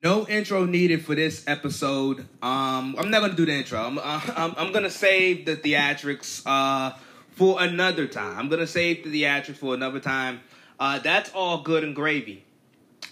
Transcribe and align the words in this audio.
No 0.00 0.28
intro 0.28 0.64
needed 0.64 1.04
for 1.04 1.16
this 1.16 1.42
episode. 1.48 2.20
Um, 2.40 2.94
I'm 2.96 3.10
not 3.10 3.20
gonna 3.20 3.34
do 3.34 3.44
the 3.44 3.52
intro. 3.52 3.80
I'm 3.80 3.98
uh, 3.98 4.20
I'm, 4.36 4.54
I'm 4.56 4.72
gonna 4.72 4.90
save 4.90 5.44
the 5.44 5.56
theatrics 5.56 6.40
uh, 6.46 6.96
for 7.30 7.60
another 7.60 8.06
time. 8.06 8.38
I'm 8.38 8.48
gonna 8.48 8.68
save 8.68 9.02
the 9.02 9.22
theatrics 9.22 9.56
for 9.56 9.74
another 9.74 9.98
time. 9.98 10.40
Uh, 10.78 11.00
that's 11.00 11.30
all 11.32 11.62
good 11.62 11.82
and 11.82 11.96
gravy. 11.96 12.44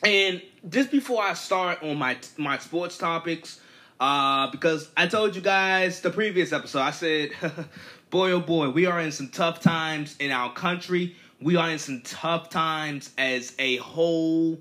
And 0.04 0.40
just 0.68 0.92
before 0.92 1.20
I 1.24 1.34
start 1.34 1.82
on 1.82 1.96
my 1.96 2.18
my 2.36 2.56
sports 2.58 2.96
topics, 2.96 3.60
uh, 3.98 4.48
because 4.52 4.88
I 4.96 5.08
told 5.08 5.34
you 5.34 5.42
guys 5.42 6.00
the 6.02 6.10
previous 6.10 6.52
episode, 6.52 6.82
I 6.82 6.92
said, 6.92 7.30
boy 8.10 8.30
oh 8.30 8.38
boy, 8.38 8.70
we 8.70 8.86
are 8.86 9.00
in 9.00 9.10
some 9.10 9.30
tough 9.30 9.58
times 9.58 10.14
in 10.20 10.30
our 10.30 10.52
country. 10.52 11.16
We 11.40 11.56
are 11.56 11.68
in 11.68 11.80
some 11.80 12.02
tough 12.02 12.48
times 12.48 13.10
as 13.18 13.56
a 13.58 13.78
whole. 13.78 14.60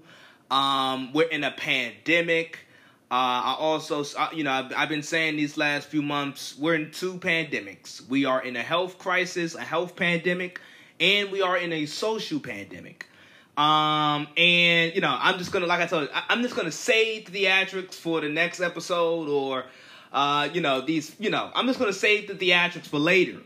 Um, 0.55 1.11
we're 1.11 1.27
in 1.27 1.43
a 1.43 1.51
pandemic. 1.51 2.59
Uh, 3.11 3.13
I 3.13 3.55
also, 3.59 4.05
uh, 4.17 4.29
you 4.33 4.45
know, 4.45 4.51
I've, 4.51 4.71
I've, 4.73 4.89
been 4.89 5.03
saying 5.03 5.35
these 5.35 5.57
last 5.57 5.89
few 5.89 6.01
months, 6.01 6.57
we're 6.57 6.75
in 6.75 6.91
two 6.91 7.15
pandemics. 7.15 8.07
We 8.07 8.23
are 8.23 8.41
in 8.41 8.55
a 8.55 8.61
health 8.63 8.97
crisis, 8.97 9.55
a 9.55 9.61
health 9.61 9.97
pandemic, 9.97 10.61
and 11.01 11.29
we 11.29 11.41
are 11.41 11.57
in 11.57 11.73
a 11.73 11.85
social 11.87 12.39
pandemic. 12.39 13.05
Um, 13.57 14.27
and 14.37 14.95
you 14.95 15.01
know, 15.01 15.13
I'm 15.19 15.37
just 15.39 15.51
gonna, 15.51 15.65
like 15.65 15.81
I 15.81 15.87
told 15.87 16.03
you, 16.03 16.09
I, 16.13 16.31
am 16.31 16.41
just 16.41 16.55
gonna 16.55 16.71
save 16.71 17.25
theatrics 17.25 17.95
for 17.95 18.21
the 18.21 18.29
next 18.29 18.61
episode, 18.61 19.27
or, 19.27 19.65
uh, 20.13 20.47
you 20.53 20.61
know, 20.61 20.79
these, 20.79 21.13
you 21.19 21.31
know, 21.31 21.51
I'm 21.53 21.67
just 21.67 21.79
gonna 21.79 21.91
save 21.91 22.29
the 22.29 22.33
theatrics 22.33 22.87
for 22.87 22.97
later. 22.99 23.41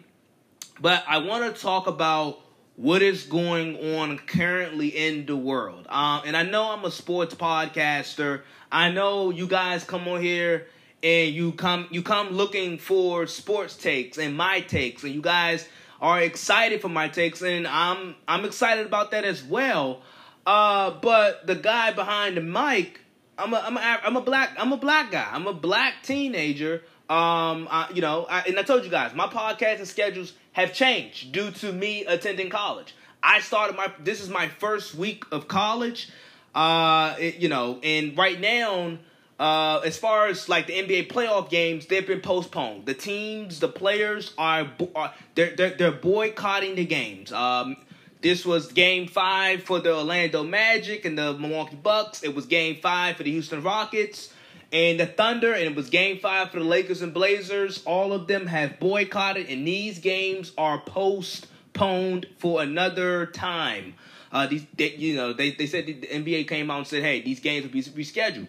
But 0.80 1.04
I 1.08 1.18
want 1.18 1.56
to 1.56 1.60
talk 1.60 1.88
about 1.88 2.40
what 2.80 3.02
is 3.02 3.24
going 3.24 3.98
on 3.98 4.18
currently 4.20 4.88
in 4.88 5.26
the 5.26 5.36
world. 5.36 5.86
Um, 5.90 6.22
and 6.26 6.38
I 6.38 6.44
know 6.44 6.72
I'm 6.72 6.86
a 6.86 6.92
sports 6.92 7.36
podcaster. 7.36 8.44
I 8.72 8.90
know 8.90 9.32
you 9.32 9.48
guys 9.48 9.84
come 9.84 10.08
on 10.08 10.22
here 10.22 10.68
and 11.04 11.36
you 11.36 11.52
come 11.52 11.88
you 11.92 12.02
come 12.02 12.30
looking 12.30 12.78
for 12.78 13.28
sports 13.28 13.76
takes 13.76 14.18
and 14.18 14.36
my 14.36 14.62
takes, 14.62 15.04
and 15.04 15.14
you 15.14 15.22
guys 15.22 15.68
are 16.00 16.22
excited 16.22 16.82
for 16.82 16.88
my 16.88 17.10
takes, 17.10 17.42
and 17.42 17.68
I'm 17.68 18.16
I'm 18.30 18.46
excited 18.46 18.86
about 18.86 19.12
that 19.12 19.26
as 19.26 19.44
well. 19.44 20.02
Uh, 20.48 20.92
but 21.02 21.46
the 21.48 21.56
guy 21.56 21.92
behind 21.92 22.38
the 22.38 22.42
mic, 22.42 23.02
I'm 23.38 23.54
a 23.54 23.58
I'm 23.58 23.76
a 23.76 23.82
I'm 23.82 24.16
a 24.16 24.22
black 24.22 24.52
I'm 24.58 24.72
a 24.72 24.78
black 24.78 25.12
guy. 25.12 25.28
I'm 25.30 25.48
a 25.48 25.54
black 25.54 25.96
teenager. 26.04 26.84
Um, 27.10 27.68
I, 27.72 27.90
you 27.94 28.02
know, 28.02 28.26
I, 28.30 28.44
and 28.44 28.58
I 28.58 28.64
told 28.64 28.86
you 28.86 28.90
guys 28.90 29.14
my 29.14 29.28
podcasting 29.28 29.88
schedules 29.88 30.34
have 30.62 30.74
changed 30.74 31.32
due 31.32 31.52
to 31.52 31.72
me 31.72 32.06
attending 32.06 32.50
college. 32.50 32.94
I 33.22 33.40
started 33.42 33.76
my 33.76 33.92
this 34.00 34.22
is 34.22 34.30
my 34.30 34.48
first 34.48 34.96
week 34.96 35.24
of 35.32 35.48
college. 35.48 36.10
Uh, 36.56 37.16
it, 37.20 37.36
you 37.36 37.50
know, 37.50 37.80
and 37.84 38.18
right 38.18 38.40
now, 38.40 38.98
uh, 39.40 39.82
as 39.86 39.98
far 39.98 40.28
as 40.28 40.50
like 40.50 40.68
the 40.68 40.74
NBA 40.74 41.10
playoff 41.10 41.50
games, 41.50 41.86
they've 41.86 42.06
been 42.06 42.22
postponed. 42.22 42.86
The 42.86 42.94
teams, 42.94 43.60
the 43.60 43.68
players 43.68 44.34
are, 44.38 44.72
are 44.96 45.14
they're, 45.36 45.56
they're 45.56 45.72
they're 45.72 45.92
boycotting 45.92 46.76
the 46.76 46.86
games. 46.86 47.32
Um, 47.32 47.78
this 48.22 48.46
was 48.46 48.72
game 48.72 49.08
five 49.08 49.64
for 49.64 49.80
the 49.80 49.96
Orlando 49.96 50.44
Magic 50.44 51.06
and 51.06 51.18
the 51.18 51.34
Milwaukee 51.34 51.78
Bucks. 51.78 52.24
It 52.24 52.36
was 52.36 52.46
game 52.46 52.78
five 52.82 53.16
for 53.16 53.24
the 53.24 53.32
Houston 53.32 53.64
Rockets 53.64 54.34
and 54.72 55.00
the 55.00 55.06
Thunder, 55.06 55.54
and 55.54 55.64
it 55.64 55.76
was 55.76 55.90
game 55.90 56.20
five 56.20 56.52
for 56.52 56.60
the 56.60 56.66
Lakers 56.66 57.02
and 57.02 57.14
Blazers. 57.14 57.84
All 57.86 58.14
of 58.14 58.28
them 58.28 58.48
have 58.48 58.80
boycotted, 58.80 59.50
and 59.50 59.66
these 59.68 60.00
games 60.00 60.52
are 60.58 60.80
postponed 60.80 62.28
for 62.38 62.62
another 62.62 63.26
time. 63.28 63.96
Uh, 64.32 64.46
these, 64.46 64.66
they, 64.76 64.92
you 64.92 65.16
know, 65.16 65.34
they, 65.34 65.52
they 65.52 65.66
said 65.66 65.88
the 65.88 65.96
NBA 65.96 66.48
came 66.48 66.70
out 66.70 66.78
and 66.80 66.88
said, 66.88 67.02
hey, 67.02 67.22
these 67.22 67.40
games 67.40 67.66
will 67.66 67.72
be 67.72 67.82
rescheduled. 67.82 68.48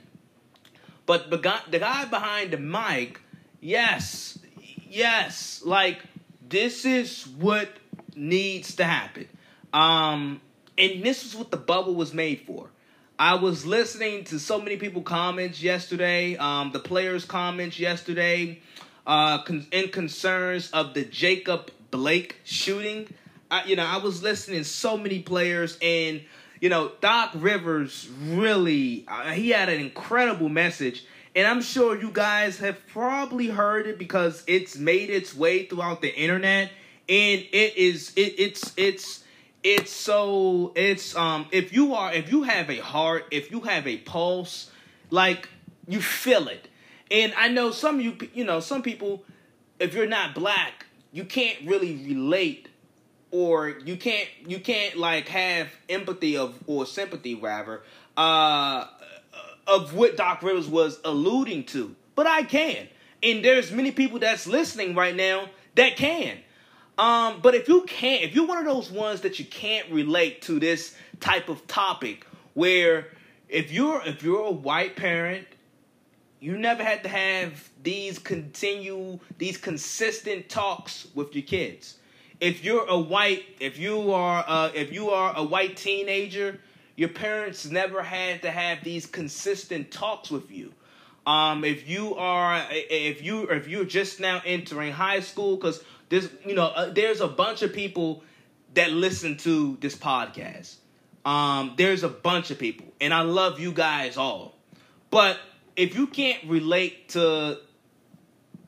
But 1.07 1.31
the 1.31 1.39
guy, 1.39 2.05
behind 2.05 2.51
the 2.53 2.59
mic, 2.59 3.21
yes, 3.61 4.39
yes, 4.89 5.63
like 5.65 5.99
this 6.49 6.85
is 6.85 7.27
what 7.27 7.69
needs 8.15 8.77
to 8.77 8.85
happen. 8.85 9.27
Um, 9.73 10.41
and 10.77 11.03
this 11.03 11.25
is 11.25 11.35
what 11.35 11.51
the 11.51 11.57
bubble 11.57 11.95
was 11.95 12.13
made 12.13 12.43
for. 12.47 12.71
I 13.21 13.35
was 13.35 13.67
listening 13.67 14.25
to 14.25 14.39
so 14.39 14.63
many 14.63 14.79
people 14.79 15.03
comments 15.03 15.63
yesterday, 15.63 16.39
um, 16.39 16.73
the 16.73 16.79
players' 16.79 17.27
comments 17.27 17.79
yesterday, 17.79 18.61
uh, 19.07 19.43
con- 19.43 19.67
in 19.73 19.91
concerns 19.91 20.71
of 20.71 20.95
the 20.95 21.05
Jacob 21.05 21.71
Blake 21.91 22.37
shooting. 22.45 23.13
I, 23.51 23.65
you 23.65 23.77
know, 23.77 23.85
I 23.85 23.99
was 23.99 24.23
listening 24.23 24.61
to 24.61 24.65
so 24.65 24.97
many 24.97 25.19
players, 25.19 25.77
and 25.83 26.23
you 26.63 26.71
know, 26.71 26.93
Doc 27.03 27.33
Rivers 27.35 28.09
really 28.23 29.05
uh, 29.07 29.33
he 29.33 29.51
had 29.51 29.69
an 29.69 29.81
incredible 29.81 30.49
message, 30.49 31.05
and 31.37 31.47
I'm 31.47 31.61
sure 31.61 32.01
you 32.01 32.11
guys 32.11 32.59
have 32.61 32.79
probably 32.87 33.49
heard 33.49 33.87
it 33.87 33.99
because 33.99 34.43
it's 34.47 34.79
made 34.79 35.11
its 35.11 35.37
way 35.37 35.67
throughout 35.67 36.01
the 36.01 36.15
internet, 36.17 36.71
and 37.07 37.41
it 37.53 37.77
is 37.77 38.15
it, 38.17 38.37
it's 38.39 38.73
it's 38.79 39.25
it's 39.63 39.93
so 39.93 40.73
it's 40.75 41.15
um 41.17 41.47
if 41.51 41.73
you 41.73 41.95
are 41.95 42.13
if 42.13 42.33
you 42.33 42.43
have 42.45 42.71
a 42.71 42.79
heart 42.79 43.27
if 43.31 43.51
you 43.51 43.61
have 43.61 43.87
a 43.87 43.99
pulse 43.99 44.71
like 45.11 45.49
you 45.89 46.01
feel 46.01 46.49
it. 46.49 46.69
And 47.11 47.33
i 47.37 47.49
know 47.49 47.71
some 47.71 47.97
of 47.97 48.05
you 48.05 48.17
you 48.33 48.45
know 48.45 48.61
some 48.61 48.83
people 48.83 49.25
if 49.79 49.95
you're 49.95 50.07
not 50.07 50.35
black 50.35 50.87
you 51.13 51.25
can't 51.25 51.59
really 51.67 51.97
relate 51.97 52.69
or 53.31 53.69
you 53.69 53.97
can't 53.97 54.29
you 54.47 54.61
can't 54.61 54.97
like 54.97 55.29
have 55.29 55.69
empathy 55.89 56.37
of 56.37 56.55
or 56.67 56.87
sympathy 56.87 57.35
rather 57.35 57.83
uh 58.17 58.87
of 59.67 59.95
what 59.95 60.17
doc 60.17 60.43
rivers 60.43 60.69
was 60.69 60.99
alluding 61.05 61.65
to. 61.65 61.95
But 62.15 62.27
i 62.27 62.43
can. 62.43 62.89
And 63.23 63.45
there's 63.45 63.71
many 63.71 63.91
people 63.91 64.19
that's 64.19 64.47
listening 64.47 64.95
right 64.95 65.15
now 65.15 65.51
that 65.75 65.97
can 65.97 66.39
um, 67.01 67.41
but 67.41 67.55
if 67.55 67.67
you 67.67 67.81
can't, 67.83 68.23
if 68.23 68.35
you're 68.35 68.47
one 68.47 68.59
of 68.59 68.67
those 68.67 68.91
ones 68.91 69.23
that 69.23 69.39
you 69.39 69.47
can't 69.47 69.91
relate 69.91 70.43
to 70.43 70.61
this 70.61 70.95
type 71.19 71.49
of 71.49 71.67
topic, 71.67 72.27
where 72.53 73.09
if 73.49 73.73
you're 73.73 74.03
if 74.05 74.23
you're 74.23 74.45
a 74.45 74.51
white 74.51 74.97
parent, 74.97 75.47
you 76.41 76.59
never 76.59 76.85
had 76.85 77.03
to 77.05 77.09
have 77.09 77.71
these 77.83 78.19
continue 78.19 79.19
these 79.39 79.57
consistent 79.57 80.51
talks 80.51 81.07
with 81.15 81.35
your 81.35 81.43
kids. 81.43 81.97
If 82.39 82.63
you're 82.63 82.87
a 82.87 82.99
white, 82.99 83.45
if 83.61 83.79
you 83.79 84.13
are 84.13 84.45
uh, 84.47 84.71
if 84.75 84.93
you 84.93 85.09
are 85.09 85.33
a 85.35 85.43
white 85.43 85.79
teenager, 85.79 86.61
your 86.97 87.09
parents 87.09 87.65
never 87.65 88.03
had 88.03 88.43
to 88.43 88.51
have 88.51 88.85
these 88.85 89.07
consistent 89.07 89.91
talks 89.91 90.31
with 90.31 90.51
you. 90.51 90.75
Um, 91.27 91.65
if 91.65 91.89
you 91.89 92.15
are 92.17 92.67
if 92.71 93.23
you 93.23 93.45
if 93.45 93.69
you're 93.69 93.87
just 93.87 94.21
now 94.21 94.43
entering 94.45 94.93
high 94.93 95.21
school, 95.21 95.57
because 95.57 95.83
there's 96.11 96.29
you 96.45 96.55
know 96.55 96.67
uh, 96.67 96.93
there's 96.93 97.21
a 97.21 97.29
bunch 97.29 97.63
of 97.63 97.73
people 97.73 98.23
that 98.75 98.91
listen 98.91 99.37
to 99.39 99.79
this 99.81 99.97
podcast. 99.97 100.77
Um, 101.25 101.75
there's 101.77 102.03
a 102.03 102.09
bunch 102.09 102.51
of 102.51 102.59
people, 102.59 102.87
and 103.01 103.15
I 103.15 103.23
love 103.23 103.59
you 103.59 103.73
guys 103.73 104.17
all. 104.17 104.55
But 105.11 105.39
if 105.77 105.97
you 105.97 106.07
can't 106.07 106.45
relate 106.47 107.11
to 107.11 107.59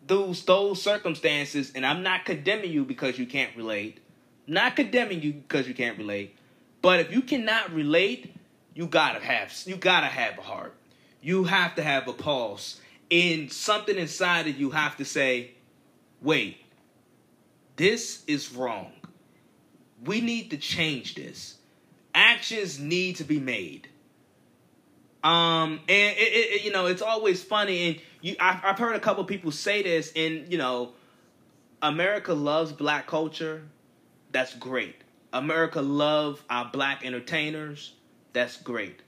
those 0.07 0.45
those 0.45 0.81
circumstances, 0.81 1.73
and 1.75 1.85
I'm 1.85 2.03
not 2.03 2.25
condemning 2.25 2.73
you 2.73 2.85
because 2.85 3.19
you 3.19 3.27
can't 3.27 3.55
relate, 3.57 3.99
not 4.47 4.77
condemning 4.77 5.23
you 5.23 5.33
because 5.33 5.69
you 5.69 5.75
can't 5.75 5.99
relate, 5.99 6.37
but 6.81 7.01
if 7.01 7.13
you 7.13 7.23
cannot 7.23 7.73
relate, 7.73 8.35
you 8.75 8.87
gotta 8.87 9.21
have 9.21 9.53
you 9.67 9.77
gotta 9.77 10.07
have 10.07 10.39
a 10.39 10.43
heart. 10.43 10.75
You 11.21 11.45
have 11.45 11.77
to 11.77 11.83
have 11.83 12.09
a 12.09 12.13
pulse, 12.13 12.81
In 13.09 13.49
something 13.49 13.97
inside 13.97 14.49
of 14.49 14.59
you 14.59 14.71
have 14.71 14.97
to 14.97 15.05
say, 15.05 15.53
"Wait, 16.21 16.59
this 17.77 18.25
is 18.27 18.53
wrong. 18.53 18.93
We 20.05 20.21
need 20.21 20.51
to 20.51 20.57
change 20.57 21.15
this. 21.15 21.57
Actions 22.15 22.79
need 22.79 23.17
to 23.17 23.25
be 23.25 23.39
made. 23.39 23.89
Um, 25.23 25.81
and 25.89 26.17
it, 26.17 26.21
it, 26.21 26.65
you 26.65 26.73
know, 26.73 26.87
it's 26.87 27.03
always 27.03 27.43
funny, 27.43 27.89
and 27.89 28.01
you, 28.21 28.37
I, 28.41 28.61
I've 28.65 28.79
heard 28.79 28.97
a 28.97 29.01
couple 29.01 29.23
people 29.25 29.53
say 29.53 29.83
this, 29.83 30.13
and 30.17 30.51
you 30.51 30.59
know, 30.59 30.93
America 31.81 32.35
loves 32.35 32.73
black 32.73 33.07
culture. 33.07 33.63
That's 34.33 34.55
great. 34.55 34.97
America 35.33 35.81
love 35.81 36.43
our 36.51 36.69
black 36.73 37.05
entertainers. 37.05 37.93
That's 38.33 38.57
great. 38.57 39.01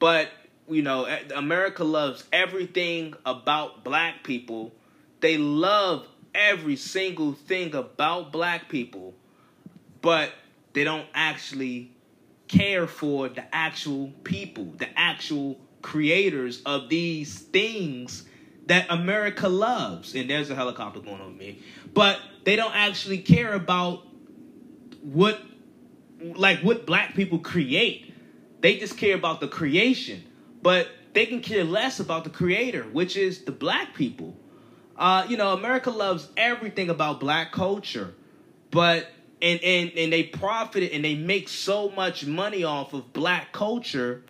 But 0.00 0.28
you 0.68 0.82
know, 0.82 1.06
America 1.34 1.84
loves 1.84 2.24
everything 2.32 3.14
about 3.24 3.84
black 3.84 4.24
people. 4.24 4.72
They 5.20 5.36
love 5.36 6.06
every 6.34 6.76
single 6.76 7.32
thing 7.32 7.74
about 7.74 8.32
black 8.32 8.68
people, 8.68 9.14
but 10.00 10.32
they 10.72 10.84
don't 10.84 11.06
actually 11.14 11.92
care 12.48 12.86
for 12.86 13.28
the 13.28 13.54
actual 13.54 14.12
people, 14.24 14.64
the 14.76 14.88
actual 14.98 15.58
creators 15.82 16.62
of 16.66 16.88
these 16.88 17.38
things 17.38 18.24
that 18.66 18.86
America 18.90 19.48
loves. 19.48 20.14
And 20.14 20.28
there's 20.28 20.50
a 20.50 20.54
helicopter 20.54 21.00
going 21.00 21.20
on 21.20 21.36
me. 21.36 21.60
But 21.94 22.18
they 22.44 22.56
don't 22.56 22.74
actually 22.74 23.18
care 23.18 23.52
about 23.52 24.06
what 25.02 25.40
like 26.20 26.60
what 26.60 26.86
black 26.86 27.14
people 27.14 27.38
create. 27.38 28.14
They 28.60 28.78
just 28.78 28.98
care 28.98 29.14
about 29.14 29.40
the 29.40 29.48
creation. 29.48 30.24
But 30.62 30.88
they 31.12 31.26
can 31.26 31.40
care 31.40 31.64
less 31.64 32.00
about 32.00 32.24
the 32.24 32.30
creator, 32.30 32.82
which 32.82 33.16
is 33.16 33.44
the 33.44 33.52
black 33.52 33.94
people. 33.94 34.36
Uh, 35.00 35.24
you 35.30 35.38
know, 35.38 35.54
America 35.54 35.90
loves 35.90 36.28
everything 36.36 36.90
about 36.90 37.20
black 37.20 37.52
culture, 37.52 38.12
but 38.70 39.08
and 39.40 39.58
and 39.64 39.90
and 39.96 40.12
they 40.12 40.24
profit 40.24 40.92
and 40.92 41.02
they 41.02 41.14
make 41.14 41.48
so 41.48 41.88
much 41.88 42.26
money 42.26 42.64
off 42.64 42.92
of 42.92 43.10
black 43.14 43.50
culture, 43.50 44.22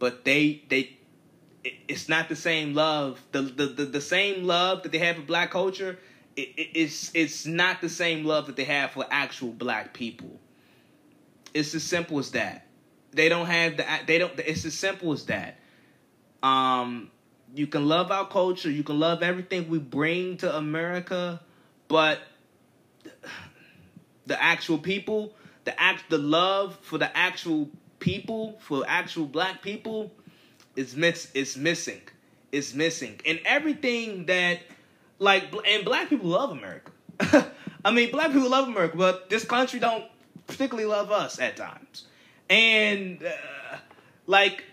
but 0.00 0.24
they 0.24 0.60
they 0.68 0.96
it's 1.86 2.08
not 2.08 2.28
the 2.28 2.34
same 2.34 2.74
love. 2.74 3.22
The 3.30 3.42
the 3.42 3.66
the, 3.66 3.84
the 3.84 4.00
same 4.00 4.42
love 4.42 4.82
that 4.82 4.90
they 4.90 4.98
have 4.98 5.16
for 5.16 5.22
black 5.22 5.52
culture, 5.52 6.00
it, 6.34 6.48
it, 6.56 6.70
it's 6.74 7.12
it's 7.14 7.46
not 7.46 7.80
the 7.80 7.88
same 7.88 8.24
love 8.24 8.46
that 8.46 8.56
they 8.56 8.64
have 8.64 8.90
for 8.90 9.06
actual 9.08 9.52
black 9.52 9.94
people. 9.94 10.40
It's 11.54 11.76
as 11.76 11.84
simple 11.84 12.18
as 12.18 12.32
that. 12.32 12.66
They 13.12 13.28
don't 13.28 13.46
have 13.46 13.76
the 13.76 13.86
they 14.04 14.18
don't. 14.18 14.32
It's 14.40 14.64
as 14.64 14.74
simple 14.74 15.12
as 15.12 15.26
that. 15.26 15.60
Um, 16.42 17.12
you 17.56 17.66
can 17.66 17.86
love 17.86 18.10
our 18.10 18.26
culture, 18.26 18.70
you 18.70 18.82
can 18.82 19.00
love 19.00 19.22
everything 19.22 19.68
we 19.68 19.78
bring 19.78 20.36
to 20.38 20.56
America, 20.56 21.40
but 21.88 22.20
the 24.26 24.42
actual 24.42 24.78
people, 24.78 25.32
the 25.64 25.80
act, 25.80 26.10
the 26.10 26.18
love 26.18 26.78
for 26.82 26.98
the 26.98 27.16
actual 27.16 27.70
people, 27.98 28.58
for 28.60 28.84
actual 28.86 29.26
black 29.26 29.62
people, 29.62 30.10
is 30.74 30.94
miss 30.94 31.30
is 31.32 31.56
missing. 31.56 32.02
It's 32.52 32.74
missing, 32.74 33.20
and 33.26 33.40
everything 33.44 34.26
that 34.26 34.60
like 35.18 35.44
and 35.66 35.84
black 35.84 36.08
people 36.08 36.28
love 36.28 36.50
America. 36.50 36.92
I 37.84 37.90
mean, 37.90 38.10
black 38.10 38.32
people 38.32 38.50
love 38.50 38.68
America, 38.68 38.96
but 38.96 39.30
this 39.30 39.44
country 39.44 39.80
don't 39.80 40.04
particularly 40.46 40.88
love 40.88 41.10
us 41.10 41.40
at 41.40 41.56
times, 41.56 42.04
and 42.50 43.22
uh, 43.22 43.76
like 44.26 44.64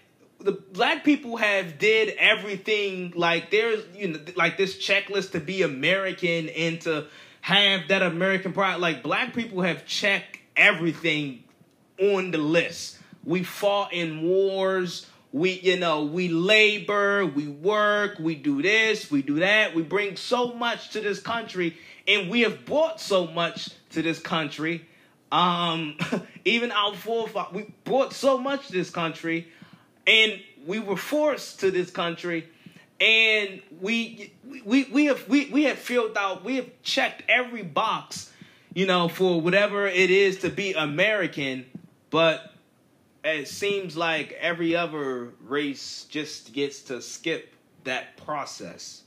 the 0.44 0.52
black 0.52 1.04
people 1.04 1.38
have 1.38 1.80
did 1.80 2.10
everything 2.20 3.14
like 3.16 3.50
there's 3.50 3.84
you 3.96 4.10
know 4.10 4.20
like 4.36 4.58
this 4.58 4.78
checklist 4.78 5.32
to 5.32 5.40
be 5.40 5.62
American 5.62 6.50
and 6.50 6.82
to 6.82 7.08
have 7.42 7.88
that 7.88 8.02
American 8.02 8.54
pride. 8.54 8.80
Like 8.80 9.04
black 9.04 9.34
people 9.34 9.62
have 9.62 9.86
checked 9.86 10.38
everything 10.56 11.44
on 12.00 12.32
the 12.32 12.38
list. 12.38 13.00
We 13.24 13.44
fought 13.44 13.94
in 13.94 14.22
wars. 14.22 15.08
We 15.32 15.52
you 15.52 15.80
know 15.80 16.04
we 16.04 16.28
labor, 16.28 17.26
we 17.26 17.48
work, 17.48 18.20
we 18.20 18.36
do 18.36 18.62
this, 18.62 19.10
we 19.10 19.22
do 19.22 19.40
that. 19.40 19.74
We 19.74 19.82
bring 19.82 20.18
so 20.18 20.54
much 20.54 20.90
to 20.92 21.02
this 21.02 21.20
country, 21.20 21.78
and 22.08 22.30
we 22.30 22.42
have 22.42 22.66
brought 22.66 23.00
so 23.00 23.28
much 23.28 23.70
to 23.92 24.02
this 24.02 24.20
country. 24.20 24.88
Um, 25.32 25.98
even 26.46 26.72
our 26.72 26.94
forefathers, 26.94 27.56
we 27.56 27.74
brought 27.86 28.14
so 28.14 28.38
much 28.38 28.68
to 28.68 28.74
this 28.74 28.92
country 28.92 29.48
and 30.08 30.40
we 30.66 30.80
were 30.80 30.98
forced 30.98 31.60
to 31.62 31.72
this 31.72 31.92
country. 31.92 32.48
And 33.00 33.62
we 33.82 34.34
we 34.66 34.86
we 34.86 35.06
have 35.06 35.28
we, 35.28 35.46
we 35.48 35.64
have 35.64 35.78
filled 35.78 36.18
out 36.18 36.46
we 36.46 36.56
have 36.58 36.70
checked 36.84 37.24
every 37.28 37.64
box 37.64 38.32
you 38.74 38.86
know 38.86 39.10
for 39.10 39.42
whatever 39.42 39.88
it 39.88 40.10
is 40.10 40.40
to 40.40 40.50
be 40.50 40.74
american. 40.74 41.66
But 42.10 42.54
it 43.24 43.48
seems 43.48 43.98
like 43.98 44.34
every 44.34 44.76
other 44.76 45.30
race 45.42 46.06
just 46.10 46.54
gets 46.54 46.84
to 46.84 47.02
skip 47.02 47.54
that 47.84 48.16
process. 48.18 49.02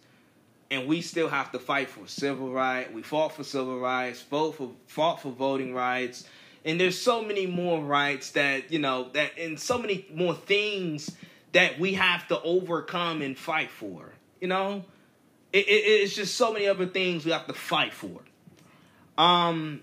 And 0.71 0.89
we 0.89 1.01
still 1.01 1.29
have 1.29 1.53
to 1.53 1.59
fight 1.59 1.89
for 1.89 2.09
civil 2.09 2.51
rights. 2.51 2.91
We 2.93 3.03
fought 3.03 3.33
for 3.33 3.45
civil 3.45 3.79
rights 3.79 4.21
fought 4.21 4.57
for 4.57 4.73
fought 4.89 5.23
for 5.23 5.31
voting 5.31 5.73
rights 5.73 6.25
and 6.67 6.79
there's 6.79 7.01
so 7.01 7.23
many 7.23 7.47
more 7.47 7.83
rights 7.83 8.33
that 8.33 8.71
you 8.71 8.79
know 8.79 9.09
that 9.15 9.39
and 9.39 9.59
so 9.59 9.79
many 9.79 10.07
more 10.13 10.35
things 10.35 11.11
that 11.53 11.79
we 11.79 11.95
have 11.95 12.29
to 12.29 12.43
overcome 12.43 13.23
and 13.23 13.39
fight 13.39 13.71
for 13.71 14.13
you 14.41 14.49
know? 14.49 14.85
It, 15.53 15.67
it, 15.67 15.71
it's 15.71 16.15
just 16.15 16.35
so 16.35 16.53
many 16.53 16.69
other 16.69 16.87
things 16.87 17.25
we 17.25 17.31
have 17.31 17.47
to 17.47 17.55
fight 17.55 17.95
for. 17.95 18.21
Um 19.17 19.81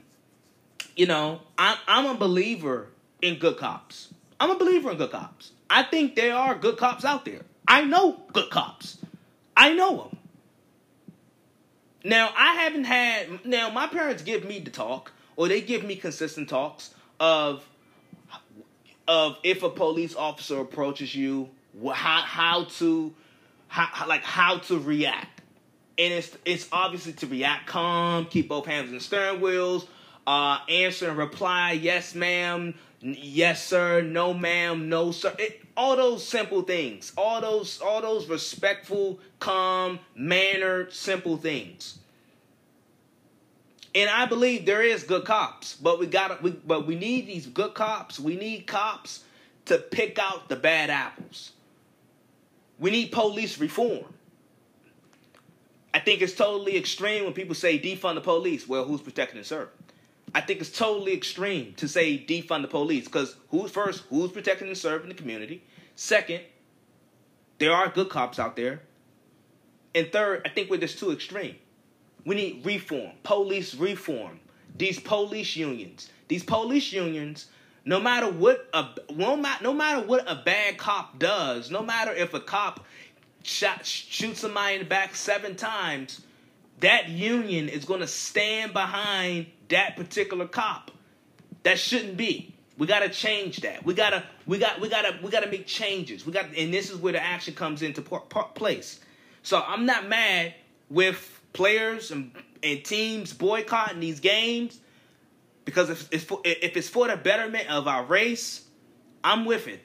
you 0.96 1.08
know 1.08 1.42
I'm, 1.58 1.78
I'm 1.88 2.06
a 2.06 2.16
believer 2.16 2.90
in 3.22 3.40
good 3.40 3.58
cops. 3.58 4.14
I'm 4.40 4.52
a 4.52 4.56
believer 4.56 4.92
in 4.92 4.98
good 4.98 5.12
cops. 5.12 5.52
I 5.70 5.84
think 5.84 6.16
there 6.16 6.36
are 6.36 6.54
good 6.54 6.78
cops 6.78 7.06
out 7.06 7.26
there. 7.26 7.42
I 7.68 7.86
know 7.86 8.20
good 8.34 8.50
cops. 8.50 9.00
I 9.56 9.74
know 9.74 9.98
them 9.98 10.18
now 12.04 12.34
i 12.36 12.56
haven't 12.56 12.84
had 12.84 13.46
now 13.46 13.70
my 13.70 13.88
parents 13.88 14.24
give 14.24 14.44
me 14.44 14.60
the 14.60 14.70
talk 14.70 15.13
or 15.36 15.48
they 15.48 15.62
give 15.62 15.84
me 15.84 15.96
consistent 15.96 16.50
talks 16.50 16.94
of 17.20 17.66
of 19.08 19.38
if 19.44 19.64
a 19.64 19.70
police 19.70 20.16
officer 20.16 20.60
approaches 20.60 21.14
you, 21.14 21.50
how 21.94 22.22
how 22.22 22.64
to 22.66 23.14
how 23.68 24.08
like 24.08 24.24
how 24.24 24.58
to 24.60 24.80
react, 24.80 25.42
and 25.98 26.14
it's 26.14 26.38
it's 26.46 26.68
obviously 26.72 27.14
to 27.14 27.28
react 27.28 27.68
calm, 27.68 28.26
keep 28.26 28.50
both 28.50 28.66
hands 28.66 28.90
in 28.90 28.96
the 28.96 29.02
steering 29.02 29.42
wheels, 29.42 29.88
uh, 30.28 30.60
answer 30.70 31.10
and 31.10 31.18
reply 31.18 31.72
yes 31.72 32.16
ma'am, 32.16 32.74
yes 33.02 33.66
sir, 33.66 34.02
no 34.02 34.34
ma'am, 34.34 34.90
no 34.90 35.12
sir. 35.12 35.36
It, 35.38 35.62
all 35.76 35.96
those 35.96 36.26
simple 36.28 36.62
things, 36.62 37.12
all 37.18 37.42
those 37.42 37.82
all 37.82 38.02
those 38.02 38.28
respectful, 38.28 39.20
calm, 39.40 40.00
mannered, 40.16 40.94
simple 40.94 41.38
things. 41.38 42.00
And 43.96 44.10
I 44.10 44.26
believe 44.26 44.66
there 44.66 44.82
is 44.82 45.04
good 45.04 45.26
cops, 45.26 45.76
but 45.76 46.00
we 46.00 46.08
got 46.08 46.42
we 46.42 46.52
but 46.52 46.88
we 46.88 46.96
need 46.96 47.28
these 47.28 47.46
good 47.46 47.74
cops. 47.74 48.20
We 48.20 48.36
need 48.36 48.66
cops 48.66 49.24
to 49.66 49.78
pick 49.78 50.18
out 50.18 50.50
the 50.50 50.56
bad 50.56 50.90
apples. 50.90 51.52
We 52.80 52.92
need 52.92 53.12
police 53.12 53.60
reform. 53.60 54.14
I 55.94 56.00
think 56.00 56.22
it's 56.22 56.34
totally 56.34 56.76
extreme 56.76 57.24
when 57.24 57.34
people 57.34 57.54
say 57.54 57.80
defund 57.80 58.16
the 58.16 58.22
police. 58.22 58.68
Well, 58.68 58.84
who's 58.84 59.02
protecting 59.02 59.38
and 59.38 59.46
serving? 59.46 59.74
I 60.34 60.42
think 60.42 60.60
it's 60.60 60.72
totally 60.72 61.14
extreme 61.14 61.76
to 61.76 61.88
say 61.88 62.18
defund 62.18 62.64
the 62.64 62.68
police 62.68 63.06
because 63.06 63.36
who's 63.50 63.70
first? 63.70 64.04
Who's 64.10 64.32
protecting 64.32 64.70
and 64.70 64.78
serving 64.78 65.10
the 65.10 65.16
community? 65.16 65.64
Second, 65.96 66.42
there 67.60 67.72
are 67.72 67.90
good 67.90 68.10
cops 68.10 68.40
out 68.40 68.56
there. 68.56 68.82
And 69.94 70.12
third, 70.12 70.42
I 70.44 70.50
think 70.50 70.72
we're 70.72 70.80
just 70.80 70.98
too 70.98 71.12
extreme. 71.12 71.56
We 72.26 72.36
need 72.36 72.66
reform, 72.66 73.12
police 73.24 73.76
reform. 73.76 74.40
These 74.76 75.00
police 75.00 75.56
unions, 75.56 76.10
these 76.28 76.44
police 76.44 76.92
unions, 76.92 77.48
no 77.86 78.00
matter 78.00 78.30
what 78.30 78.68
a 78.74 78.88
no 79.12 79.36
matter 79.36 80.08
what 80.08 80.24
a 80.26 80.36
bad 80.36 80.78
cop 80.78 81.20
does, 81.20 81.70
no 81.70 81.84
matter 81.84 82.12
if 82.12 82.34
a 82.34 82.40
cop 82.40 82.86
shot, 83.44 83.86
shoots 83.86 84.40
somebody 84.40 84.76
in 84.76 84.80
the 84.80 84.86
back 84.86 85.16
seven 85.16 85.56
times, 85.56 86.22
that 86.80 87.10
union 87.10 87.70
is 87.70 87.86
going 87.86 88.00
to 88.00 88.08
stand 88.08 88.74
behind 88.74 89.48
that 89.70 89.96
particular 89.96 90.48
cop. 90.48 90.92
That 91.64 91.78
shouldn't 91.80 92.18
be. 92.18 92.54
We 92.78 92.88
got 92.88 93.00
to 93.00 93.10
change 93.10 93.58
that. 93.62 93.86
We 93.86 93.94
got 93.94 94.10
to 94.12 94.24
we 94.48 94.58
got 94.58 94.82
we 94.82 94.90
got 94.90 95.04
to 95.04 95.20
we 95.24 95.30
got 95.30 95.44
to 95.44 95.50
make 95.50 95.68
changes. 95.68 96.26
We 96.26 96.34
got 96.34 96.46
and 96.58 96.74
this 96.74 96.90
is 96.90 96.98
where 96.98 97.14
the 97.14 97.22
action 97.24 97.54
comes 97.54 97.82
into 97.82 98.02
place. 98.02 99.00
So 99.44 99.62
I'm 99.66 99.86
not 99.86 100.08
mad 100.08 100.56
with 100.90 101.33
players 101.54 102.12
and, 102.12 102.32
and 102.62 102.84
teams 102.84 103.34
boycotting 103.34 104.00
these 104.00 104.20
games 104.20 104.80
because 105.66 105.90
if 105.90 106.10
it's 106.12 106.24
for, 106.24 106.42
if 106.44 106.76
it's 106.76 106.90
for 106.90 107.08
the 107.08 107.16
betterment 107.16 107.70
of 107.70 107.88
our 107.88 108.04
race, 108.04 108.68
I'm 109.24 109.46
with 109.46 109.68
it. 109.68 109.82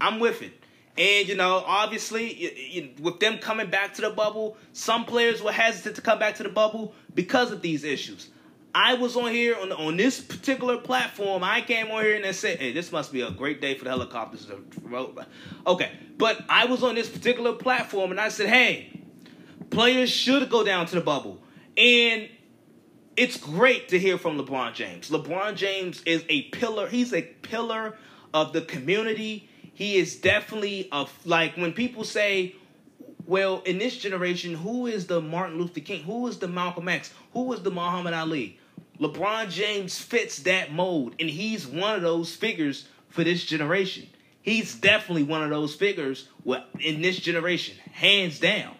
I'm 0.00 0.20
with 0.20 0.42
it. 0.42 0.52
And 0.96 1.28
you 1.28 1.36
know, 1.36 1.62
obviously, 1.66 2.32
you, 2.34 2.50
you, 2.50 2.90
with 3.00 3.18
them 3.18 3.38
coming 3.38 3.68
back 3.68 3.94
to 3.94 4.02
the 4.02 4.10
bubble, 4.10 4.56
some 4.72 5.04
players 5.04 5.42
were 5.42 5.52
hesitant 5.52 5.96
to 5.96 6.02
come 6.02 6.18
back 6.18 6.36
to 6.36 6.42
the 6.42 6.48
bubble 6.48 6.94
because 7.14 7.50
of 7.50 7.62
these 7.62 7.84
issues. 7.84 8.28
I 8.76 8.94
was 8.94 9.16
on 9.16 9.30
here 9.30 9.56
on 9.60 9.72
on 9.72 9.96
this 9.96 10.20
particular 10.20 10.78
platform. 10.78 11.42
I 11.42 11.62
came 11.62 11.90
on 11.90 12.04
here 12.04 12.16
and 12.16 12.26
I 12.26 12.32
said, 12.32 12.58
"Hey, 12.58 12.72
this 12.72 12.92
must 12.92 13.12
be 13.12 13.22
a 13.22 13.30
great 13.30 13.60
day 13.60 13.76
for 13.76 13.84
the 13.84 13.90
helicopters." 13.90 14.46
Okay, 15.66 15.92
but 16.16 16.44
I 16.48 16.66
was 16.66 16.82
on 16.82 16.94
this 16.94 17.08
particular 17.08 17.52
platform 17.54 18.10
and 18.10 18.20
I 18.20 18.28
said, 18.28 18.48
"Hey, 18.48 18.93
Players 19.70 20.10
should 20.10 20.48
go 20.50 20.64
down 20.64 20.86
to 20.86 20.94
the 20.94 21.00
bubble. 21.00 21.42
And 21.76 22.28
it's 23.16 23.36
great 23.36 23.88
to 23.88 23.98
hear 23.98 24.18
from 24.18 24.38
LeBron 24.38 24.74
James. 24.74 25.10
LeBron 25.10 25.56
James 25.56 26.02
is 26.04 26.24
a 26.28 26.42
pillar. 26.42 26.88
He's 26.88 27.12
a 27.12 27.22
pillar 27.22 27.96
of 28.32 28.52
the 28.52 28.62
community. 28.62 29.48
He 29.72 29.96
is 29.96 30.16
definitely 30.16 30.88
a 30.92 31.06
like 31.24 31.56
when 31.56 31.72
people 31.72 32.04
say, 32.04 32.54
well, 33.26 33.62
in 33.62 33.78
this 33.78 33.96
generation, 33.96 34.54
who 34.54 34.86
is 34.86 35.06
the 35.06 35.20
Martin 35.20 35.58
Luther 35.58 35.80
King? 35.80 36.02
Who 36.04 36.26
is 36.26 36.38
the 36.38 36.48
Malcolm 36.48 36.88
X? 36.88 37.12
Who 37.32 37.52
is 37.52 37.62
the 37.62 37.70
Muhammad 37.70 38.14
Ali? 38.14 38.58
LeBron 39.00 39.50
James 39.50 39.98
fits 39.98 40.40
that 40.40 40.72
mold, 40.72 41.14
and 41.18 41.28
he's 41.28 41.66
one 41.66 41.96
of 41.96 42.02
those 42.02 42.34
figures 42.34 42.86
for 43.08 43.24
this 43.24 43.44
generation. 43.44 44.06
He's 44.42 44.74
definitely 44.74 45.24
one 45.24 45.42
of 45.42 45.50
those 45.50 45.74
figures 45.74 46.28
in 46.78 47.00
this 47.00 47.16
generation, 47.18 47.76
hands 47.90 48.38
down. 48.38 48.74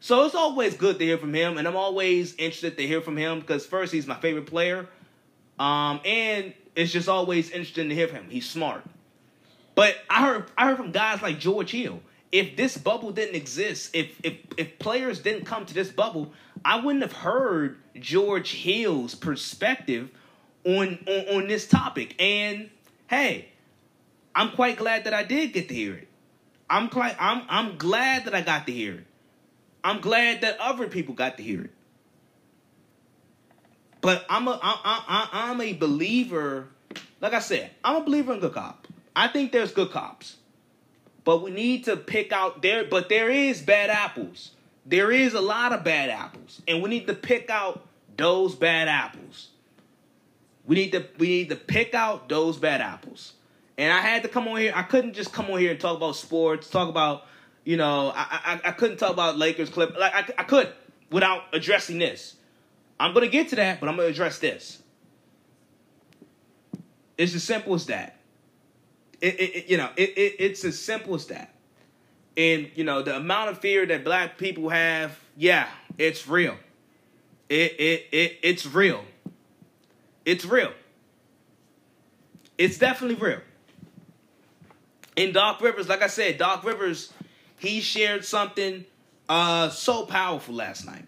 So 0.00 0.24
it's 0.24 0.34
always 0.34 0.74
good 0.74 0.98
to 0.98 1.04
hear 1.04 1.18
from 1.18 1.34
him, 1.34 1.58
and 1.58 1.66
I'm 1.66 1.76
always 1.76 2.34
interested 2.34 2.76
to 2.76 2.86
hear 2.86 3.00
from 3.00 3.16
him 3.16 3.40
because 3.40 3.66
first 3.66 3.92
he's 3.92 4.06
my 4.06 4.14
favorite 4.16 4.46
player, 4.46 4.88
um, 5.58 6.00
and 6.04 6.52
it's 6.74 6.92
just 6.92 7.08
always 7.08 7.50
interesting 7.50 7.88
to 7.88 7.94
hear 7.94 8.06
from 8.06 8.18
him. 8.18 8.30
He's 8.30 8.48
smart. 8.48 8.84
But 9.74 9.96
I 10.08 10.22
heard 10.26 10.50
I 10.56 10.66
heard 10.66 10.76
from 10.78 10.92
guys 10.92 11.22
like 11.22 11.38
George 11.38 11.70
Hill. 11.70 12.00
If 12.32 12.56
this 12.56 12.76
bubble 12.76 13.12
didn't 13.12 13.36
exist, 13.36 13.94
if 13.94 14.18
if 14.22 14.38
if 14.56 14.78
players 14.78 15.20
didn't 15.20 15.44
come 15.44 15.64
to 15.66 15.74
this 15.74 15.90
bubble, 15.90 16.32
I 16.64 16.80
wouldn't 16.80 17.02
have 17.02 17.12
heard 17.12 17.78
George 17.94 18.52
Hill's 18.52 19.14
perspective 19.14 20.10
on 20.64 20.98
on, 21.06 21.36
on 21.36 21.48
this 21.48 21.66
topic. 21.66 22.20
And 22.20 22.70
hey, 23.08 23.48
I'm 24.34 24.50
quite 24.50 24.76
glad 24.76 25.04
that 25.04 25.14
I 25.14 25.24
did 25.24 25.52
get 25.52 25.68
to 25.68 25.74
hear 25.74 25.94
it. 25.94 26.08
I'm 26.68 26.88
quite 26.88 27.16
I'm 27.18 27.42
I'm 27.48 27.76
glad 27.78 28.24
that 28.24 28.34
I 28.34 28.42
got 28.42 28.66
to 28.66 28.72
hear 28.72 28.94
it. 28.94 29.06
I'm 29.86 30.00
glad 30.00 30.40
that 30.40 30.58
other 30.58 30.88
people 30.88 31.14
got 31.14 31.36
to 31.36 31.44
hear 31.44 31.62
it. 31.62 31.70
But 34.00 34.26
I'm 34.28 34.48
a 34.48 34.58
I, 34.60 34.80
I, 34.82 35.28
I'm 35.32 35.60
a 35.60 35.74
believer. 35.74 36.66
Like 37.20 37.34
I 37.34 37.38
said, 37.38 37.70
I'm 37.84 38.02
a 38.02 38.04
believer 38.04 38.34
in 38.34 38.40
good 38.40 38.52
cop. 38.52 38.88
I 39.14 39.28
think 39.28 39.52
there's 39.52 39.70
good 39.70 39.92
cops, 39.92 40.38
but 41.24 41.40
we 41.40 41.52
need 41.52 41.84
to 41.84 41.96
pick 41.96 42.32
out 42.32 42.62
there. 42.62 42.84
But 42.84 43.08
there 43.08 43.30
is 43.30 43.62
bad 43.62 43.88
apples. 43.90 44.50
There 44.84 45.12
is 45.12 45.34
a 45.34 45.40
lot 45.40 45.72
of 45.72 45.84
bad 45.84 46.10
apples, 46.10 46.60
and 46.66 46.82
we 46.82 46.90
need 46.90 47.06
to 47.06 47.14
pick 47.14 47.48
out 47.48 47.86
those 48.16 48.56
bad 48.56 48.88
apples. 48.88 49.50
We 50.64 50.74
need 50.74 50.90
to 50.92 51.06
we 51.18 51.28
need 51.28 51.50
to 51.50 51.56
pick 51.56 51.94
out 51.94 52.28
those 52.28 52.56
bad 52.56 52.80
apples. 52.80 53.34
And 53.78 53.92
I 53.92 54.00
had 54.00 54.24
to 54.24 54.28
come 54.28 54.48
on 54.48 54.56
here. 54.56 54.72
I 54.74 54.82
couldn't 54.82 55.12
just 55.12 55.32
come 55.32 55.48
on 55.48 55.60
here 55.60 55.70
and 55.70 55.78
talk 55.78 55.96
about 55.96 56.16
sports, 56.16 56.68
talk 56.68 56.88
about, 56.88 57.26
you 57.66 57.76
know, 57.76 58.12
I 58.14 58.60
I, 58.64 58.68
I 58.68 58.70
couldn't 58.70 58.96
talk 58.96 59.10
about 59.10 59.36
Lakers 59.36 59.68
clip. 59.68 59.98
Like 59.98 60.14
I, 60.14 60.40
I 60.40 60.44
could 60.44 60.72
without 61.10 61.42
addressing 61.52 61.98
this. 61.98 62.36
I'm 62.98 63.12
gonna 63.12 63.26
get 63.26 63.48
to 63.48 63.56
that, 63.56 63.80
but 63.80 63.88
I'm 63.88 63.96
gonna 63.96 64.08
address 64.08 64.38
this. 64.38 64.80
It's 67.18 67.34
as 67.34 67.42
simple 67.42 67.74
as 67.74 67.86
that. 67.86 68.20
It, 69.20 69.34
it, 69.34 69.56
it 69.56 69.68
you 69.68 69.78
know, 69.78 69.90
it, 69.96 70.10
it 70.16 70.36
it's 70.38 70.64
as 70.64 70.78
simple 70.78 71.16
as 71.16 71.26
that. 71.26 71.54
And 72.36 72.70
you 72.76 72.84
know, 72.84 73.02
the 73.02 73.16
amount 73.16 73.50
of 73.50 73.58
fear 73.58 73.84
that 73.84 74.04
black 74.04 74.38
people 74.38 74.68
have, 74.68 75.18
yeah, 75.36 75.68
it's 75.98 76.28
real. 76.28 76.56
It 77.48 77.72
it 77.80 78.06
it 78.12 78.38
it's 78.42 78.64
real. 78.64 79.04
It's 80.24 80.44
real. 80.44 80.72
It's 82.58 82.78
definitely 82.78 83.16
real. 83.16 83.40
In 85.16 85.32
Doc 85.32 85.60
Rivers, 85.60 85.88
like 85.88 86.02
I 86.02 86.06
said, 86.08 86.38
Doc 86.38 86.62
Rivers, 86.62 87.12
he 87.58 87.80
shared 87.80 88.24
something 88.24 88.84
uh 89.28 89.68
so 89.68 90.06
powerful 90.06 90.54
last 90.54 90.86
night. 90.86 91.06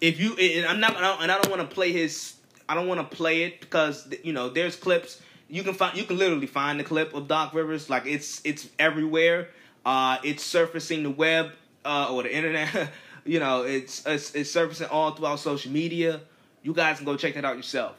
If 0.00 0.20
you 0.20 0.34
and 0.36 0.66
I'm 0.66 0.80
not 0.80 0.96
and 1.22 1.30
I 1.30 1.40
don't 1.40 1.50
want 1.50 1.68
to 1.68 1.74
play 1.74 1.92
his 1.92 2.34
I 2.68 2.74
don't 2.74 2.88
want 2.88 3.08
to 3.08 3.16
play 3.16 3.44
it 3.44 3.60
because 3.60 4.12
you 4.24 4.32
know 4.32 4.48
there's 4.48 4.76
clips 4.76 5.20
you 5.48 5.62
can 5.62 5.74
find 5.74 5.96
you 5.96 6.04
can 6.04 6.18
literally 6.18 6.46
find 6.46 6.80
the 6.80 6.84
clip 6.84 7.14
of 7.14 7.28
Doc 7.28 7.54
Rivers 7.54 7.88
like 7.88 8.06
it's 8.06 8.40
it's 8.44 8.68
everywhere. 8.78 9.48
Uh, 9.84 10.18
it's 10.24 10.42
surfacing 10.42 11.04
the 11.04 11.10
web 11.10 11.52
uh, 11.84 12.12
or 12.12 12.24
the 12.24 12.34
internet. 12.34 12.90
you 13.24 13.38
know, 13.38 13.62
it's, 13.62 14.04
it's 14.06 14.34
it's 14.34 14.50
surfacing 14.50 14.88
all 14.88 15.12
throughout 15.12 15.38
social 15.38 15.70
media. 15.70 16.20
You 16.62 16.74
guys 16.74 16.96
can 16.96 17.06
go 17.06 17.16
check 17.16 17.34
that 17.34 17.44
out 17.44 17.56
yourself. 17.56 17.96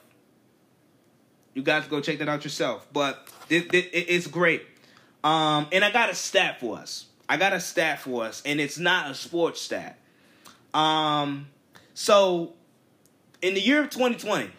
You 1.54 1.64
guys 1.64 1.84
can 1.84 1.92
go 1.92 2.02
check 2.02 2.20
that 2.20 2.28
out 2.28 2.44
yourself. 2.44 2.86
But 2.92 3.28
it, 3.50 3.74
it, 3.74 3.90
it's 3.94 4.28
great. 4.28 4.64
Um, 5.24 5.68
and 5.72 5.84
I 5.84 5.92
got 5.92 6.10
a 6.10 6.16
stat 6.16 6.60
for 6.60 6.78
us. 6.78 7.06
I 7.30 7.38
got 7.38 7.54
a 7.54 7.60
stat 7.60 8.00
for 8.00 8.24
us, 8.24 8.42
and 8.46 8.60
it's 8.60 8.78
not 8.78 9.12
a 9.12 9.14
sports 9.14 9.62
stat. 9.62 9.98
Um, 10.74 11.48
so 11.94 12.54
in 13.42 13.54
the 13.54 13.62
year 13.62 13.84
of 13.84 13.90
2020, 13.90 14.50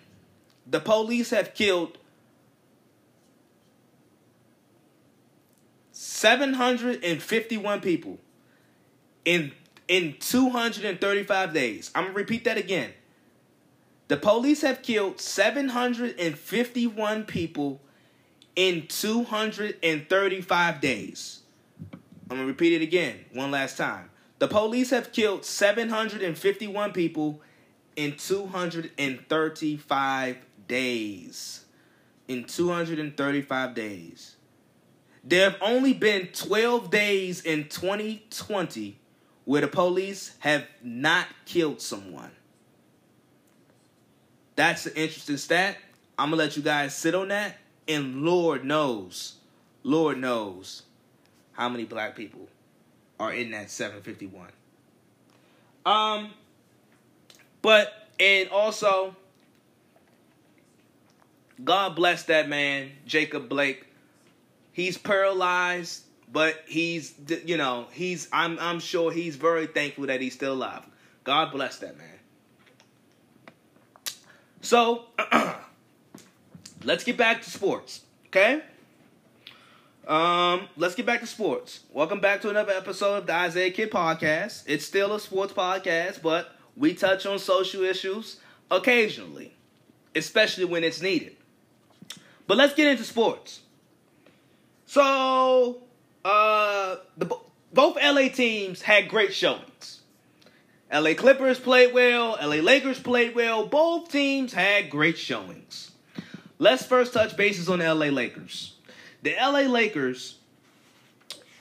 the 0.67 0.81
police 0.81 1.31
have 1.31 1.55
killed 1.55 1.99
751 5.93 7.81
people 7.81 8.19
in 9.25 9.53
in 9.89 10.17
235 10.21 11.55
days. 11.55 11.91
I'm 11.95 12.05
going 12.05 12.15
to 12.15 12.19
repeat 12.19 12.45
that 12.45 12.59
again. 12.59 12.93
The 14.09 14.17
police 14.17 14.63
have 14.63 14.83
killed 14.83 15.21
751 15.21 17.25
people 17.25 17.81
in 18.55 18.87
235 18.87 20.81
days. 20.81 21.38
I'm 22.31 22.37
going 22.37 22.47
to 22.47 22.53
repeat 22.53 22.75
it 22.75 22.83
again 22.83 23.25
one 23.33 23.51
last 23.51 23.79
time. 23.79 24.11
The 24.39 24.49
police 24.49 24.91
have 24.91 25.13
killed 25.13 25.47
751 25.47 26.93
people 26.93 27.41
in 27.97 28.17
235 28.17 30.37
days. 30.67 31.65
In 32.29 32.45
235 32.45 33.75
days. 33.75 34.37
There 35.25 35.51
have 35.51 35.59
only 35.63 35.95
been 35.95 36.27
12 36.29 36.91
days 36.91 37.41
in 37.41 37.69
2020 37.69 39.01
where 39.45 39.63
the 39.63 39.69
police 39.69 40.37
have 40.41 40.67
not 40.83 41.27
killed 41.47 41.81
someone. 41.81 42.33
That's 44.55 44.85
an 44.87 44.93
interesting 44.97 45.39
stat. 45.39 45.79
I'm 46.19 46.29
going 46.31 46.39
to 46.39 46.45
let 46.45 46.57
you 46.57 46.63
guys 46.63 46.95
sit 46.95 47.15
on 47.15 47.29
that. 47.29 47.57
And 47.87 48.23
Lord 48.23 48.65
knows, 48.65 49.37
Lord 49.83 50.19
knows 50.19 50.83
how 51.59 51.69
many 51.69 51.85
black 51.85 52.15
people 52.15 52.49
are 53.19 53.33
in 53.33 53.51
that 53.51 53.69
751. 53.69 54.49
Um, 55.85 56.31
but, 57.63 57.93
and 58.21 58.49
also, 58.51 59.17
God 61.63 61.97
bless 61.97 62.23
that 62.25 62.49
man, 62.49 62.93
Jacob 63.07 63.49
Blake. 63.49 63.87
He's 64.73 64.97
paralyzed, 64.97 66.05
but 66.31 66.63
he's, 66.69 67.13
you 67.45 67.57
know, 67.57 67.89
he's, 67.91 68.29
I'm, 68.33 68.57
I'm 68.61 68.79
sure 68.79 69.11
he's 69.11 69.35
very 69.35 69.67
thankful 69.67 70.07
that 70.07 70.21
he's 70.21 70.35
still 70.35 70.53
alive. 70.53 70.85
God 71.25 71.51
bless 71.51 71.79
that 71.79 71.99
man. 71.99 72.07
So, 74.61 75.07
let's 76.85 77.03
get 77.03 77.17
back 77.17 77.43
to 77.43 77.51
sports, 77.51 78.03
okay? 78.27 78.63
Um, 80.09 80.69
let's 80.79 80.95
get 80.95 81.05
back 81.05 81.21
to 81.21 81.27
sports. 81.27 81.81
Welcome 81.93 82.21
back 82.21 82.41
to 82.41 82.49
another 82.49 82.73
episode 82.73 83.19
of 83.19 83.27
the 83.27 83.35
Isaiah 83.35 83.71
Kid 83.71 83.91
Podcast. 83.91 84.65
It's 84.67 84.87
still 84.87 85.13
a 85.13 85.21
sports 85.21 85.53
podcast, 85.53 86.23
but 86.23 86.51
we 86.79 86.95
touch 86.95 87.27
on 87.27 87.39
social 87.39 87.83
issues 87.83 88.39
occasionally, 88.71 89.55
especially 90.17 90.65
when 90.65 90.83
it's 90.83 91.03
needed. 91.03 91.37
But 92.47 92.57
let's 92.57 92.73
get 92.73 92.87
into 92.87 93.05
sports. 93.05 93.61
So, 94.87 95.83
uh, 96.25 96.97
the 97.19 97.27
both 97.75 97.99
LA 98.03 98.29
teams 98.29 98.81
had 98.81 99.11
great 99.11 99.35
showings. 99.35 100.01
LA 100.91 101.13
Clippers 101.13 101.61
played 101.61 101.93
well, 101.93 102.39
LA 102.41 102.63
Lakers 102.63 102.99
played 102.99 103.35
well. 103.35 103.67
Both 103.67 104.11
teams 104.11 104.55
had 104.55 104.89
great 104.89 105.19
showings. 105.19 105.91
Let's 106.59 106.87
first 106.87 107.13
touch 107.13 107.37
bases 107.37 107.69
on 107.69 107.81
the 107.81 107.95
LA 107.95 108.07
Lakers. 108.07 108.78
The 109.23 109.35
LA 109.41 109.61
Lakers, 109.61 110.39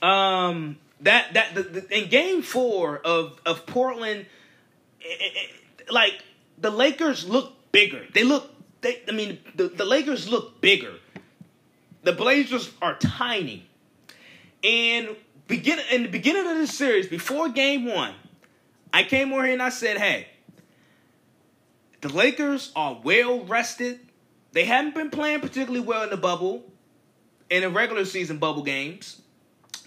um, 0.00 0.78
that 1.00 1.34
that 1.34 1.54
the, 1.54 1.62
the, 1.62 1.98
in 1.98 2.08
Game 2.08 2.42
Four 2.42 2.98
of 2.98 3.40
of 3.44 3.66
Portland, 3.66 4.26
it, 5.00 5.50
it, 5.80 5.92
like 5.92 6.22
the 6.58 6.70
Lakers 6.70 7.28
look 7.28 7.72
bigger. 7.72 8.04
They 8.12 8.24
look. 8.24 8.50
They, 8.80 9.02
I 9.08 9.12
mean, 9.12 9.38
the, 9.54 9.68
the 9.68 9.84
Lakers 9.84 10.28
look 10.28 10.60
bigger. 10.60 10.94
The 12.04 12.12
Blazers 12.12 12.70
are 12.80 12.96
tiny. 12.96 13.68
And 14.62 15.16
begin 15.46 15.78
in 15.90 16.04
the 16.04 16.08
beginning 16.08 16.46
of 16.46 16.56
this 16.56 16.76
series, 16.76 17.06
before 17.06 17.48
Game 17.48 17.84
One, 17.84 18.14
I 18.92 19.02
came 19.02 19.32
over 19.32 19.44
here 19.44 19.52
and 19.52 19.62
I 19.62 19.68
said, 19.68 19.98
"Hey, 19.98 20.28
the 22.00 22.08
Lakers 22.08 22.72
are 22.74 23.00
well 23.02 23.44
rested." 23.44 24.00
They 24.52 24.64
haven't 24.64 24.94
been 24.94 25.10
playing 25.10 25.40
particularly 25.40 25.80
well 25.80 26.02
in 26.04 26.10
the 26.10 26.16
bubble, 26.16 26.64
in 27.50 27.62
the 27.62 27.70
regular 27.70 28.04
season 28.04 28.38
bubble 28.38 28.62
games, 28.62 29.20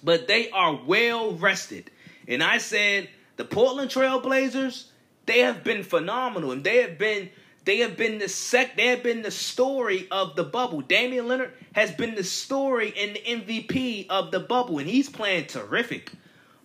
but 0.04 0.28
they 0.28 0.50
are 0.52 0.80
well 0.86 1.34
rested. 1.34 1.92
And 2.28 2.44
I 2.44 2.58
said 2.58 3.10
the 3.38 3.46
Portland 3.46 3.92
Trailblazers, 3.92 4.86
they 5.26 5.40
have 5.40 5.64
been 5.64 5.84
phenomenal, 5.84 6.52
and 6.52 6.64
they 6.64 6.82
have 6.82 6.98
been 6.98 7.30
they 7.64 7.78
have 7.78 7.96
been 7.96 8.18
the 8.18 8.28
sec 8.28 8.76
they 8.76 8.88
have 8.88 9.04
been 9.04 9.22
the 9.22 9.32
story 9.32 10.08
of 10.10 10.36
the 10.36 10.44
bubble. 10.44 10.82
Damian 10.82 11.26
Lillard 11.26 11.52
has 11.74 11.92
been 11.92 12.16
the 12.16 12.24
story 12.24 12.94
and 12.98 13.16
the 13.16 13.20
MVP 13.20 14.08
of 14.10 14.32
the 14.32 14.40
bubble, 14.40 14.80
and 14.80 14.88
he's 14.88 15.10
playing 15.10 15.46
terrific. 15.46 16.12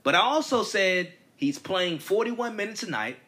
But 0.02 0.14
I 0.14 0.20
also 0.20 0.62
said 0.62 1.12
he's 1.36 1.58
playing 1.58 1.98
41 1.98 2.56
minutes 2.56 2.82
a 2.82 2.90
night 2.90 3.18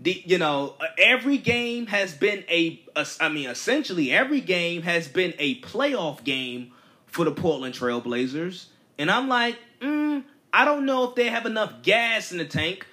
the 0.00 0.22
you 0.26 0.38
know 0.38 0.74
every 0.98 1.38
game 1.38 1.86
has 1.86 2.14
been 2.14 2.44
a, 2.48 2.80
a 2.96 3.06
I 3.20 3.28
mean 3.28 3.48
essentially 3.48 4.12
every 4.12 4.40
game 4.40 4.82
has 4.82 5.08
been 5.08 5.34
a 5.38 5.60
playoff 5.60 6.24
game 6.24 6.72
for 7.14 7.24
the 7.24 7.30
Portland 7.30 7.76
Trailblazers, 7.76 8.66
and 8.98 9.08
I'm 9.08 9.28
like, 9.28 9.56
mm, 9.80 10.24
I 10.52 10.64
don't 10.64 10.84
know 10.84 11.08
if 11.08 11.14
they 11.14 11.28
have 11.28 11.46
enough 11.46 11.82
gas 11.82 12.32
in 12.32 12.38
the 12.38 12.44
tank 12.44 12.86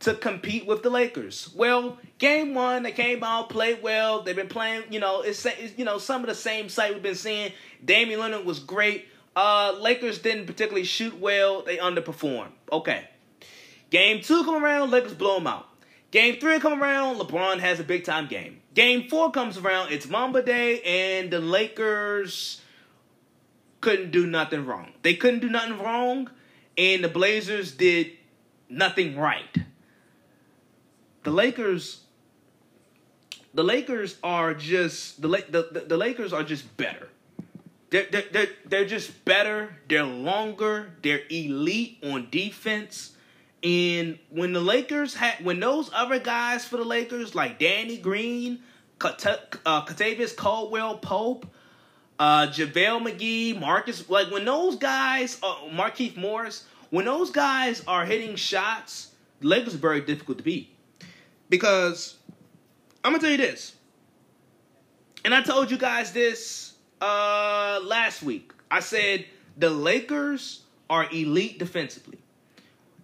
to 0.00 0.14
compete 0.14 0.66
with 0.66 0.82
the 0.82 0.90
Lakers. 0.90 1.48
Well, 1.54 1.98
game 2.18 2.54
one 2.54 2.82
they 2.82 2.90
came 2.90 3.22
out, 3.22 3.50
played 3.50 3.80
well. 3.80 4.22
They've 4.22 4.34
been 4.34 4.48
playing, 4.48 4.82
you 4.90 4.98
know, 4.98 5.22
it's, 5.22 5.46
it's 5.46 5.78
you 5.78 5.84
know 5.84 5.98
some 5.98 6.22
of 6.22 6.26
the 6.26 6.34
same 6.34 6.68
site 6.68 6.92
we've 6.92 7.02
been 7.02 7.14
seeing. 7.14 7.52
Damian 7.84 8.18
Lillard 8.18 8.44
was 8.44 8.58
great. 8.58 9.06
Uh, 9.36 9.76
Lakers 9.78 10.18
didn't 10.18 10.46
particularly 10.46 10.84
shoot 10.84 11.16
well. 11.20 11.62
They 11.62 11.76
underperformed. 11.76 12.50
Okay. 12.72 13.08
Game 13.90 14.22
two 14.22 14.42
come 14.42 14.62
around, 14.62 14.90
Lakers 14.90 15.14
blow 15.14 15.36
them 15.36 15.46
out. 15.46 15.68
Game 16.10 16.40
three 16.40 16.58
come 16.58 16.82
around, 16.82 17.20
LeBron 17.20 17.60
has 17.60 17.78
a 17.78 17.84
big 17.84 18.04
time 18.04 18.26
game. 18.26 18.60
Game 18.74 19.08
four 19.08 19.30
comes 19.30 19.56
around, 19.56 19.92
it's 19.92 20.08
Mamba 20.08 20.42
Day, 20.42 20.80
and 20.82 21.30
the 21.30 21.38
Lakers 21.38 22.60
couldn't 23.80 24.10
do 24.10 24.26
nothing 24.26 24.66
wrong. 24.66 24.92
They 25.02 25.14
couldn't 25.14 25.40
do 25.40 25.48
nothing 25.48 25.78
wrong, 25.78 26.30
and 26.76 27.02
the 27.02 27.08
Blazers 27.08 27.72
did 27.72 28.12
nothing 28.68 29.16
right. 29.16 29.56
The 31.24 31.30
Lakers 31.30 32.00
the 33.54 33.64
Lakers 33.64 34.16
are 34.22 34.54
just 34.54 35.20
the 35.20 35.28
the, 35.28 35.84
the 35.86 35.96
Lakers 35.96 36.32
are 36.32 36.42
just 36.42 36.76
better. 36.76 37.08
They're, 37.90 38.06
they're, 38.10 38.24
they're, 38.30 38.48
they're 38.66 38.84
just 38.84 39.24
better. 39.24 39.76
They're 39.88 40.04
longer. 40.04 40.92
They're 41.02 41.22
elite 41.30 41.98
on 42.04 42.28
defense. 42.30 43.16
And 43.62 44.18
when 44.30 44.52
the 44.52 44.60
Lakers 44.60 45.14
had, 45.14 45.42
when 45.44 45.58
those 45.58 45.90
other 45.94 46.18
guys 46.18 46.64
for 46.64 46.76
the 46.76 46.84
Lakers, 46.84 47.34
like 47.34 47.58
Danny 47.58 47.96
Green, 47.96 48.60
uh, 49.00 49.14
Kentavious 49.84 50.36
Caldwell 50.36 50.98
Pope, 50.98 51.46
uh, 52.18 52.48
JaVale 52.48 53.06
McGee, 53.06 53.58
Marcus, 53.58 54.08
like 54.10 54.30
when 54.30 54.44
those 54.44 54.76
guys, 54.76 55.38
uh, 55.42 55.54
Markieff 55.70 56.16
Morris, 56.16 56.64
when 56.90 57.04
those 57.04 57.30
guys 57.30 57.82
are 57.86 58.04
hitting 58.04 58.36
shots, 58.36 59.12
Lakers 59.40 59.74
are 59.74 59.78
very 59.78 60.00
difficult 60.00 60.38
to 60.38 60.44
beat. 60.44 60.74
Because 61.48 62.16
I'm 63.04 63.12
gonna 63.12 63.22
tell 63.22 63.30
you 63.30 63.36
this, 63.36 63.74
and 65.24 65.34
I 65.34 65.42
told 65.42 65.70
you 65.70 65.78
guys 65.78 66.12
this 66.12 66.74
uh, 67.00 67.80
last 67.84 68.22
week. 68.22 68.52
I 68.70 68.80
said 68.80 69.24
the 69.56 69.70
Lakers 69.70 70.62
are 70.90 71.06
elite 71.10 71.58
defensively. 71.58 72.18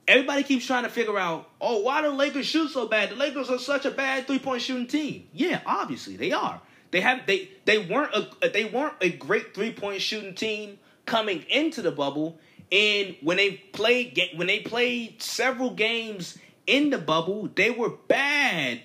Everybody 0.06 0.42
keeps 0.42 0.66
trying 0.66 0.82
to 0.84 0.90
figure 0.90 1.18
out, 1.18 1.48
oh, 1.60 1.78
why 1.78 2.02
do 2.02 2.08
Lakers 2.10 2.44
shoot 2.44 2.70
so 2.70 2.86
bad? 2.86 3.10
The 3.10 3.16
Lakers 3.16 3.48
are 3.48 3.58
such 3.58 3.86
a 3.86 3.90
bad 3.90 4.26
three 4.26 4.38
point 4.38 4.60
shooting 4.60 4.86
team. 4.86 5.28
Yeah, 5.32 5.60
obviously 5.64 6.16
they 6.16 6.32
are. 6.32 6.60
They 6.94 7.00
have 7.00 7.26
they 7.26 7.48
they 7.64 7.78
weren't 7.78 8.14
a 8.14 8.48
they 8.50 8.66
weren't 8.66 8.94
a 9.00 9.10
great 9.10 9.52
three 9.52 9.72
point 9.72 10.00
shooting 10.00 10.36
team 10.36 10.78
coming 11.06 11.42
into 11.50 11.82
the 11.82 11.90
bubble, 11.90 12.38
and 12.70 13.16
when 13.20 13.36
they 13.36 13.54
played 13.72 14.16
when 14.36 14.46
they 14.46 14.60
played 14.60 15.20
several 15.20 15.70
games 15.70 16.38
in 16.68 16.90
the 16.90 16.98
bubble, 16.98 17.48
they 17.52 17.72
were 17.72 17.88
bad. 17.88 18.80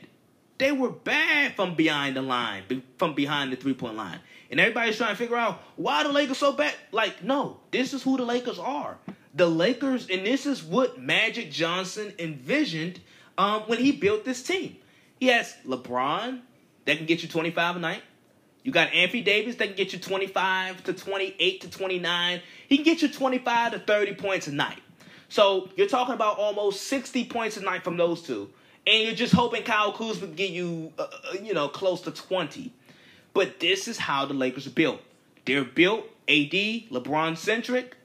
They 0.57 0.71
were 0.71 0.89
bad 0.89 1.55
from 1.55 1.75
behind 1.75 2.15
the 2.15 2.23
line, 2.23 2.83
from 2.97 3.13
behind 3.13 3.51
the 3.53 3.57
three 3.57 3.75
point 3.75 3.95
line. 3.95 4.19
And 4.49 4.59
everybody's 4.59 4.97
trying 4.97 5.11
to 5.11 5.15
figure 5.15 5.37
out 5.37 5.61
why 5.75 6.01
the 6.01 6.11
Lakers 6.11 6.39
so 6.39 6.51
bad. 6.51 6.73
Like, 6.91 7.23
no, 7.23 7.59
this 7.69 7.93
is 7.93 8.01
who 8.01 8.17
the 8.17 8.25
Lakers 8.25 8.57
are. 8.57 8.97
The 9.35 9.45
Lakers, 9.45 10.09
and 10.09 10.25
this 10.25 10.47
is 10.47 10.63
what 10.63 10.99
Magic 10.99 11.51
Johnson 11.51 12.11
envisioned 12.17 13.01
um, 13.37 13.61
when 13.67 13.77
he 13.77 13.91
built 13.91 14.25
this 14.25 14.41
team. 14.41 14.77
He 15.19 15.27
has 15.27 15.53
LeBron 15.63 16.41
that 16.89 16.97
can 16.97 17.05
get 17.05 17.21
you 17.21 17.29
25 17.29 17.75
a 17.75 17.79
night. 17.79 18.01
You 18.63 18.71
got 18.71 18.93
Anthony 18.93 19.21
Davis 19.21 19.55
that 19.57 19.67
can 19.67 19.75
get 19.75 19.93
you 19.93 19.99
25 19.99 20.83
to 20.85 20.93
28 20.93 21.61
to 21.61 21.69
29. 21.69 22.41
He 22.67 22.77
can 22.77 22.83
get 22.83 23.01
you 23.01 23.07
25 23.07 23.73
to 23.73 23.79
30 23.79 24.15
points 24.15 24.47
a 24.47 24.51
night. 24.51 24.81
So 25.29 25.69
you're 25.75 25.87
talking 25.87 26.15
about 26.15 26.37
almost 26.37 26.87
60 26.87 27.25
points 27.25 27.57
a 27.57 27.61
night 27.61 27.83
from 27.83 27.95
those 27.95 28.23
two. 28.23 28.49
And 28.87 29.03
you're 29.03 29.15
just 29.15 29.33
hoping 29.33 29.63
Kyle 29.63 29.93
Kuzma 29.93 30.27
would 30.27 30.35
get 30.35 30.49
you, 30.49 30.91
uh, 30.97 31.03
uh, 31.03 31.33
you 31.41 31.53
know, 31.53 31.67
close 31.67 32.01
to 32.01 32.11
20. 32.11 32.73
But 33.33 33.59
this 33.59 33.87
is 33.87 33.97
how 33.97 34.25
the 34.25 34.33
Lakers 34.33 34.65
are 34.65 34.71
built. 34.71 34.99
They're 35.45 35.63
built 35.63 36.05
AD, 36.27 36.89
LeBron 36.89 37.37
centric. 37.37 37.95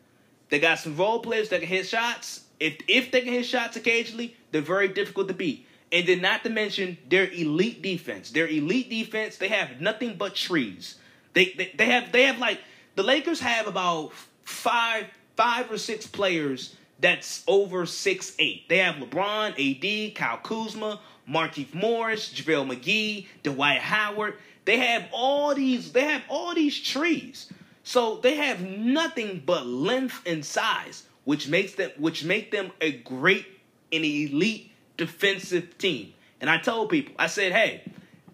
They 0.51 0.61
got 0.61 0.79
some 0.79 0.97
role 0.97 1.21
players 1.21 1.49
that 1.49 1.61
can 1.61 1.69
hit 1.69 1.87
shots. 1.87 2.43
If 2.61 2.79
if 2.87 3.11
they 3.11 3.23
can 3.23 3.33
hit 3.33 3.47
shots 3.47 3.77
occasionally, 3.77 4.37
they're 4.53 4.61
very 4.61 4.89
difficult 4.89 5.29
to 5.29 5.35
beat. 5.35 5.67
And 5.93 6.07
then 6.09 6.21
not 6.21 6.43
to 6.45 6.51
mention 6.51 6.99
their 7.09 7.31
elite 7.31 7.83
defense. 7.83 8.31
Their 8.31 8.49
elite 8.49 8.91
defense, 8.91 9.37
they 9.37 9.49
have 9.49 9.81
nothing 9.81 10.17
but 10.17 10.35
trees. 10.35 10.97
They, 11.35 11.53
they 11.57 11.73
they 11.77 11.87
have 11.87 12.13
they 12.13 12.23
have 12.25 12.39
like 12.39 12.61
the 12.95 13.03
Lakers 13.03 13.41
have 13.41 13.67
about 13.67 14.13
five 14.45 15.07
five 15.37 15.71
or 15.71 15.79
six 15.79 16.07
players 16.07 16.75
that's 17.01 17.45
over 17.47 17.87
six 17.87 18.35
eight. 18.39 18.69
They 18.69 18.79
have 18.79 18.97
LeBron, 18.97 19.51
AD, 19.51 20.15
Kyle 20.15 20.39
Kuzma, 20.39 21.01
Markieff 21.29 21.75
Morris, 21.75 22.33
JaVale 22.33 22.77
McGee, 22.77 23.27
Dwight 23.43 23.81
Howard. 23.81 24.35
They 24.65 24.79
have 24.79 25.07
all 25.13 25.55
these, 25.55 25.93
they 25.93 26.05
have 26.05 26.23
all 26.29 26.55
these 26.55 26.81
trees. 26.81 27.53
So 27.83 28.17
they 28.17 28.37
have 28.37 28.63
nothing 28.63 29.43
but 29.45 29.67
length 29.67 30.23
and 30.25 30.45
size, 30.45 31.05
which 31.25 31.49
makes 31.49 31.75
them 31.75 31.91
which 31.99 32.25
make 32.25 32.51
them 32.51 32.71
a 32.81 32.93
great 32.93 33.47
and 33.93 34.05
elite 34.05 34.71
defensive 34.97 35.79
team. 35.79 36.13
And 36.41 36.51
I 36.51 36.59
told 36.59 36.91
people, 36.91 37.15
I 37.19 37.27
said, 37.27 37.53
hey, 37.53 37.83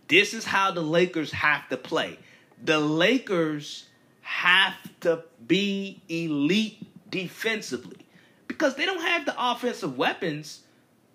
this 0.09 0.35
is 0.35 0.45
how 0.45 0.71
the 0.71 0.83
Lakers 0.83 1.33
have 1.33 1.69
to 1.69 1.77
play. 1.77 2.19
The 2.63 2.79
Lakers 2.79 3.87
have 4.23 4.75
to 5.01 5.25
be 5.47 6.03
elite 6.09 6.87
defensively 7.11 7.99
because 8.47 8.75
they 8.75 8.87
don't 8.87 9.01
have 9.01 9.27
the 9.27 9.35
offensive 9.39 9.97
weapons 9.97 10.61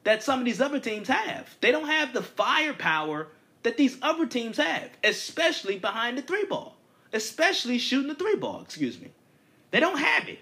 that 0.03 0.23
some 0.23 0.39
of 0.39 0.45
these 0.45 0.62
other 0.62 0.79
teams 0.79 1.08
have. 1.08 1.55
They 1.62 1.71
don't 1.71 1.88
have 1.88 2.13
the 2.13 2.21
firepower 2.21 3.27
that 3.63 3.77
these 3.77 3.97
other 4.01 4.25
teams 4.25 4.58
have, 4.58 4.89
especially 5.03 5.77
behind 5.77 6.17
the 6.17 6.21
three 6.21 6.45
ball, 6.45 6.77
especially 7.13 7.79
shooting 7.79 8.08
the 8.08 8.15
three 8.15 8.36
ball, 8.36 8.62
excuse 8.62 8.99
me. 8.99 9.12
They 9.71 9.79
don't 9.79 9.97
have 9.97 10.29
it. 10.29 10.39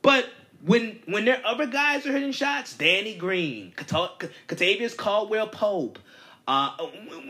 But 0.00 0.28
when 0.64 1.00
when 1.06 1.24
their 1.24 1.42
other 1.44 1.66
guys 1.66 2.06
are 2.06 2.12
hitting 2.12 2.32
shots, 2.32 2.74
Danny 2.74 3.14
Green, 3.14 3.72
Kentavious 3.76 4.96
Caldwell 4.96 5.48
Pope, 5.48 5.98
uh, 6.48 6.76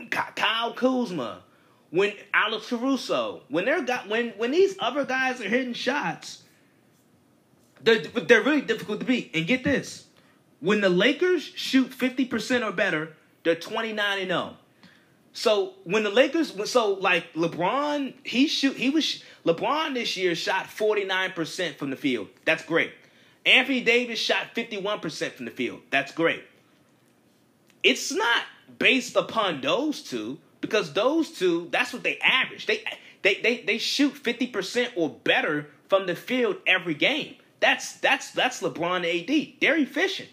Kyle 0.09 0.73
Kuzma, 0.73 1.43
when 1.89 2.13
Alex 2.33 2.69
Caruso, 2.69 3.41
when 3.49 3.65
they're 3.65 3.81
got 3.81 4.07
when 4.07 4.29
when 4.37 4.51
these 4.51 4.75
other 4.79 5.05
guys 5.05 5.41
are 5.41 5.49
hitting 5.49 5.73
shots, 5.73 6.43
they're 7.81 7.99
they're 7.99 8.43
really 8.43 8.61
difficult 8.61 9.01
to 9.01 9.05
beat. 9.05 9.31
And 9.33 9.45
get 9.45 9.63
this, 9.63 10.05
when 10.61 10.79
the 10.79 10.89
Lakers 10.89 11.43
shoot 11.43 11.93
fifty 11.93 12.25
percent 12.25 12.63
or 12.63 12.71
better, 12.71 13.15
they're 13.43 13.55
twenty 13.55 13.91
nine 13.91 14.19
and 14.19 14.29
zero. 14.29 14.53
Oh. 14.53 14.57
So 15.33 15.73
when 15.83 16.03
the 16.03 16.09
Lakers, 16.09 16.71
so 16.71 16.93
like 16.93 17.33
LeBron, 17.33 18.13
he 18.23 18.47
shoot, 18.47 18.77
he 18.77 18.89
was 18.89 19.21
LeBron 19.45 19.93
this 19.93 20.15
year 20.15 20.33
shot 20.33 20.67
forty 20.67 21.03
nine 21.03 21.33
percent 21.33 21.77
from 21.77 21.89
the 21.89 21.97
field. 21.97 22.29
That's 22.45 22.63
great. 22.63 22.93
Anthony 23.45 23.81
Davis 23.81 24.19
shot 24.19 24.47
fifty 24.53 24.77
one 24.77 24.99
percent 24.99 25.33
from 25.33 25.45
the 25.45 25.51
field. 25.51 25.81
That's 25.91 26.11
great. 26.11 26.43
It's 27.83 28.11
not 28.11 28.43
based 28.79 29.15
upon 29.15 29.61
those 29.61 30.01
two 30.01 30.39
because 30.61 30.93
those 30.93 31.29
two, 31.31 31.67
that's 31.71 31.93
what 31.93 32.03
they 32.03 32.17
average. 32.19 32.65
They 32.65 32.83
they 33.21 33.35
they 33.35 33.61
they 33.61 33.77
shoot 33.77 34.13
fifty 34.13 34.47
percent 34.47 34.93
or 34.95 35.09
better 35.09 35.67
from 35.87 36.07
the 36.07 36.15
field 36.15 36.57
every 36.65 36.95
game. 36.95 37.35
That's 37.59 37.93
that's 37.93 38.31
that's 38.31 38.61
LeBron 38.61 39.05
AD. 39.05 39.59
They're 39.61 39.77
efficient. 39.77 40.29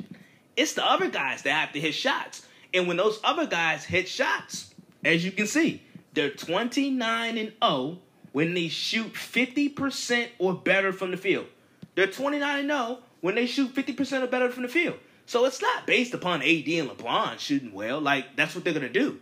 It's 0.57 0.75
the 0.75 0.85
other 0.85 1.09
guys 1.09 1.42
that 1.42 1.53
have 1.53 1.72
to 1.72 1.81
hit 1.81 1.94
shots. 1.94 2.46
And 2.75 2.88
when 2.88 2.96
those 2.96 3.20
other 3.22 3.46
guys 3.46 3.85
hit 3.85 4.09
shots, 4.09 4.75
as 5.05 5.25
you 5.25 5.33
can 5.33 5.46
see, 5.46 5.83
they're 6.14 6.31
29 6.31 7.38
and 7.38 7.53
0 7.62 7.98
when 8.33 8.55
they 8.55 8.68
shoot 8.68 9.12
50% 9.12 10.29
or 10.38 10.55
better 10.55 10.92
from 10.92 11.11
the 11.11 11.16
field. 11.16 11.46
They're 11.94 12.07
29 12.07 12.61
and 12.61 12.68
0 12.68 12.98
when 13.20 13.35
they 13.35 13.46
shoot 13.46 13.74
50% 13.74 14.22
or 14.22 14.26
better 14.26 14.50
from 14.50 14.62
the 14.62 14.68
field. 14.68 14.96
So 15.26 15.44
it's 15.44 15.62
not 15.62 15.87
based 15.87 16.14
upon 16.14 16.42
AD 16.42 16.48
and 16.48 16.90
LeBron 16.90 17.38
shooting 17.38 17.72
well. 17.72 18.00
Like, 18.00 18.37
that's 18.37 18.55
what 18.55 18.64
they're 18.64 18.72
going 18.72 18.90
to 18.90 18.92
do. 18.92 19.20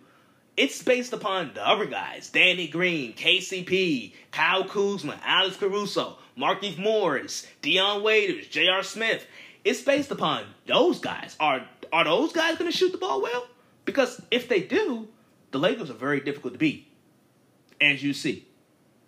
It's 0.56 0.82
based 0.82 1.12
upon 1.12 1.52
the 1.54 1.66
other 1.66 1.86
guys 1.86 2.28
Danny 2.30 2.68
Green, 2.68 3.14
KCP, 3.14 4.12
Kyle 4.30 4.64
Kuzma, 4.64 5.18
Alex 5.24 5.56
Caruso, 5.56 6.18
Markieff 6.36 6.78
Morris, 6.78 7.46
Dion 7.62 8.02
Waiters, 8.02 8.46
J.R. 8.48 8.82
Smith. 8.82 9.24
It's 9.64 9.82
based 9.82 10.10
upon 10.10 10.44
those 10.66 11.00
guys. 11.00 11.36
Are, 11.38 11.66
are 11.92 12.04
those 12.04 12.32
guys 12.32 12.56
going 12.56 12.70
to 12.70 12.76
shoot 12.76 12.92
the 12.92 12.98
ball 12.98 13.22
well? 13.22 13.46
Because 13.84 14.20
if 14.30 14.48
they 14.48 14.60
do, 14.60 15.08
the 15.50 15.58
Lakers 15.58 15.90
are 15.90 15.94
very 15.94 16.20
difficult 16.20 16.54
to 16.54 16.58
beat, 16.58 16.86
as 17.80 18.02
you 18.02 18.12
see. 18.12 18.46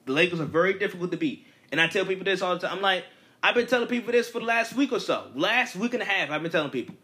The 0.06 0.12
Lakers 0.12 0.40
are 0.40 0.46
very 0.46 0.74
difficult 0.74 1.10
to 1.12 1.16
beat. 1.16 1.46
And 1.70 1.80
I 1.80 1.86
tell 1.86 2.04
people 2.04 2.24
this 2.24 2.42
all 2.42 2.54
the 2.54 2.66
time. 2.66 2.76
I'm 2.76 2.82
like, 2.82 3.04
I've 3.42 3.54
been 3.54 3.66
telling 3.66 3.88
people 3.88 4.12
this 4.12 4.28
for 4.28 4.38
the 4.38 4.44
last 4.44 4.74
week 4.74 4.92
or 4.92 5.00
so. 5.00 5.26
Last 5.34 5.74
week 5.74 5.94
and 5.94 6.02
a 6.02 6.06
half, 6.06 6.30
I've 6.30 6.42
been 6.42 6.52
telling 6.52 6.70
people 6.70 6.94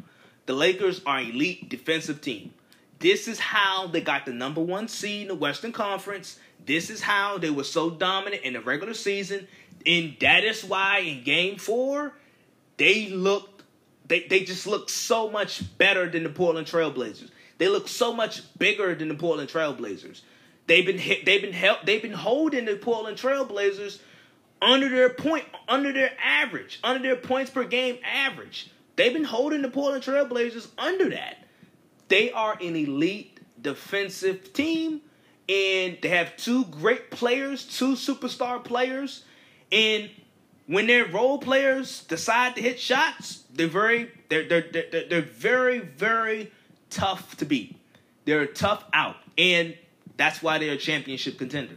the 0.46 0.52
Lakers 0.52 1.00
are 1.04 1.18
an 1.18 1.30
elite 1.30 1.68
defensive 1.68 2.20
team. 2.20 2.54
This 3.00 3.28
is 3.28 3.38
how 3.38 3.86
they 3.86 4.00
got 4.00 4.26
the 4.26 4.32
number 4.32 4.60
one 4.60 4.88
seed 4.88 5.22
in 5.22 5.28
the 5.28 5.34
Western 5.34 5.72
Conference. 5.72 6.38
This 6.64 6.90
is 6.90 7.00
how 7.00 7.38
they 7.38 7.50
were 7.50 7.64
so 7.64 7.90
dominant 7.90 8.42
in 8.42 8.52
the 8.52 8.60
regular 8.60 8.94
season. 8.94 9.48
And 9.86 10.16
that 10.20 10.44
is 10.44 10.64
why 10.64 10.98
in 10.98 11.24
game 11.24 11.56
four, 11.56 12.14
they 12.76 13.08
looked 13.08 13.58
they, 14.06 14.26
they 14.26 14.40
just 14.40 14.66
looked 14.66 14.90
so 14.90 15.30
much 15.30 15.76
better 15.76 16.08
than 16.08 16.22
the 16.22 16.30
Portland 16.30 16.66
Trailblazers. 16.66 17.30
They 17.58 17.68
look 17.68 17.88
so 17.88 18.14
much 18.14 18.42
bigger 18.58 18.94
than 18.94 19.08
the 19.08 19.14
Portland 19.14 19.50
Trailblazers. 19.50 20.22
They've 20.66 20.86
been 20.86 20.98
hit, 20.98 21.26
they've 21.26 21.42
been 21.42 21.52
help, 21.52 21.84
they've 21.84 22.00
been 22.00 22.12
holding 22.12 22.64
the 22.64 22.76
Portland 22.76 23.18
Trailblazers 23.18 23.98
under 24.60 24.88
their 24.88 25.10
point, 25.10 25.44
under 25.68 25.92
their 25.92 26.12
average, 26.22 26.80
under 26.82 27.02
their 27.02 27.16
points 27.16 27.50
per 27.50 27.64
game 27.64 27.98
average. 28.04 28.70
They've 28.96 29.12
been 29.12 29.24
holding 29.24 29.62
the 29.62 29.68
Portland 29.68 30.02
Trailblazers 30.02 30.68
under 30.76 31.10
that. 31.10 31.38
They 32.08 32.32
are 32.32 32.54
an 32.60 32.74
elite 32.74 33.38
defensive 33.60 34.52
team, 34.52 35.02
and 35.48 35.98
they 36.02 36.08
have 36.08 36.36
two 36.36 36.64
great 36.64 37.10
players, 37.10 37.64
two 37.64 37.92
superstar 37.92 38.62
players. 38.62 39.24
And 39.70 40.10
when 40.66 40.86
their 40.86 41.06
role 41.06 41.38
players 41.38 42.02
decide 42.04 42.56
to 42.56 42.62
hit 42.62 42.80
shots, 42.80 43.44
they're 43.52 43.68
very, 43.68 44.10
they're 44.28 44.48
they're 44.48 44.64
they're, 44.72 45.08
they're 45.08 45.20
very 45.22 45.78
very 45.78 46.50
tough 46.90 47.36
to 47.36 47.44
beat. 47.44 47.76
They're 48.24 48.46
tough 48.46 48.84
out, 48.92 49.16
and 49.36 49.76
that's 50.16 50.42
why 50.42 50.58
they're 50.58 50.74
a 50.74 50.78
championship 50.78 51.38
contender. 51.38 51.76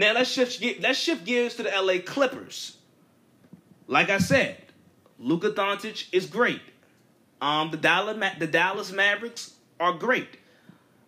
Now 0.00 0.14
let's 0.14 0.30
shift 0.30 0.64
let's 0.80 0.98
shift 0.98 1.26
gears 1.26 1.56
to 1.56 1.62
the 1.62 1.68
LA 1.68 1.98
Clippers. 2.02 2.78
Like 3.86 4.08
I 4.08 4.16
said, 4.16 4.56
Luka 5.18 5.50
Doncic 5.50 6.06
is 6.10 6.24
great. 6.24 6.62
Um, 7.42 7.70
the 7.70 7.76
Dallas 7.76 8.16
the 8.38 8.46
Dallas 8.46 8.92
Mavericks 8.92 9.52
are 9.78 9.92
great. 9.92 10.38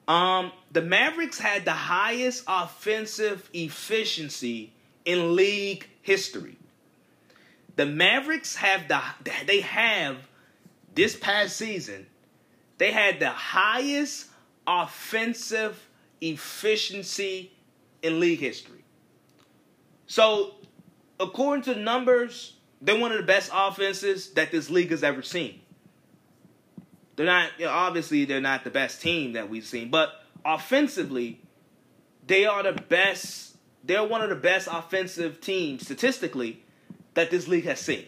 Um, 0.06 0.52
the 0.72 0.82
Mavericks 0.82 1.38
had 1.38 1.64
the 1.64 1.72
highest 1.72 2.44
offensive 2.46 3.48
efficiency 3.54 4.74
in 5.06 5.36
league 5.36 5.88
history. 6.02 6.58
The 7.76 7.86
Mavericks 7.86 8.56
have 8.56 8.88
the 8.88 9.00
they 9.46 9.62
have 9.62 10.18
this 10.94 11.16
past 11.16 11.56
season 11.56 12.06
they 12.76 12.92
had 12.92 13.20
the 13.20 13.30
highest 13.30 14.26
offensive 14.66 15.80
efficiency 16.20 17.52
in 18.02 18.20
league 18.20 18.40
history. 18.40 18.81
So, 20.12 20.56
according 21.18 21.62
to 21.72 21.74
numbers, 21.74 22.56
they're 22.82 23.00
one 23.00 23.12
of 23.12 23.16
the 23.16 23.24
best 23.24 23.50
offenses 23.50 24.32
that 24.32 24.50
this 24.50 24.68
league 24.68 24.90
has 24.90 25.02
ever 25.02 25.22
seen. 25.22 25.62
They're 27.16 27.24
not, 27.24 27.48
you 27.58 27.64
know, 27.64 27.70
obviously, 27.70 28.26
they're 28.26 28.38
not 28.38 28.62
the 28.62 28.68
best 28.68 29.00
team 29.00 29.32
that 29.32 29.48
we've 29.48 29.64
seen, 29.64 29.90
but 29.90 30.12
offensively, 30.44 31.40
they 32.26 32.44
are 32.44 32.62
the 32.62 32.74
best. 32.74 33.56
They're 33.84 34.04
one 34.04 34.20
of 34.20 34.28
the 34.28 34.36
best 34.36 34.68
offensive 34.70 35.40
teams 35.40 35.86
statistically 35.86 36.62
that 37.14 37.30
this 37.30 37.48
league 37.48 37.64
has 37.64 37.80
seen. 37.80 38.04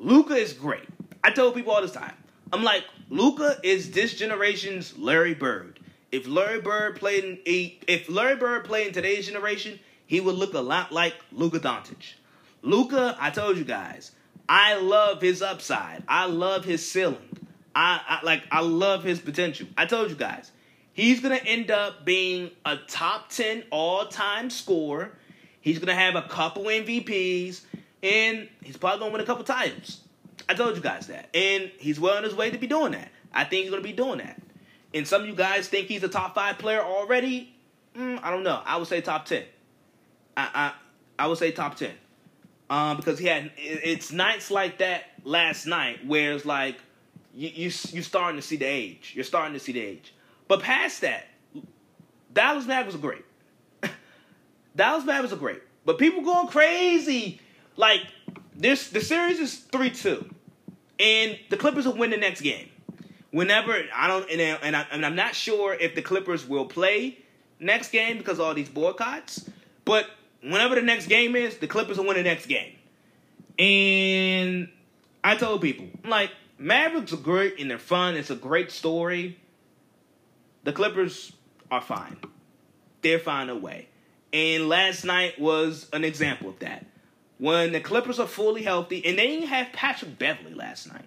Luka 0.00 0.34
is 0.34 0.52
great. 0.52 0.88
I 1.22 1.30
tell 1.30 1.52
people 1.52 1.72
all 1.72 1.82
the 1.82 1.86
time. 1.86 2.16
I'm 2.52 2.64
like, 2.64 2.82
Luka 3.08 3.60
is 3.62 3.92
this 3.92 4.14
generation's 4.14 4.98
Larry 4.98 5.34
Bird. 5.34 5.78
If 6.10 6.26
Larry 6.26 6.60
Bird 6.60 6.96
played 6.96 7.22
in 7.22 7.38
if 7.46 8.08
Larry 8.08 8.34
Bird 8.34 8.64
played 8.64 8.88
in 8.88 8.92
today's 8.92 9.26
generation, 9.26 9.78
he 10.10 10.20
would 10.20 10.34
look 10.34 10.54
a 10.54 10.60
lot 10.60 10.90
like 10.90 11.14
Luka 11.30 11.60
Doncic. 11.60 12.14
Luka, 12.62 13.16
I 13.20 13.30
told 13.30 13.56
you 13.56 13.62
guys, 13.62 14.10
I 14.48 14.74
love 14.74 15.22
his 15.22 15.40
upside. 15.40 16.02
I 16.08 16.26
love 16.26 16.64
his 16.64 16.90
ceiling. 16.90 17.38
I, 17.76 18.00
I 18.08 18.24
like 18.24 18.42
I 18.50 18.60
love 18.60 19.04
his 19.04 19.20
potential. 19.20 19.68
I 19.78 19.86
told 19.86 20.10
you 20.10 20.16
guys, 20.16 20.50
he's 20.92 21.20
gonna 21.20 21.36
end 21.36 21.70
up 21.70 22.04
being 22.04 22.50
a 22.66 22.76
top 22.88 23.28
ten 23.28 23.62
all 23.70 24.04
time 24.08 24.50
scorer. 24.50 25.12
He's 25.60 25.78
gonna 25.78 25.94
have 25.94 26.16
a 26.16 26.22
couple 26.22 26.64
MVPs, 26.64 27.60
and 28.02 28.48
he's 28.64 28.76
probably 28.76 28.98
gonna 28.98 29.12
win 29.12 29.20
a 29.20 29.26
couple 29.26 29.44
titles. 29.44 30.00
I 30.48 30.54
told 30.54 30.74
you 30.74 30.82
guys 30.82 31.06
that, 31.06 31.28
and 31.32 31.70
he's 31.78 32.00
well 32.00 32.16
on 32.16 32.24
his 32.24 32.34
way 32.34 32.50
to 32.50 32.58
be 32.58 32.66
doing 32.66 32.90
that. 32.92 33.12
I 33.32 33.44
think 33.44 33.62
he's 33.62 33.70
gonna 33.70 33.80
be 33.80 33.92
doing 33.92 34.18
that. 34.18 34.42
And 34.92 35.06
some 35.06 35.22
of 35.22 35.28
you 35.28 35.36
guys 35.36 35.68
think 35.68 35.86
he's 35.86 36.02
a 36.02 36.08
top 36.08 36.34
five 36.34 36.58
player 36.58 36.82
already. 36.82 37.54
Mm, 37.96 38.18
I 38.24 38.32
don't 38.32 38.42
know. 38.42 38.60
I 38.66 38.76
would 38.76 38.88
say 38.88 39.00
top 39.00 39.26
ten. 39.26 39.44
I 40.36 40.72
I, 41.18 41.26
would 41.26 41.38
say 41.38 41.52
top 41.52 41.76
ten. 41.76 41.92
Um, 42.68 42.96
because 42.96 43.18
he 43.18 43.26
had 43.26 43.50
it's 43.56 44.12
nights 44.12 44.50
like 44.50 44.78
that 44.78 45.04
last 45.24 45.66
night 45.66 46.06
where 46.06 46.32
it's 46.32 46.44
like 46.44 46.76
you 47.34 47.48
you 47.48 47.64
you 47.64 48.02
starting 48.02 48.40
to 48.40 48.46
see 48.46 48.56
the 48.56 48.64
age. 48.64 49.12
You're 49.14 49.24
starting 49.24 49.54
to 49.54 49.60
see 49.60 49.72
the 49.72 49.80
age. 49.80 50.14
But 50.48 50.62
past 50.62 51.00
that, 51.02 51.26
Dallas 52.32 52.66
Mavericks 52.66 52.94
are 52.94 52.98
great. 52.98 53.24
Dallas 54.76 55.04
Mavericks 55.04 55.32
are 55.32 55.36
great. 55.36 55.62
But 55.84 55.98
people 55.98 56.22
going 56.22 56.48
crazy. 56.48 57.40
Like 57.76 58.02
this 58.54 58.90
the 58.90 59.00
series 59.00 59.40
is 59.40 59.56
three 59.56 59.90
two, 59.90 60.28
and 60.98 61.38
the 61.48 61.56
Clippers 61.56 61.86
will 61.86 61.96
win 61.96 62.10
the 62.10 62.16
next 62.16 62.40
game 62.40 62.70
whenever 63.30 63.82
I 63.94 64.08
don't 64.08 64.28
and, 64.30 64.40
and, 64.40 64.76
I, 64.76 64.86
and 64.90 65.06
I'm 65.06 65.14
not 65.14 65.34
sure 65.34 65.74
if 65.74 65.94
the 65.94 66.02
Clippers 66.02 66.46
will 66.46 66.66
play 66.66 67.18
next 67.58 67.92
game 67.92 68.18
because 68.18 68.38
of 68.38 68.46
all 68.46 68.54
these 68.54 68.68
boycotts, 68.68 69.48
but 69.84 70.06
whenever 70.42 70.74
the 70.74 70.82
next 70.82 71.06
game 71.06 71.36
is, 71.36 71.58
the 71.58 71.66
Clippers 71.66 71.98
will 71.98 72.06
win 72.06 72.16
the 72.16 72.22
next 72.22 72.46
game. 72.46 72.74
And 73.58 74.68
I 75.22 75.36
told 75.36 75.60
people, 75.60 75.86
like, 76.04 76.30
Mavericks 76.58 77.12
are 77.12 77.16
great 77.16 77.58
and 77.58 77.70
they're 77.70 77.78
fun. 77.78 78.16
It's 78.16 78.30
a 78.30 78.36
great 78.36 78.70
story. 78.70 79.38
The 80.64 80.72
Clippers 80.72 81.32
are 81.70 81.80
fine. 81.80 82.18
They're 83.02 83.18
fine 83.18 83.48
away. 83.48 83.88
And 84.32 84.68
last 84.68 85.04
night 85.04 85.40
was 85.40 85.88
an 85.92 86.04
example 86.04 86.48
of 86.48 86.58
that. 86.60 86.86
When 87.38 87.72
the 87.72 87.80
Clippers 87.80 88.18
are 88.20 88.26
fully 88.26 88.62
healthy, 88.62 89.04
and 89.04 89.18
they 89.18 89.26
didn't 89.26 89.48
have 89.48 89.72
Patrick 89.72 90.18
Beverley 90.18 90.52
last 90.54 90.92
night. 90.92 91.06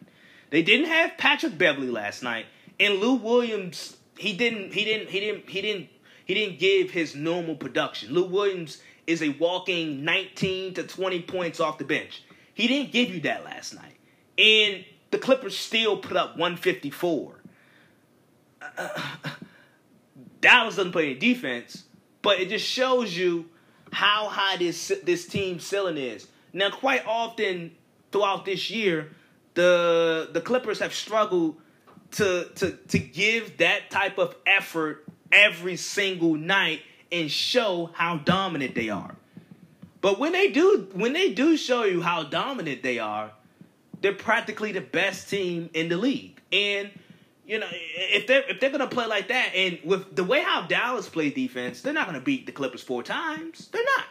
They 0.49 0.63
didn't 0.63 0.87
have 0.87 1.17
Patrick 1.17 1.57
Beverley 1.57 1.89
last 1.89 2.23
night, 2.23 2.47
and 2.79 2.95
Lou 2.95 3.13
Williams. 3.15 3.97
He 4.17 4.33
didn't. 4.33 4.73
He 4.73 4.83
didn't. 4.83 5.09
He 5.09 5.19
didn't. 5.19 5.49
He 5.49 5.61
didn't. 5.61 5.89
He 6.25 6.33
didn't 6.33 6.59
give 6.59 6.91
his 6.91 7.15
normal 7.15 7.55
production. 7.55 8.13
Lou 8.13 8.25
Williams 8.25 8.81
is 9.07 9.21
a 9.21 9.29
walking 9.29 10.03
19 10.03 10.75
to 10.75 10.83
20 10.83 11.21
points 11.23 11.59
off 11.59 11.77
the 11.77 11.83
bench. 11.83 12.23
He 12.53 12.67
didn't 12.67 12.91
give 12.91 13.09
you 13.09 13.21
that 13.21 13.43
last 13.43 13.73
night, 13.73 13.97
and 14.37 14.85
the 15.11 15.17
Clippers 15.17 15.57
still 15.57 15.97
put 15.97 16.17
up 16.17 16.37
154. 16.37 17.35
Uh, 18.77 18.89
Dallas 20.41 20.75
doesn't 20.75 20.91
play 20.91 21.11
any 21.11 21.15
defense, 21.15 21.83
but 22.21 22.39
it 22.39 22.49
just 22.49 22.65
shows 22.65 23.15
you 23.15 23.49
how 23.91 24.27
high 24.27 24.57
this 24.57 24.91
this 25.03 25.27
team's 25.27 25.65
ceiling 25.65 25.97
is. 25.97 26.27
Now, 26.51 26.69
quite 26.69 27.05
often 27.07 27.71
throughout 28.11 28.45
this 28.45 28.69
year, 28.69 29.11
the 29.53 30.29
the 30.31 30.41
Clippers 30.41 30.79
have 30.79 30.93
struggled 30.93 31.57
to 32.11 32.49
to 32.55 32.71
to 32.89 32.99
give 32.99 33.57
that 33.57 33.89
type 33.89 34.17
of 34.17 34.35
effort 34.45 35.05
every 35.31 35.75
single 35.75 36.35
night 36.35 36.81
and 37.13 37.32
show 37.32 37.91
how 37.93 38.17
dominant 38.17 38.76
they 38.76 38.89
are. 38.89 39.15
But 40.02 40.19
when 40.19 40.34
they 40.34 40.49
do 40.52 40.89
when 40.93 41.13
they 41.13 41.32
do 41.32 41.56
show 41.56 41.84
you 41.84 42.02
how 42.02 42.23
dominant 42.23 42.84
they 42.84 42.99
are, 42.99 43.32
they're 44.02 44.13
practically 44.13 44.73
the 44.73 44.82
best 44.82 45.30
team 45.30 45.69
in 45.73 45.88
the 45.88 45.95
league. 45.95 46.41
And 46.52 46.89
you 47.45 47.60
know, 47.60 47.67
if 47.71 48.28
they're 48.28 48.43
if 48.49 48.60
they're 48.60 48.71
gonna 48.71 48.88
play 48.88 49.06
like 49.06 49.30
that, 49.30 49.54
and 49.56 49.80
with 49.86 50.15
the 50.15 50.26
way 50.26 50.41
how 50.41 50.63
Dallas 50.63 51.08
play 51.08 51.30
defense, 51.30 51.82
they're 51.82 51.93
not 51.93 52.08
gonna 52.08 52.19
beat 52.19 52.45
the 52.45 52.52
Clippers 52.52 52.84
four 52.84 53.04
times. 53.04 53.69
They're 53.71 53.86
not. 53.97 54.06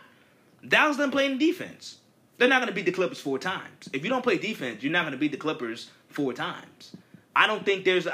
Dallas 0.66 0.96
doesn't 0.96 1.10
play 1.10 1.26
in 1.26 1.38
defense. 1.38 1.98
They're 2.38 2.48
not 2.48 2.66
to 2.66 2.72
beat 2.72 2.86
the 2.86 2.92
Clippers 2.92 3.20
four 3.20 3.38
times. 3.38 3.88
If 3.92 4.02
you 4.02 4.10
don't 4.10 4.22
play 4.22 4.38
defense, 4.38 4.82
you're 4.82 4.92
not 4.92 5.08
to 5.10 5.16
beat 5.16 5.32
the 5.32 5.38
Clippers 5.38 5.90
four 6.08 6.32
times. 6.32 6.96
I 7.36 7.46
don't 7.46 7.64
think 7.64 7.84
there's 7.84 8.08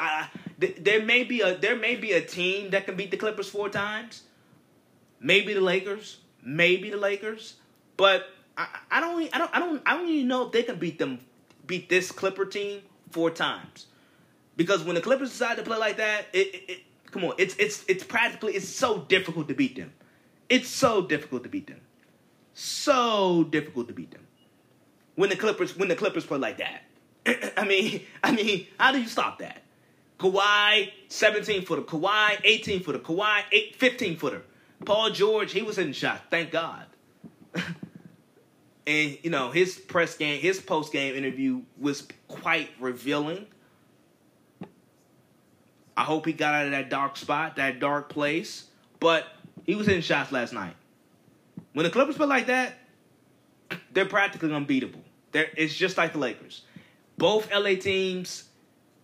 th- 0.61 0.77
there 0.81 1.03
may 1.03 1.25
be 1.25 1.41
a 1.41 1.57
there 1.57 1.77
may 1.77 1.97
be 1.97 2.13
a 2.13 2.21
team 2.21 2.71
that 2.71 2.85
can 2.87 2.97
beat 2.97 3.11
the 3.11 3.17
Clippers 3.17 3.49
four 3.49 3.69
times. 3.69 4.25
Maybe 5.21 5.55
the 5.55 5.61
Lakers, 5.61 6.19
maybe 6.43 6.91
the 6.91 6.97
Lakers, 6.97 7.57
but 7.97 8.27
I, 8.57 8.67
I 8.91 9.01
don't 9.01 9.35
I 9.35 9.39
don't 9.39 9.57
I 9.57 9.59
don't 9.59 9.83
I 9.87 9.97
don't 9.97 10.09
even 10.09 10.29
know 10.29 10.47
if 10.47 10.53
they 10.53 10.63
can 10.63 10.79
beat 10.79 10.99
them 10.99 11.21
beat 11.67 11.89
this 11.89 12.13
Clipper 12.13 12.47
team 12.47 12.83
four 13.11 13.31
times. 13.31 13.87
Because 14.57 14.83
when 14.83 14.95
the 14.95 15.01
Clippers 15.01 15.31
decide 15.31 15.57
to 15.59 15.63
play 15.63 15.79
like 15.79 15.99
that, 15.99 16.27
it, 16.33 16.55
it, 16.55 16.63
it 16.69 16.79
come 17.11 17.25
on, 17.25 17.35
it's 17.39 17.55
it's 17.57 17.85
it's 17.89 18.05
practically 18.05 18.55
it's 18.55 18.69
so 18.69 19.01
difficult 19.09 19.49
to 19.49 19.55
beat 19.55 19.77
them. 19.77 19.93
It's 20.49 20.69
so 20.69 21.03
difficult 21.03 21.43
to 21.43 21.49
beat 21.49 21.67
them 21.67 21.81
so 22.59 23.45
difficult 23.45 23.87
to 23.87 23.95
beat 23.95 24.11
them. 24.11 24.27
When 25.15 25.31
the 25.31 25.37
Clippers 25.37 25.77
when 25.77 25.89
the 25.89 25.97
Clippers 25.97 26.27
play 26.27 26.39
like 26.39 26.59
that. 26.59 26.83
I 27.57 27.65
mean, 27.65 28.03
I 28.25 28.33
mean, 28.33 28.67
how 28.79 28.93
do 28.93 29.01
you 29.01 29.07
stop 29.07 29.39
that? 29.39 29.63
Kawhi, 30.19 30.91
17 31.07 31.65
footer. 31.65 31.83
Kawhi, 31.83 32.41
18 32.43 32.83
footer. 32.83 32.99
Kawhi, 32.99 33.43
8, 33.53 33.77
15 33.77 34.17
footer. 34.17 34.43
Paul 34.85 35.11
George, 35.11 35.53
he 35.53 35.63
was 35.63 35.77
hitting 35.77 35.93
shots. 35.93 36.23
Thank 36.31 36.51
God. 36.51 36.87
and 38.87 39.19
you 39.23 39.31
know 39.31 39.51
his 39.51 39.77
press 39.77 40.17
game, 40.17 40.41
his 40.41 40.61
post 40.61 40.93
game 40.93 41.15
interview 41.15 41.63
was 41.79 42.07
quite 42.27 42.71
revealing. 42.81 43.47
I 45.97 46.05
hope 46.05 46.27
he 46.27 46.33
got 46.33 46.55
out 46.55 46.67
of 46.67 46.71
that 46.71 46.91
dark 46.91 47.17
spot, 47.17 47.57
that 47.57 47.81
dark 47.81 48.09
place. 48.09 48.67
But 49.01 49.27
he 49.65 49.75
was 49.75 49.87
hitting 49.87 50.03
shots 50.03 50.33
last 50.33 50.53
night. 50.53 50.75
When 51.73 51.85
the 51.85 51.91
Clippers 51.91 52.17
play 52.17 52.27
like 52.27 52.47
that, 52.47 52.75
they're 53.93 54.07
practically 54.07 54.53
unbeatable. 54.53 55.01
They're, 55.33 55.51
it's 55.57 55.75
just 55.75 55.97
like 55.97 56.13
the 56.13 56.19
Lakers. 56.19 56.63
Both 57.19 57.53
LA 57.53 57.75
teams, 57.75 58.45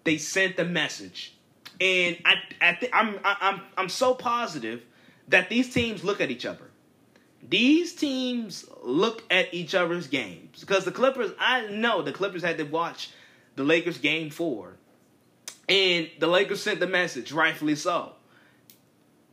they 0.04 0.16
sent 0.18 0.56
the 0.56 0.64
message, 0.64 1.36
and 1.80 2.16
I, 2.24 2.34
I 2.60 2.72
th- 2.74 2.92
I'm, 2.94 3.18
I'm, 3.24 3.60
I'm 3.76 3.88
so 3.88 4.14
positive 4.14 4.82
that 5.28 5.48
these 5.48 5.72
teams 5.72 6.04
look 6.04 6.20
at 6.20 6.30
each 6.30 6.46
other. 6.46 6.70
these 7.48 7.94
teams 7.94 8.64
look 8.82 9.22
at 9.30 9.52
each 9.52 9.74
other's 9.74 10.06
games 10.06 10.60
because 10.60 10.84
the 10.84 10.92
Clippers. 10.92 11.30
I 11.38 11.66
know 11.68 12.02
the 12.02 12.12
Clippers 12.12 12.42
had 12.42 12.58
to 12.58 12.64
watch 12.64 13.10
the 13.56 13.64
Lakers 13.64 13.98
game 13.98 14.30
four, 14.30 14.76
and 15.68 16.08
the 16.18 16.26
Lakers 16.26 16.62
sent 16.62 16.80
the 16.80 16.86
message, 16.86 17.32
rightfully 17.32 17.76
so. 17.76 18.12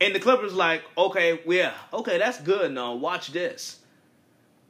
And 0.00 0.14
the 0.14 0.20
Clippers 0.20 0.52
like, 0.52 0.82
okay, 0.98 1.40
yeah, 1.46 1.72
okay, 1.92 2.18
that's 2.18 2.40
good. 2.40 2.72
Now 2.72 2.94
watch 2.94 3.32
this. 3.32 3.78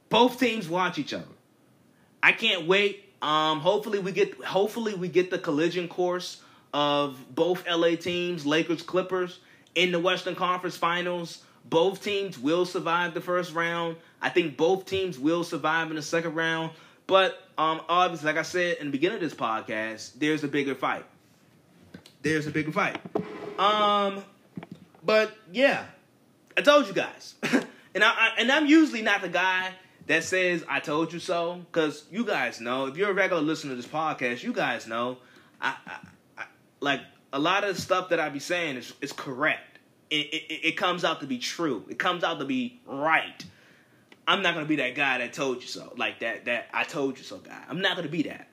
Both 0.09 0.39
teams 0.39 0.69
watch 0.69 0.97
each 0.99 1.13
other. 1.13 1.25
I 2.21 2.31
can't 2.31 2.67
wait. 2.67 3.13
Um, 3.21 3.59
hopefully 3.59 3.99
we 3.99 4.11
get 4.11 4.41
hopefully 4.43 4.93
we 4.93 5.07
get 5.07 5.31
the 5.31 5.39
collision 5.39 5.87
course 5.87 6.41
of 6.73 7.17
both 7.33 7.65
LA 7.67 7.95
teams, 7.95 8.45
Lakers, 8.45 8.81
Clippers, 8.83 9.39
in 9.75 9.91
the 9.91 9.99
Western 9.99 10.35
Conference 10.35 10.77
Finals. 10.77 11.43
Both 11.65 12.03
teams 12.03 12.37
will 12.37 12.65
survive 12.65 13.13
the 13.13 13.21
first 13.21 13.53
round. 13.53 13.95
I 14.21 14.29
think 14.29 14.57
both 14.57 14.85
teams 14.85 15.17
will 15.17 15.43
survive 15.43 15.89
in 15.89 15.95
the 15.95 16.01
second 16.01 16.35
round. 16.35 16.71
But 17.07 17.37
um, 17.57 17.81
obviously, 17.87 18.27
like 18.27 18.37
I 18.37 18.43
said 18.43 18.77
in 18.77 18.87
the 18.87 18.91
beginning 18.91 19.15
of 19.15 19.21
this 19.21 19.33
podcast, 19.33 20.13
there's 20.15 20.43
a 20.43 20.47
bigger 20.47 20.75
fight. 20.75 21.05
There's 22.21 22.47
a 22.47 22.51
bigger 22.51 22.71
fight. 22.71 22.99
Um, 23.59 24.23
but 25.03 25.35
yeah, 25.51 25.85
I 26.57 26.61
told 26.61 26.87
you 26.87 26.93
guys, 26.93 27.35
and 27.43 28.03
I, 28.03 28.09
I 28.09 28.29
and 28.39 28.51
I'm 28.51 28.65
usually 28.65 29.01
not 29.01 29.21
the 29.21 29.29
guy 29.29 29.71
that 30.07 30.23
says 30.23 30.63
I 30.67 30.79
told 30.79 31.13
you 31.13 31.19
so, 31.19 31.61
because 31.71 32.05
you 32.11 32.25
guys 32.25 32.61
know 32.61 32.85
if 32.87 32.97
you're 32.97 33.11
a 33.11 33.13
regular 33.13 33.41
listener 33.41 33.71
to 33.71 33.75
this 33.75 33.87
podcast, 33.87 34.43
you 34.43 34.53
guys 34.53 34.87
know 34.87 35.17
I, 35.61 35.75
I, 35.85 35.97
I 36.37 36.45
like 36.79 37.01
a 37.33 37.39
lot 37.39 37.63
of 37.63 37.75
the 37.75 37.81
stuff 37.81 38.09
that 38.09 38.19
I 38.19 38.29
be 38.29 38.39
saying 38.39 38.77
is 38.77 38.93
is 39.01 39.11
correct. 39.11 39.79
It, 40.09 40.27
it, 40.27 40.67
it 40.67 40.77
comes 40.77 41.03
out 41.03 41.19
to 41.21 41.27
be 41.27 41.39
true. 41.39 41.83
It 41.89 41.97
comes 41.97 42.23
out 42.23 42.39
to 42.39 42.45
be 42.45 42.79
right. 42.85 43.43
I'm 44.27 44.41
not 44.41 44.53
gonna 44.53 44.67
be 44.67 44.77
that 44.77 44.95
guy 44.95 45.17
that 45.17 45.33
told 45.33 45.61
you 45.61 45.67
so, 45.67 45.93
like 45.97 46.19
that 46.19 46.45
that 46.45 46.67
I 46.71 46.83
told 46.83 47.17
you 47.17 47.23
so 47.23 47.39
guy. 47.39 47.61
I'm 47.67 47.81
not 47.81 47.97
gonna 47.97 48.07
be 48.07 48.23
that. 48.23 48.47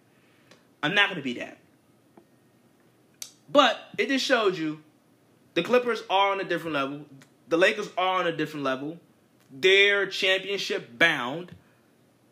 I'm 0.83 0.95
not 0.95 1.11
gonna 1.11 1.23
be 1.23 1.35
that. 1.35 1.59
But 3.53 3.79
it 3.99 4.09
just 4.09 4.25
showed 4.25 4.57
you 4.57 4.81
the 5.55 5.63
Clippers 5.63 6.03
are 6.09 6.33
on 6.33 6.41
a 6.41 6.45
different 6.45 6.75
level. 6.75 7.05
The 7.49 7.59
Lakers 7.59 7.91
are 7.99 8.21
on 8.21 8.27
a 8.27 8.33
different 8.33 8.65
level. 8.65 8.99
They're 9.53 10.07
championship 10.07 10.99
bound. 10.99 11.53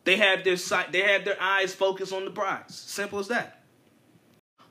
They 0.05 0.17
have 0.17 0.45
their 0.45 0.57
sight. 0.57 0.93
They 0.93 1.03
have 1.03 1.25
their 1.25 1.41
eyes 1.41 1.75
focused 1.75 2.13
on 2.13 2.25
the 2.25 2.31
prize. 2.31 2.75
Simple 2.75 3.19
as 3.19 3.29
that. 3.29 3.58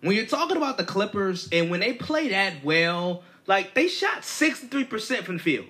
When 0.01 0.15
you're 0.15 0.25
talking 0.25 0.57
about 0.57 0.77
the 0.77 0.83
Clippers 0.83 1.49
and 1.51 1.71
when 1.71 1.79
they 1.79 1.93
play 1.93 2.29
that 2.29 2.63
well, 2.63 3.23
like 3.47 3.73
they 3.73 3.88
shot 3.88 4.21
63% 4.21 5.23
from 5.23 5.38
the 5.38 5.43
field. 5.43 5.67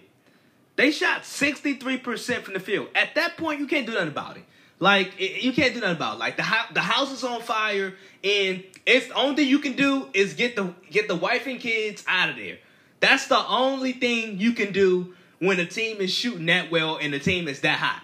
They 0.75 0.91
shot 0.91 1.23
63% 1.23 2.43
from 2.43 2.53
the 2.53 2.59
field. 2.59 2.89
At 2.93 3.15
that 3.15 3.37
point, 3.37 3.59
you 3.59 3.67
can't 3.67 3.87
do 3.87 3.93
nothing 3.93 4.09
about 4.09 4.37
it. 4.37 4.43
Like 4.79 5.19
you 5.19 5.53
can't 5.53 5.73
do 5.73 5.79
nothing 5.79 5.95
about 5.95 6.15
it. 6.15 6.19
Like 6.19 6.37
the 6.37 6.45
the 6.73 6.81
house 6.81 7.11
is 7.11 7.23
on 7.23 7.41
fire, 7.41 7.95
and 8.23 8.63
it's 8.85 9.07
the 9.07 9.13
only 9.15 9.35
thing 9.35 9.47
you 9.47 9.57
can 9.57 9.73
do 9.73 10.07
is 10.13 10.35
get 10.35 10.55
the 10.55 10.73
get 10.91 11.07
the 11.07 11.15
wife 11.15 11.47
and 11.47 11.59
kids 11.59 12.03
out 12.07 12.29
of 12.29 12.35
there. 12.35 12.59
That's 12.99 13.27
the 13.27 13.43
only 13.47 13.93
thing 13.93 14.39
you 14.39 14.53
can 14.53 14.71
do 14.71 15.15
when 15.39 15.59
a 15.59 15.65
team 15.65 15.97
is 15.97 16.13
shooting 16.13 16.45
that 16.47 16.69
well 16.69 16.97
and 16.97 17.11
the 17.11 17.19
team 17.19 17.47
is 17.47 17.61
that 17.61 17.79
hot. 17.79 18.03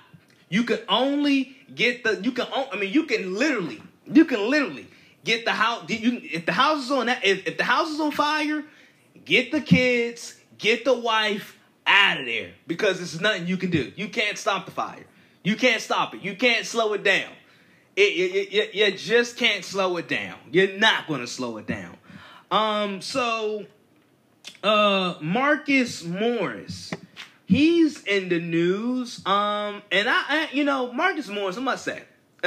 You 0.49 0.63
can 0.63 0.79
only 0.89 1.55
get 1.73 2.03
the 2.03 2.19
you 2.23 2.31
can 2.31 2.47
I 2.51 2.75
mean 2.75 2.91
you 2.91 3.03
can 3.03 3.35
literally 3.35 3.81
you 4.11 4.25
can 4.25 4.49
literally 4.49 4.87
get 5.23 5.45
the 5.45 5.51
house 5.51 5.89
you 5.89 6.21
if 6.23 6.45
the 6.45 6.51
house 6.51 6.85
is 6.85 6.91
on 6.91 7.07
that 7.07 7.25
if, 7.25 7.47
if 7.47 7.57
the 7.57 7.63
house 7.63 7.89
is 7.89 7.99
on 7.99 8.11
fire, 8.11 8.63
get 9.25 9.51
the 9.51 9.61
kids, 9.61 10.37
get 10.57 10.85
the 10.85 10.93
wife 10.93 11.57
out 11.85 12.19
of 12.19 12.25
there 12.25 12.51
because 12.67 12.97
there's 12.97 13.19
nothing 13.19 13.47
you 13.47 13.57
can 13.57 13.69
do. 13.69 13.91
You 13.95 14.09
can't 14.09 14.37
stop 14.37 14.65
the 14.65 14.71
fire. 14.71 15.05
You 15.43 15.55
can't 15.55 15.81
stop 15.81 16.15
it. 16.15 16.21
You 16.21 16.35
can't 16.35 16.65
slow 16.65 16.93
it 16.93 17.03
down. 17.03 17.31
It, 17.95 18.01
it, 18.01 18.53
it, 18.53 18.75
you 18.75 18.97
just 18.97 19.37
can't 19.37 19.63
slow 19.63 19.97
it 19.97 20.07
down. 20.07 20.37
You're 20.51 20.77
not 20.77 21.07
going 21.07 21.19
to 21.19 21.27
slow 21.27 21.57
it 21.57 21.67
down. 21.67 21.97
Um, 22.49 23.01
so 23.01 23.65
uh 24.63 25.15
Marcus 25.21 26.03
Morris. 26.03 26.93
He's 27.45 28.03
in 28.03 28.29
the 28.29 28.39
news. 28.39 29.25
Um 29.25 29.83
and 29.91 30.09
I, 30.09 30.23
I 30.27 30.49
you 30.53 30.63
know, 30.63 30.91
Marcus 30.93 31.27
Morris, 31.27 31.57
I 31.57 31.61
must 31.61 31.85
say, 31.85 32.03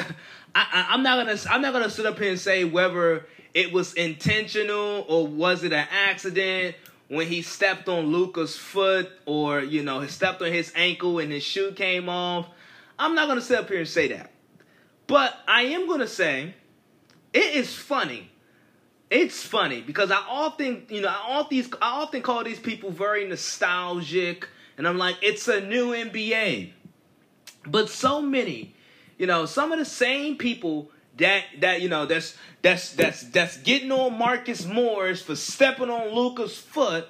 I, 0.56 0.86
I'm 0.90 1.02
not 1.02 1.18
gonna 1.18 1.38
I'm 1.50 1.62
not 1.62 1.72
gonna 1.72 1.90
sit 1.90 2.06
up 2.06 2.18
here 2.18 2.30
and 2.30 2.40
say 2.40 2.64
whether 2.64 3.26
it 3.54 3.72
was 3.72 3.94
intentional 3.94 5.04
or 5.08 5.26
was 5.26 5.64
it 5.64 5.72
an 5.72 5.86
accident 5.90 6.76
when 7.08 7.26
he 7.26 7.42
stepped 7.42 7.88
on 7.88 8.06
Luka's 8.06 8.56
foot 8.56 9.10
or 9.26 9.60
you 9.60 9.82
know 9.82 10.00
he 10.00 10.08
stepped 10.08 10.42
on 10.42 10.52
his 10.52 10.72
ankle 10.74 11.18
and 11.18 11.30
his 11.30 11.42
shoe 11.42 11.72
came 11.72 12.08
off. 12.08 12.48
I'm 12.98 13.14
not 13.14 13.28
gonna 13.28 13.40
sit 13.40 13.58
up 13.58 13.68
here 13.68 13.78
and 13.78 13.88
say 13.88 14.08
that. 14.08 14.30
But 15.06 15.36
I 15.46 15.62
am 15.62 15.86
gonna 15.86 16.08
say 16.08 16.54
it 17.32 17.54
is 17.54 17.74
funny 17.74 18.30
it's 19.10 19.42
funny 19.42 19.82
because 19.82 20.10
I 20.10 20.16
often, 20.28 20.86
you 20.88 21.00
know, 21.00 21.08
I 21.08 21.38
often, 21.38 21.64
I 21.80 22.02
often 22.02 22.22
call 22.22 22.42
these 22.44 22.58
people 22.58 22.90
very 22.90 23.26
nostalgic, 23.26 24.48
and 24.76 24.86
I'm 24.86 24.98
like, 24.98 25.16
it's 25.22 25.46
a 25.48 25.60
new 25.60 25.92
NBA. 25.92 26.72
But 27.66 27.88
so 27.88 28.20
many, 28.20 28.74
you 29.18 29.26
know, 29.26 29.46
some 29.46 29.72
of 29.72 29.78
the 29.78 29.84
same 29.84 30.36
people 30.36 30.90
that 31.18 31.44
that 31.60 31.80
you 31.80 31.88
know 31.88 32.06
that's 32.06 32.36
that's 32.62 32.92
that's 32.92 33.22
that's 33.24 33.56
getting 33.58 33.90
on 33.92 34.18
Marcus 34.18 34.66
Morris 34.66 35.22
for 35.22 35.36
stepping 35.36 35.90
on 35.90 36.14
Luka's 36.14 36.58
foot 36.58 37.08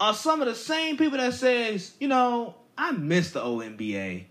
are 0.00 0.14
some 0.14 0.40
of 0.40 0.48
the 0.48 0.54
same 0.54 0.96
people 0.96 1.18
that 1.18 1.32
says, 1.34 1.92
you 2.00 2.08
know, 2.08 2.56
I 2.76 2.90
miss 2.90 3.30
the 3.30 3.40
old 3.40 3.62
NBA. 3.62 4.24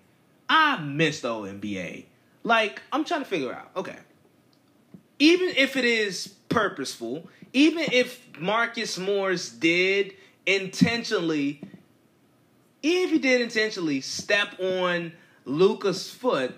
I 0.49 0.77
miss 0.82 1.21
the 1.21 1.30
old 1.30 1.47
NBA. 1.47 2.06
Like, 2.43 2.82
I'm 2.91 3.06
trying 3.06 3.21
to 3.21 3.25
figure 3.25 3.54
out, 3.54 3.69
okay. 3.77 3.95
Even 5.19 5.49
if 5.56 5.77
it 5.77 5.86
is 5.86 6.27
purposeful, 6.49 7.30
even 7.54 7.86
if 7.93 8.21
Marcus 8.38 8.97
Morris 8.97 9.49
did 9.49 10.13
intentionally, 10.45 11.62
if 12.84 13.12
he 13.12 13.19
did 13.19 13.39
intentionally 13.39 14.01
step 14.01 14.60
on 14.60 15.13
Luca's 15.45 16.10
foot, 16.10 16.54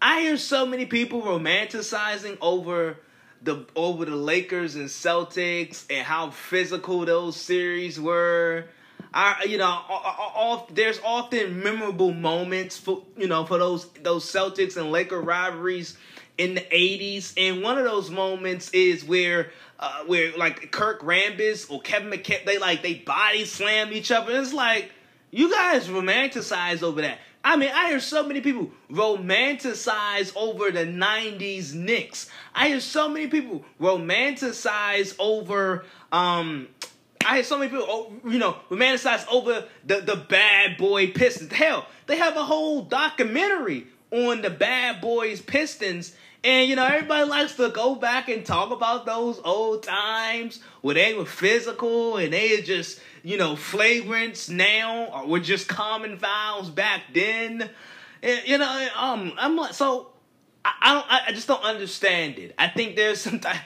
I 0.00 0.20
hear 0.20 0.36
so 0.36 0.66
many 0.66 0.86
people 0.86 1.22
romanticizing 1.22 2.36
over 2.40 2.98
the 3.42 3.66
over 3.74 4.04
the 4.04 4.16
Lakers 4.16 4.74
and 4.74 4.86
Celtics 4.86 5.84
and 5.90 6.06
how 6.06 6.30
physical 6.30 7.04
those 7.04 7.36
series 7.36 7.98
were. 7.98 8.66
I, 9.14 9.44
you 9.44 9.56
know, 9.56 10.66
there's 10.70 11.00
often 11.02 11.62
memorable 11.62 12.12
moments 12.12 12.76
for 12.76 13.04
you 13.16 13.28
know 13.28 13.46
for 13.46 13.58
those 13.58 13.88
those 14.02 14.30
Celtics 14.30 14.76
and 14.76 14.92
Laker 14.92 15.20
rivalries 15.20 15.96
in 16.36 16.54
the 16.54 16.60
80s 16.60 17.32
and 17.38 17.62
one 17.62 17.78
of 17.78 17.84
those 17.84 18.10
moments 18.10 18.68
is 18.70 19.02
where 19.02 19.50
uh, 19.78 20.04
where 20.04 20.36
like 20.36 20.70
Kurt 20.70 21.00
Rambis 21.00 21.70
or 21.70 21.80
Kevin 21.80 22.10
McHale 22.10 22.44
they 22.44 22.58
like 22.58 22.82
they 22.82 22.94
body 22.94 23.46
slam 23.46 23.92
each 23.92 24.10
other. 24.10 24.38
It's 24.38 24.52
like 24.52 24.90
you 25.30 25.50
guys 25.50 25.88
romanticize 25.88 26.82
over 26.82 27.00
that 27.00 27.18
I 27.46 27.54
mean 27.54 27.70
I 27.72 27.90
hear 27.90 28.00
so 28.00 28.26
many 28.26 28.40
people 28.40 28.72
romanticize 28.90 30.32
over 30.34 30.72
the 30.72 30.84
90s 30.84 31.74
Knicks 31.74 32.28
I 32.52 32.68
hear 32.68 32.80
so 32.80 33.08
many 33.08 33.28
people 33.28 33.64
romanticize 33.80 35.14
over 35.20 35.84
um 36.10 36.68
I 37.24 37.36
hear 37.36 37.44
so 37.44 37.58
many 37.58 37.70
people, 37.70 37.86
oh, 37.88 38.12
you 38.28 38.38
know, 38.38 38.56
romanticize 38.70 39.26
over 39.28 39.64
the, 39.84 40.00
the 40.00 40.14
bad 40.14 40.76
boy 40.76 41.08
Pistons. 41.08 41.52
Hell, 41.52 41.84
they 42.06 42.18
have 42.18 42.36
a 42.36 42.44
whole 42.44 42.82
documentary 42.82 43.86
on 44.12 44.42
the 44.42 44.50
bad 44.50 45.00
boys 45.00 45.40
Pistons 45.40 46.14
and 46.46 46.68
you 46.68 46.76
know, 46.76 46.86
everybody 46.86 47.28
likes 47.28 47.54
to 47.56 47.70
go 47.70 47.96
back 47.96 48.28
and 48.28 48.46
talk 48.46 48.70
about 48.70 49.04
those 49.04 49.40
old 49.44 49.82
times 49.82 50.60
where 50.80 50.94
they 50.94 51.12
were 51.12 51.26
physical 51.26 52.18
and 52.18 52.32
they 52.32 52.62
just, 52.62 53.00
you 53.26 53.36
know, 53.36 53.54
flagrants 53.54 54.48
now 54.48 55.06
or 55.06 55.26
were 55.26 55.40
just 55.40 55.66
common 55.66 56.16
fouls 56.16 56.70
back 56.70 57.02
then. 57.12 57.68
And, 58.22 58.40
you 58.46 58.56
know, 58.56 58.88
um, 58.96 59.32
I'm 59.36 59.56
like, 59.56 59.74
so 59.74 60.12
I, 60.64 60.72
I 60.80 60.94
don't, 60.94 61.06
I 61.10 61.32
just 61.32 61.48
don't 61.48 61.64
understand 61.64 62.38
it. 62.38 62.54
I 62.56 62.68
think 62.68 62.94
there's 62.94 63.20
sometimes 63.22 63.58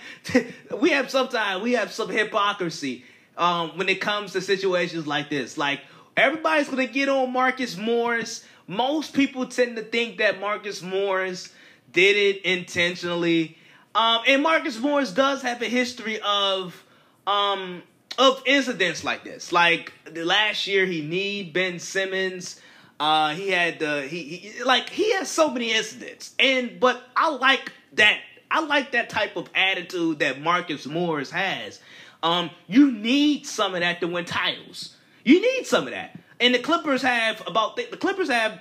we 0.80 0.92
have 0.92 1.10
sometimes 1.10 1.62
we 1.62 1.74
have 1.74 1.92
some 1.92 2.08
hypocrisy 2.08 3.04
um, 3.36 3.76
when 3.76 3.90
it 3.90 4.00
comes 4.00 4.32
to 4.32 4.40
situations 4.40 5.06
like 5.06 5.28
this. 5.28 5.58
Like 5.58 5.82
everybody's 6.16 6.70
gonna 6.70 6.86
get 6.86 7.10
on 7.10 7.30
Marcus 7.30 7.76
Morris. 7.76 8.46
Most 8.66 9.12
people 9.12 9.44
tend 9.44 9.76
to 9.76 9.82
think 9.82 10.18
that 10.18 10.40
Marcus 10.40 10.80
Morris 10.80 11.52
did 11.92 12.16
it 12.16 12.46
intentionally. 12.46 13.58
Um, 13.94 14.22
and 14.26 14.42
Marcus 14.42 14.78
Morris 14.78 15.12
does 15.12 15.42
have 15.42 15.60
a 15.60 15.66
history 15.66 16.18
of 16.22 16.82
um, 17.26 17.82
of 18.20 18.42
incidents 18.44 19.02
like 19.02 19.24
this. 19.24 19.50
Like 19.50 19.94
the 20.04 20.24
last 20.24 20.66
year, 20.66 20.84
he 20.84 21.00
need 21.00 21.54
Ben 21.54 21.78
Simmons. 21.78 22.60
Uh, 23.00 23.30
he 23.34 23.48
had 23.48 23.78
the 23.78 24.02
he, 24.02 24.22
he 24.22 24.62
like 24.62 24.90
he 24.90 25.14
has 25.14 25.28
so 25.28 25.50
many 25.50 25.72
incidents, 25.72 26.34
and 26.38 26.78
but 26.78 27.02
I 27.16 27.30
like 27.30 27.72
that. 27.94 28.18
I 28.50 28.60
like 28.60 28.92
that 28.92 29.08
type 29.08 29.36
of 29.36 29.48
attitude 29.54 30.18
that 30.18 30.40
Marcus 30.40 30.86
Morris 30.86 31.30
has. 31.30 31.80
Um, 32.22 32.50
you 32.66 32.92
need 32.92 33.46
some 33.46 33.74
of 33.74 33.80
that 33.80 34.00
to 34.00 34.06
win 34.06 34.26
titles. 34.26 34.96
You 35.24 35.40
need 35.40 35.66
some 35.66 35.84
of 35.84 35.92
that. 35.92 36.18
And 36.40 36.54
the 36.54 36.58
Clippers 36.58 37.00
have 37.00 37.42
about 37.46 37.76
the 37.76 37.96
Clippers 37.96 38.28
have 38.28 38.60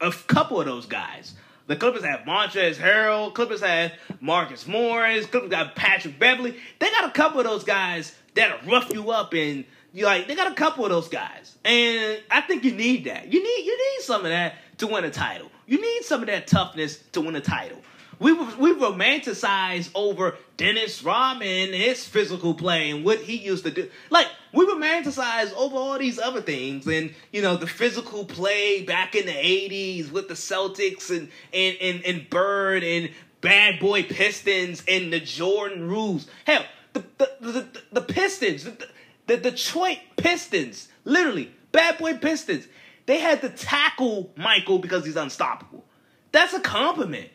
a 0.00 0.10
couple 0.10 0.58
of 0.58 0.66
those 0.66 0.86
guys. 0.86 1.34
The 1.66 1.76
Clippers 1.76 2.04
have 2.04 2.20
Montrezl 2.20 2.74
Harrell. 2.74 3.32
Clippers 3.32 3.60
have 3.60 3.92
Marcus 4.20 4.66
Morris. 4.66 5.26
Clippers 5.26 5.50
got 5.50 5.76
Patrick 5.76 6.18
Beverley. 6.18 6.56
They 6.78 6.90
got 6.90 7.04
a 7.04 7.10
couple 7.10 7.40
of 7.40 7.46
those 7.46 7.64
guys 7.64 8.14
that'll 8.34 8.68
rough 8.70 8.92
you 8.92 9.10
up 9.10 9.34
and 9.34 9.64
you 9.92 10.06
like 10.06 10.26
they 10.26 10.34
got 10.34 10.50
a 10.50 10.54
couple 10.54 10.84
of 10.84 10.90
those 10.90 11.08
guys. 11.08 11.56
And 11.64 12.20
I 12.30 12.40
think 12.40 12.64
you 12.64 12.72
need 12.72 13.04
that. 13.04 13.32
You 13.32 13.42
need 13.42 13.66
you 13.66 13.76
need 13.76 14.04
some 14.04 14.24
of 14.24 14.30
that 14.30 14.54
to 14.78 14.86
win 14.86 15.04
a 15.04 15.10
title. 15.10 15.50
You 15.66 15.80
need 15.80 16.02
some 16.02 16.20
of 16.20 16.26
that 16.26 16.46
toughness 16.46 16.98
to 17.12 17.20
win 17.20 17.36
a 17.36 17.40
title. 17.40 17.78
We 18.22 18.32
we 18.34 18.72
romanticize 18.72 19.90
over 19.96 20.36
Dennis 20.56 21.02
Rodman 21.02 21.72
his 21.72 22.06
physical 22.06 22.54
play 22.54 22.90
and 22.90 23.04
what 23.04 23.18
he 23.18 23.36
used 23.36 23.64
to 23.64 23.72
do. 23.72 23.90
Like 24.10 24.28
we 24.52 24.64
romanticize 24.64 25.52
over 25.54 25.74
all 25.74 25.98
these 25.98 26.20
other 26.20 26.40
things 26.40 26.86
and 26.86 27.12
you 27.32 27.42
know 27.42 27.56
the 27.56 27.66
physical 27.66 28.24
play 28.24 28.84
back 28.84 29.16
in 29.16 29.26
the 29.26 29.32
'80s 29.32 30.12
with 30.12 30.28
the 30.28 30.34
Celtics 30.34 31.10
and 31.10 31.30
and 31.52 31.76
and, 31.80 32.04
and 32.04 32.30
Bird 32.30 32.84
and 32.84 33.10
Bad 33.40 33.80
Boy 33.80 34.04
Pistons 34.04 34.84
and 34.86 35.12
the 35.12 35.18
Jordan 35.18 35.88
rules. 35.88 36.28
Hell, 36.46 36.64
the 36.92 37.02
the 37.18 37.30
the, 37.40 37.82
the 37.90 38.02
Pistons, 38.02 38.62
the, 38.62 38.88
the 39.26 39.36
Detroit 39.36 39.98
Pistons, 40.16 40.86
literally 41.04 41.50
Bad 41.72 41.98
Boy 41.98 42.18
Pistons. 42.18 42.68
They 43.06 43.18
had 43.18 43.40
to 43.40 43.48
tackle 43.48 44.30
Michael 44.36 44.78
because 44.78 45.04
he's 45.04 45.16
unstoppable. 45.16 45.84
That's 46.30 46.54
a 46.54 46.60
compliment. 46.60 47.30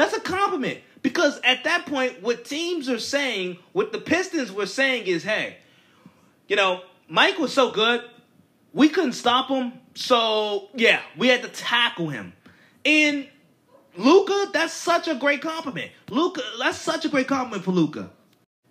That's 0.00 0.14
a 0.14 0.20
compliment. 0.20 0.78
Because 1.02 1.38
at 1.44 1.64
that 1.64 1.84
point, 1.84 2.22
what 2.22 2.46
teams 2.46 2.88
are 2.88 2.98
saying, 2.98 3.58
what 3.72 3.92
the 3.92 3.98
Pistons 3.98 4.50
were 4.50 4.64
saying 4.64 5.06
is, 5.06 5.22
hey, 5.22 5.58
you 6.48 6.56
know, 6.56 6.80
Mike 7.06 7.38
was 7.38 7.52
so 7.52 7.70
good, 7.70 8.02
we 8.72 8.88
couldn't 8.88 9.12
stop 9.12 9.48
him. 9.48 9.74
So 9.94 10.68
yeah, 10.74 11.00
we 11.18 11.28
had 11.28 11.42
to 11.42 11.48
tackle 11.48 12.08
him. 12.08 12.32
And 12.82 13.28
Luka, 13.94 14.46
that's 14.54 14.72
such 14.72 15.06
a 15.06 15.16
great 15.16 15.42
compliment. 15.42 15.90
Luka, 16.08 16.40
that's 16.58 16.78
such 16.78 17.04
a 17.04 17.10
great 17.10 17.28
compliment 17.28 17.62
for 17.62 17.72
Luka. 17.72 18.08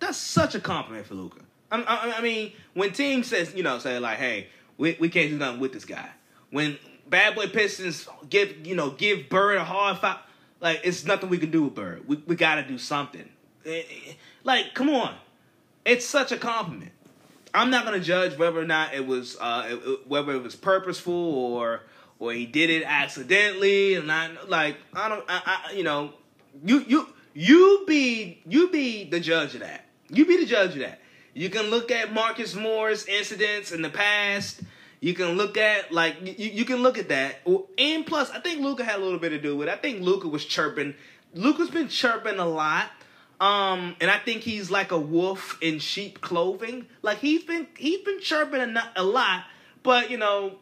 That's 0.00 0.18
such 0.18 0.56
a 0.56 0.60
compliment 0.60 1.06
for 1.06 1.14
Luka. 1.14 1.42
I, 1.70 1.80
I, 1.82 2.14
I, 2.18 2.22
mean, 2.22 2.50
when 2.74 2.92
teams 2.92 3.28
says, 3.28 3.54
you 3.54 3.62
know, 3.62 3.78
say 3.78 4.00
like, 4.00 4.18
hey, 4.18 4.48
we, 4.78 4.96
we 4.98 5.08
can't 5.08 5.30
do 5.30 5.38
nothing 5.38 5.60
with 5.60 5.74
this 5.74 5.84
guy. 5.84 6.08
When 6.50 6.76
Bad 7.08 7.36
Boy 7.36 7.46
Pistons 7.46 8.08
give, 8.28 8.66
you 8.66 8.74
know, 8.74 8.90
give 8.90 9.28
Bird 9.28 9.58
a 9.58 9.64
hard 9.64 9.98
foul, 9.98 10.18
like 10.60 10.80
it's 10.84 11.04
nothing 11.04 11.28
we 11.28 11.38
can 11.38 11.50
do 11.50 11.64
with 11.64 11.74
Bird. 11.74 12.06
We 12.06 12.16
we 12.26 12.36
got 12.36 12.56
to 12.56 12.62
do 12.62 12.78
something. 12.78 13.28
Eh, 13.64 13.70
eh, 13.70 14.12
like, 14.44 14.74
come 14.74 14.88
on, 14.90 15.14
it's 15.84 16.06
such 16.06 16.32
a 16.32 16.36
compliment. 16.36 16.92
I'm 17.52 17.70
not 17.70 17.84
gonna 17.84 18.00
judge 18.00 18.38
whether 18.38 18.60
or 18.60 18.64
not 18.64 18.94
it 18.94 19.06
was 19.06 19.36
uh, 19.40 19.76
whether 20.06 20.32
it 20.32 20.42
was 20.42 20.54
purposeful 20.54 21.14
or 21.14 21.82
or 22.18 22.32
he 22.32 22.46
did 22.46 22.70
it 22.70 22.84
accidentally 22.84 23.94
and 23.94 24.06
not 24.06 24.48
like 24.48 24.76
I 24.94 25.08
don't 25.08 25.24
I, 25.28 25.60
I 25.68 25.72
you 25.72 25.82
know 25.82 26.12
you 26.64 26.84
you 26.86 27.08
you 27.34 27.84
be 27.86 28.40
you 28.46 28.68
be 28.70 29.04
the 29.04 29.20
judge 29.20 29.54
of 29.54 29.60
that. 29.60 29.86
You 30.10 30.26
be 30.26 30.36
the 30.36 30.46
judge 30.46 30.72
of 30.72 30.80
that. 30.80 31.00
You 31.34 31.48
can 31.48 31.70
look 31.70 31.90
at 31.90 32.12
Marcus 32.12 32.54
Morris 32.54 33.06
incidents 33.06 33.72
in 33.72 33.82
the 33.82 33.90
past 33.90 34.60
you 35.00 35.14
can 35.14 35.36
look 35.36 35.56
at 35.56 35.92
like 35.92 36.16
you, 36.38 36.50
you 36.50 36.64
can 36.64 36.82
look 36.82 36.98
at 36.98 37.08
that, 37.08 37.36
and 37.78 38.06
plus, 38.06 38.30
I 38.30 38.40
think 38.40 38.60
Luka 38.60 38.84
had 38.84 38.96
a 38.96 39.02
little 39.02 39.18
bit 39.18 39.30
to 39.30 39.40
do 39.40 39.56
with. 39.56 39.68
it. 39.68 39.72
I 39.72 39.76
think 39.76 40.02
Luka 40.02 40.28
was 40.28 40.44
chirping. 40.44 40.94
Luka's 41.34 41.70
been 41.70 41.88
chirping 41.88 42.38
a 42.38 42.44
lot, 42.44 42.90
um, 43.40 43.96
and 44.00 44.10
I 44.10 44.18
think 44.18 44.42
he's 44.42 44.70
like 44.70 44.92
a 44.92 44.98
wolf 44.98 45.56
in 45.62 45.78
sheep 45.78 46.20
clothing. 46.20 46.86
Like 47.02 47.18
he's 47.18 47.42
been 47.44 47.66
he's 47.78 48.02
been 48.02 48.20
chirping 48.20 48.60
a, 48.60 48.92
a 48.96 49.02
lot, 49.02 49.44
but 49.82 50.10
you 50.10 50.18
know, 50.18 50.56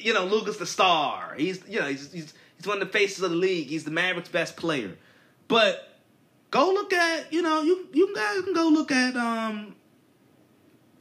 you 0.00 0.12
know, 0.12 0.24
Luka's 0.24 0.58
the 0.58 0.66
star. 0.66 1.34
He's 1.36 1.62
you 1.68 1.78
know 1.78 1.86
he's, 1.86 2.12
he's 2.12 2.34
he's 2.56 2.66
one 2.66 2.82
of 2.82 2.88
the 2.88 2.92
faces 2.92 3.22
of 3.22 3.30
the 3.30 3.36
league. 3.36 3.68
He's 3.68 3.84
the 3.84 3.92
Mavericks' 3.92 4.28
best 4.28 4.56
player. 4.56 4.96
But 5.46 6.00
go 6.50 6.72
look 6.72 6.92
at 6.92 7.32
you 7.32 7.42
know 7.42 7.62
you 7.62 7.86
you 7.92 8.12
guys 8.16 8.42
can 8.42 8.52
go 8.52 8.68
look 8.68 8.90
at 8.90 9.14
um 9.14 9.76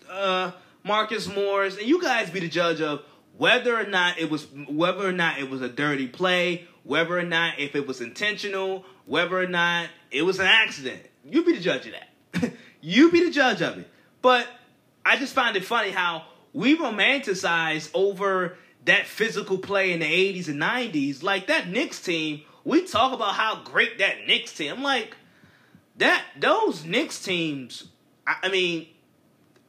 uh 0.08 0.52
Marcus 0.86 1.28
Morris, 1.28 1.78
and 1.78 1.88
you 1.88 2.00
guys 2.00 2.30
be 2.30 2.40
the 2.40 2.48
judge 2.48 2.80
of 2.80 3.02
whether 3.38 3.76
or 3.76 3.86
not 3.86 4.20
it 4.20 4.30
was 4.30 4.48
whether 4.70 5.08
or 5.08 5.12
not 5.12 5.40
it 5.40 5.50
was 5.50 5.62
a 5.62 5.68
dirty 5.68 6.08
play, 6.08 6.68
whether 6.84 7.18
or 7.18 7.24
not 7.24 7.60
if 7.60 7.76
it 7.76 7.88
was 7.88 8.02
intentional, 8.02 8.86
whether 9.06 9.38
or 9.38 9.48
not 9.48 9.90
it 10.12 10.22
was 10.22 10.40
an 10.40 10.46
accident. 10.46 11.02
You 11.28 11.44
be 11.44 11.54
the 11.54 11.60
judge 11.60 11.88
of 11.88 11.94
that. 11.94 12.54
you 12.82 13.12
be 13.12 13.24
the 13.26 13.32
judge 13.32 13.64
of 13.64 13.80
it. 13.80 13.90
But 14.22 14.48
I 15.04 15.18
just 15.18 15.34
find 15.34 15.58
it 15.58 15.66
funny 15.66 15.90
how 15.90 16.26
we 16.54 16.78
romanticize 16.78 17.90
over 17.96 18.56
that 18.86 19.08
physical 19.08 19.58
play 19.58 19.92
in 19.92 20.02
the 20.02 20.06
80s 20.06 20.48
and 20.48 20.62
90s. 20.62 21.24
Like 21.24 21.48
that 21.48 21.68
Knicks 21.68 22.00
team, 22.00 22.42
we 22.64 22.86
talk 22.86 23.12
about 23.12 23.34
how 23.34 23.64
great 23.64 23.98
that 23.98 24.28
Knicks 24.28 24.54
team. 24.54 24.72
I'm 24.72 24.84
like, 24.84 25.16
that 25.98 26.24
those 26.40 26.86
Knicks 26.86 27.24
teams, 27.24 27.86
I, 28.28 28.36
I 28.44 28.50
mean, 28.50 28.88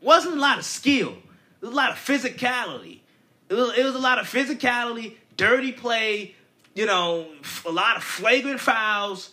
wasn't 0.01 0.37
a 0.37 0.41
lot 0.41 0.59
of 0.59 0.65
skill. 0.65 1.17
It 1.61 1.65
was 1.67 1.73
a 1.73 1.77
lot 1.77 1.91
of 1.91 1.97
physicality. 1.97 3.01
It 3.49 3.55
was, 3.55 3.77
it 3.77 3.85
was 3.85 3.95
a 3.95 4.01
lot 4.01 4.19
of 4.19 4.27
physicality, 4.27 5.17
dirty 5.37 5.73
play, 5.73 6.35
you 6.75 6.87
know, 6.87 7.27
a 7.65 7.71
lot 7.71 7.97
of 7.97 8.03
flagrant 8.03 8.61
fouls. 8.61 9.31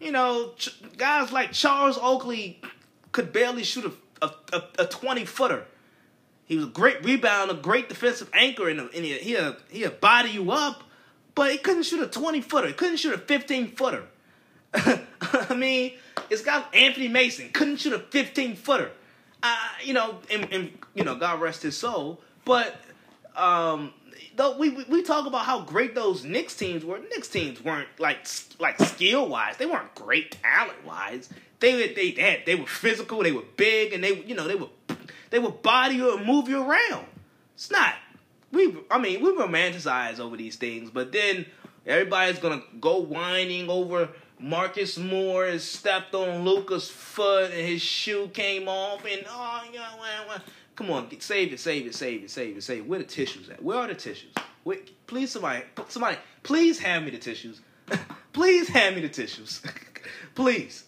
You 0.00 0.12
know, 0.12 0.52
guys 0.96 1.32
like 1.32 1.52
Charles 1.52 1.98
Oakley 2.00 2.60
could 3.12 3.32
barely 3.32 3.62
shoot 3.62 3.96
a, 4.20 4.30
a, 4.52 4.62
a 4.80 4.86
20 4.86 5.24
footer. 5.24 5.64
He 6.44 6.56
was 6.56 6.66
a 6.66 6.70
great 6.70 7.02
rebounder, 7.02 7.52
a 7.52 7.54
great 7.54 7.88
defensive 7.88 8.28
anchor, 8.34 8.68
and 8.68 8.90
he, 8.92 9.14
he, 9.18 9.36
uh, 9.36 9.52
he'd 9.70 10.00
body 10.00 10.30
you 10.30 10.50
up, 10.50 10.82
but 11.34 11.52
he 11.52 11.58
couldn't 11.58 11.84
shoot 11.84 12.02
a 12.02 12.08
20 12.08 12.40
footer. 12.42 12.66
He 12.66 12.72
couldn't 12.74 12.96
shoot 12.96 13.14
a 13.14 13.18
15 13.18 13.68
footer. 13.68 14.02
I 14.74 15.54
mean, 15.56 15.92
it's 16.28 16.42
got 16.42 16.74
Anthony 16.74 17.08
Mason, 17.08 17.50
couldn't 17.50 17.76
shoot 17.76 17.92
a 17.92 18.00
15 18.00 18.56
footer 18.56 18.90
uh, 19.42 19.56
you 19.82 19.92
know, 19.92 20.18
and, 20.30 20.52
and, 20.52 20.78
you 20.94 21.04
know, 21.04 21.16
God 21.16 21.40
rest 21.40 21.62
his 21.62 21.76
soul. 21.76 22.20
But 22.44 22.76
um, 23.36 23.92
though 24.36 24.56
we 24.56 24.70
we 24.70 25.02
talk 25.02 25.26
about 25.26 25.44
how 25.44 25.60
great 25.60 25.94
those 25.94 26.24
Knicks 26.24 26.54
teams 26.54 26.84
were. 26.84 26.98
Knicks 26.98 27.28
teams 27.28 27.62
weren't 27.62 27.88
like 27.98 28.26
like 28.58 28.78
skill 28.80 29.28
wise. 29.28 29.56
They 29.56 29.66
weren't 29.66 29.94
great 29.94 30.38
talent 30.42 30.84
wise. 30.84 31.28
They 31.60 31.88
they 31.88 32.12
they, 32.12 32.22
had, 32.22 32.46
they 32.46 32.54
were 32.54 32.66
physical. 32.66 33.22
They 33.22 33.32
were 33.32 33.44
big, 33.56 33.92
and 33.92 34.02
they 34.02 34.16
you 34.16 34.34
know 34.34 34.46
they 34.46 34.54
were 34.54 34.68
they 35.30 35.38
would 35.38 35.62
body 35.62 35.96
you 35.96 36.16
and 36.16 36.26
move 36.26 36.48
you 36.48 36.62
around. 36.62 37.06
It's 37.54 37.70
not 37.70 37.94
we. 38.50 38.76
I 38.90 38.98
mean, 38.98 39.22
we 39.22 39.30
romanticize 39.30 40.18
over 40.20 40.36
these 40.36 40.56
things, 40.56 40.90
but 40.90 41.12
then 41.12 41.46
everybody's 41.86 42.38
gonna 42.38 42.62
go 42.80 42.98
whining 42.98 43.68
over 43.68 44.08
Marcus 44.42 44.98
Morris 44.98 45.62
stepped 45.62 46.14
on 46.16 46.44
Luka's 46.44 46.90
foot 46.90 47.52
and 47.52 47.66
his 47.66 47.80
shoe 47.80 48.28
came 48.34 48.66
off 48.66 49.04
and 49.04 49.24
oh 49.28 49.62
yeah, 49.72 49.86
well, 49.98 50.24
well. 50.28 50.42
come 50.74 50.90
on, 50.90 51.08
save 51.20 51.52
it, 51.52 51.60
save 51.60 51.86
it, 51.86 51.94
save 51.94 52.24
it, 52.24 52.30
save 52.30 52.56
it, 52.56 52.62
save 52.62 52.78
it. 52.80 52.88
Where 52.88 52.98
the 52.98 53.04
tissues 53.04 53.48
at? 53.48 53.62
Where 53.62 53.78
are 53.78 53.86
the 53.86 53.94
tissues? 53.94 54.34
Wait, 54.64 55.06
please, 55.06 55.30
somebody, 55.30 55.62
somebody, 55.88 56.16
please 56.42 56.80
hand 56.80 57.04
me 57.04 57.12
the 57.12 57.18
tissues. 57.18 57.60
please 58.32 58.68
hand 58.68 58.96
me 58.96 59.02
the 59.02 59.08
tissues, 59.08 59.62
please. 60.34 60.84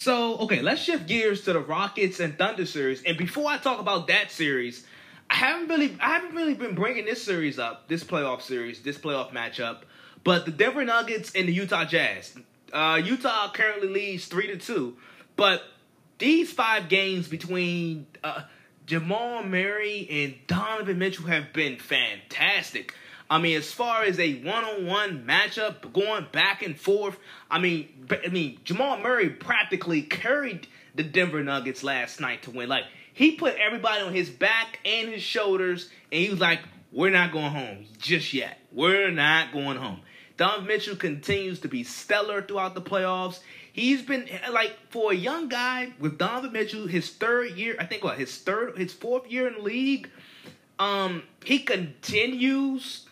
So 0.00 0.36
okay, 0.38 0.60
let's 0.60 0.82
shift 0.82 1.06
gears 1.06 1.44
to 1.44 1.52
the 1.52 1.60
Rockets 1.60 2.18
and 2.18 2.36
Thunder 2.36 2.66
series. 2.66 3.04
And 3.04 3.16
before 3.16 3.48
I 3.48 3.58
talk 3.58 3.78
about 3.78 4.08
that 4.08 4.32
series, 4.32 4.84
I 5.30 5.36
haven't 5.36 5.68
really, 5.68 5.96
I 6.00 6.08
haven't 6.08 6.34
really 6.34 6.54
been 6.54 6.74
bringing 6.74 7.04
this 7.04 7.22
series 7.22 7.60
up, 7.60 7.86
this 7.86 8.02
playoff 8.02 8.42
series, 8.42 8.82
this 8.82 8.98
playoff 8.98 9.32
matchup. 9.32 9.82
But 10.24 10.44
the 10.44 10.50
Denver 10.50 10.84
Nuggets 10.84 11.32
and 11.36 11.46
the 11.46 11.52
Utah 11.52 11.84
Jazz. 11.84 12.36
Uh, 12.74 12.96
Utah 12.96 13.52
currently 13.52 13.88
leads 13.88 14.26
three 14.26 14.48
to 14.48 14.56
two, 14.56 14.96
but 15.36 15.62
these 16.18 16.52
five 16.52 16.88
games 16.88 17.28
between 17.28 18.06
uh, 18.24 18.42
Jamal 18.84 19.44
Murray 19.44 20.08
and 20.10 20.34
Donovan 20.48 20.98
Mitchell 20.98 21.26
have 21.26 21.52
been 21.52 21.78
fantastic. 21.78 22.92
I 23.30 23.38
mean, 23.38 23.56
as 23.56 23.72
far 23.72 24.02
as 24.02 24.18
a 24.18 24.42
one-on-one 24.42 25.24
matchup 25.24 25.92
going 25.92 26.26
back 26.32 26.62
and 26.62 26.78
forth, 26.78 27.16
I 27.50 27.60
mean, 27.60 28.06
I 28.10 28.28
mean, 28.28 28.58
Jamal 28.64 28.98
Murray 28.98 29.30
practically 29.30 30.02
carried 30.02 30.66
the 30.96 31.04
Denver 31.04 31.42
Nuggets 31.44 31.84
last 31.84 32.20
night 32.20 32.42
to 32.42 32.50
win. 32.50 32.68
Like 32.68 32.84
he 33.12 33.36
put 33.36 33.54
everybody 33.54 34.02
on 34.02 34.12
his 34.12 34.28
back 34.28 34.80
and 34.84 35.08
his 35.08 35.22
shoulders, 35.22 35.90
and 36.10 36.22
he 36.22 36.30
was 36.30 36.40
like, 36.40 36.60
"We're 36.92 37.10
not 37.10 37.32
going 37.32 37.52
home 37.52 37.86
just 37.98 38.34
yet. 38.34 38.58
We're 38.72 39.12
not 39.12 39.52
going 39.52 39.78
home." 39.78 40.00
Don 40.36 40.66
Mitchell 40.66 40.96
continues 40.96 41.60
to 41.60 41.68
be 41.68 41.84
stellar 41.84 42.42
throughout 42.42 42.74
the 42.74 42.82
playoffs. 42.82 43.40
He's 43.72 44.02
been 44.02 44.28
like 44.50 44.76
for 44.90 45.12
a 45.12 45.14
young 45.14 45.48
guy 45.48 45.92
with 45.98 46.18
Donovan 46.18 46.52
Mitchell, 46.52 46.86
his 46.86 47.10
third 47.10 47.52
year, 47.52 47.76
I 47.78 47.86
think 47.86 48.04
what 48.04 48.18
his 48.18 48.36
third, 48.38 48.76
his 48.76 48.92
fourth 48.92 49.30
year 49.30 49.46
in 49.46 49.54
the 49.54 49.60
league. 49.60 50.08
Um, 50.78 51.22
he 51.44 51.60
continues. 51.60 53.06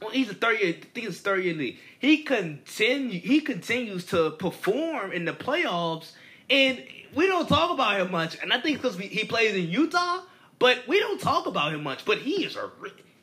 Well, 0.00 0.10
he's 0.10 0.28
a 0.28 0.34
third 0.34 0.60
year. 0.60 0.68
I 0.68 0.84
think 0.94 1.08
it's 1.08 1.20
third 1.20 1.42
year 1.42 1.52
in 1.52 1.58
the 1.58 1.64
league. 1.64 1.78
He 1.98 2.18
continue. 2.18 3.18
He 3.18 3.40
continues 3.40 4.04
to 4.06 4.30
perform 4.32 5.12
in 5.12 5.24
the 5.24 5.32
playoffs, 5.32 6.12
and 6.50 6.82
we 7.14 7.26
don't 7.26 7.48
talk 7.48 7.70
about 7.70 8.00
him 8.00 8.10
much. 8.10 8.38
And 8.42 8.52
I 8.52 8.60
think 8.60 8.80
because 8.80 8.98
he 8.98 9.24
plays 9.24 9.54
in 9.54 9.70
Utah, 9.70 10.20
but 10.58 10.86
we 10.86 11.00
don't 11.00 11.20
talk 11.20 11.46
about 11.46 11.72
him 11.72 11.82
much. 11.82 12.04
But 12.04 12.18
he 12.18 12.44
is 12.44 12.56
a 12.56 12.70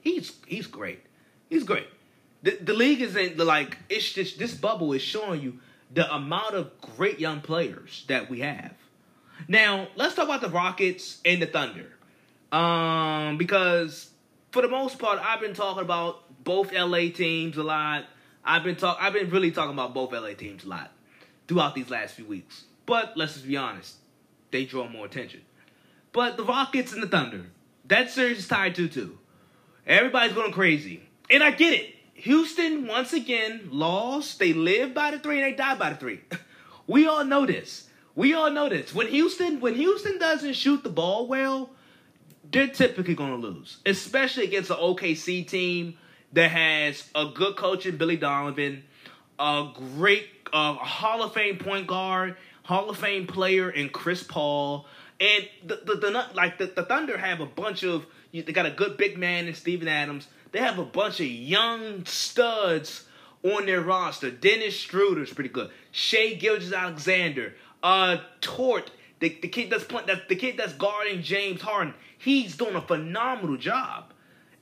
he's 0.01 0.33
he's 0.47 0.67
great. 0.67 0.99
He's 1.49 1.63
great. 1.63 1.87
The, 2.43 2.57
the 2.61 2.73
league 2.73 3.01
isn't 3.01 3.37
like 3.37 3.77
it's 3.89 4.11
just 4.11 4.37
this 4.37 4.53
bubble 4.53 4.93
is 4.93 5.01
showing 5.01 5.41
you 5.41 5.59
the 5.93 6.13
amount 6.13 6.55
of 6.55 6.71
great 6.95 7.19
young 7.19 7.41
players 7.41 8.03
that 8.07 8.29
we 8.29 8.41
have. 8.41 8.73
Now 9.47 9.87
let's 9.95 10.15
talk 10.15 10.25
about 10.25 10.41
the 10.41 10.49
Rockets 10.49 11.19
and 11.25 11.41
the 11.41 11.45
Thunder, 11.47 11.91
um, 12.51 13.37
because 13.37 14.11
for 14.51 14.61
the 14.61 14.67
most 14.67 14.99
part 14.99 15.19
I've 15.19 15.39
been 15.39 15.53
talking 15.53 15.81
about 15.81 16.43
both 16.43 16.73
LA 16.73 17.09
teams 17.13 17.57
a 17.57 17.63
lot. 17.63 18.05
I've 18.45 18.63
been 18.63 18.75
talk 18.75 18.97
I've 18.99 19.13
been 19.13 19.29
really 19.29 19.51
talking 19.51 19.73
about 19.73 19.93
both 19.93 20.11
LA 20.11 20.33
teams 20.33 20.65
a 20.65 20.69
lot 20.69 20.91
throughout 21.47 21.75
these 21.75 21.89
last 21.89 22.15
few 22.15 22.25
weeks. 22.25 22.65
But 22.85 23.15
let's 23.15 23.33
just 23.33 23.47
be 23.47 23.55
honest, 23.55 23.95
they 24.51 24.65
draw 24.65 24.87
more 24.89 25.05
attention. 25.05 25.41
But 26.11 26.37
the 26.37 26.43
Rockets 26.43 26.93
and 26.93 27.01
the 27.01 27.07
Thunder, 27.07 27.45
that 27.85 28.11
series 28.11 28.39
is 28.39 28.47
tied 28.47 28.75
2 28.75 28.89
2. 28.89 29.17
Everybody's 29.87 30.33
going 30.33 30.51
crazy. 30.51 31.03
And 31.29 31.41
I 31.41 31.51
get 31.51 31.73
it. 31.73 31.92
Houston, 32.23 32.87
once 32.87 33.11
again, 33.11 33.67
lost. 33.69 34.39
They 34.39 34.53
live 34.53 34.93
by 34.93 35.11
the 35.11 35.19
three 35.19 35.41
and 35.41 35.51
they 35.51 35.57
die 35.57 35.75
by 35.75 35.89
the 35.89 35.97
three. 35.97 36.21
we 36.87 37.05
all 37.05 37.25
know 37.25 37.45
this. 37.45 37.89
We 38.15 38.33
all 38.33 38.49
know 38.49 38.69
this. 38.69 38.95
When 38.95 39.07
Houston, 39.07 39.59
when 39.59 39.75
Houston 39.75 40.19
doesn't 40.19 40.53
shoot 40.53 40.83
the 40.83 40.89
ball 40.89 41.27
well, 41.27 41.71
they're 42.49 42.69
typically 42.69 43.13
going 43.13 43.31
to 43.31 43.47
lose, 43.47 43.79
especially 43.85 44.45
against 44.45 44.69
an 44.69 44.77
OKC 44.77 45.45
team 45.45 45.97
that 46.31 46.49
has 46.49 47.09
a 47.13 47.25
good 47.25 47.57
coach 47.57 47.85
in 47.85 47.97
Billy 47.97 48.15
Donovan, 48.15 48.85
a 49.37 49.71
great 49.97 50.29
uh, 50.53 50.75
Hall 50.75 51.23
of 51.23 51.33
Fame 51.33 51.57
point 51.57 51.87
guard, 51.87 52.37
Hall 52.63 52.89
of 52.89 52.97
Fame 52.99 53.27
player 53.27 53.69
in 53.69 53.89
Chris 53.89 54.23
Paul, 54.23 54.85
and 55.19 55.49
the 55.65 55.81
the, 55.85 55.95
the 55.95 56.25
like 56.33 56.57
the, 56.57 56.67
the 56.67 56.83
Thunder 56.83 57.17
have 57.17 57.41
a 57.41 57.45
bunch 57.45 57.83
of 57.83 58.05
they 58.31 58.43
got 58.43 58.65
a 58.65 58.71
good 58.71 58.95
big 58.95 59.17
man 59.17 59.47
in 59.47 59.55
Steven 59.55 59.89
Adams. 59.89 60.25
They 60.53 60.59
have 60.59 60.77
a 60.77 60.85
bunch 60.85 61.19
of 61.19 61.25
young 61.25 62.05
studs 62.05 63.05
on 63.43 63.65
their 63.65 63.81
roster. 63.81 64.29
Dennis 64.31 64.75
Schroeder's 64.75 65.33
pretty 65.33 65.49
good. 65.49 65.71
Shai 65.91 66.35
Gilgeous-Alexander, 66.35 67.55
uh, 67.81 68.17
Dort, 68.39 68.91
the, 69.19 69.35
the 69.41 69.47
kid 69.47 69.71
that's 69.71 69.83
playing, 69.83 70.07
the 70.29 70.35
kid 70.35 70.57
that's 70.57 70.73
guarding 70.73 71.23
James 71.23 71.61
Harden. 71.61 71.95
He's 72.19 72.55
doing 72.55 72.75
a 72.75 72.81
phenomenal 72.81 73.57
job. 73.57 74.13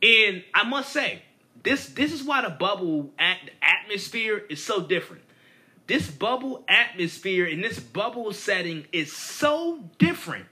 And 0.02 0.44
I 0.54 0.64
must 0.64 0.92
say, 0.94 1.24
this 1.64 1.88
this 1.88 2.14
is 2.14 2.24
why 2.24 2.42
the 2.42 2.50
bubble 2.50 3.12
at, 3.20 3.38
atmosphere 3.62 4.44
is 4.50 4.64
so 4.64 4.82
different. 4.82 5.24
This 5.88 6.10
bubble 6.10 6.64
atmosphere 6.70 7.46
and 7.46 7.62
this 7.62 7.80
bubble 7.80 8.32
setting 8.32 8.86
is 8.94 9.12
so 9.12 9.84
different 10.00 10.46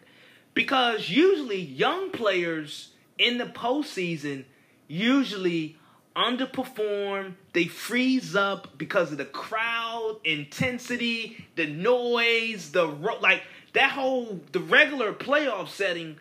because 0.54 1.10
usually 1.10 1.62
young 1.62 2.12
players 2.12 2.90
in 3.18 3.38
the 3.38 3.46
postseason 3.46 4.44
usually 4.90 5.78
underperform. 6.16 7.36
They 7.54 7.66
freeze 7.66 8.36
up 8.36 8.78
because 8.78 9.14
of 9.14 9.18
the 9.18 9.26
crowd 9.26 10.18
intensity, 10.26 11.46
the 11.56 11.68
noise, 11.68 12.72
the 12.72 12.84
like 12.86 13.44
that 13.72 13.92
whole 13.92 14.42
the 14.52 14.60
regular 14.60 15.14
playoff 15.14 15.70
setting. 15.70 16.18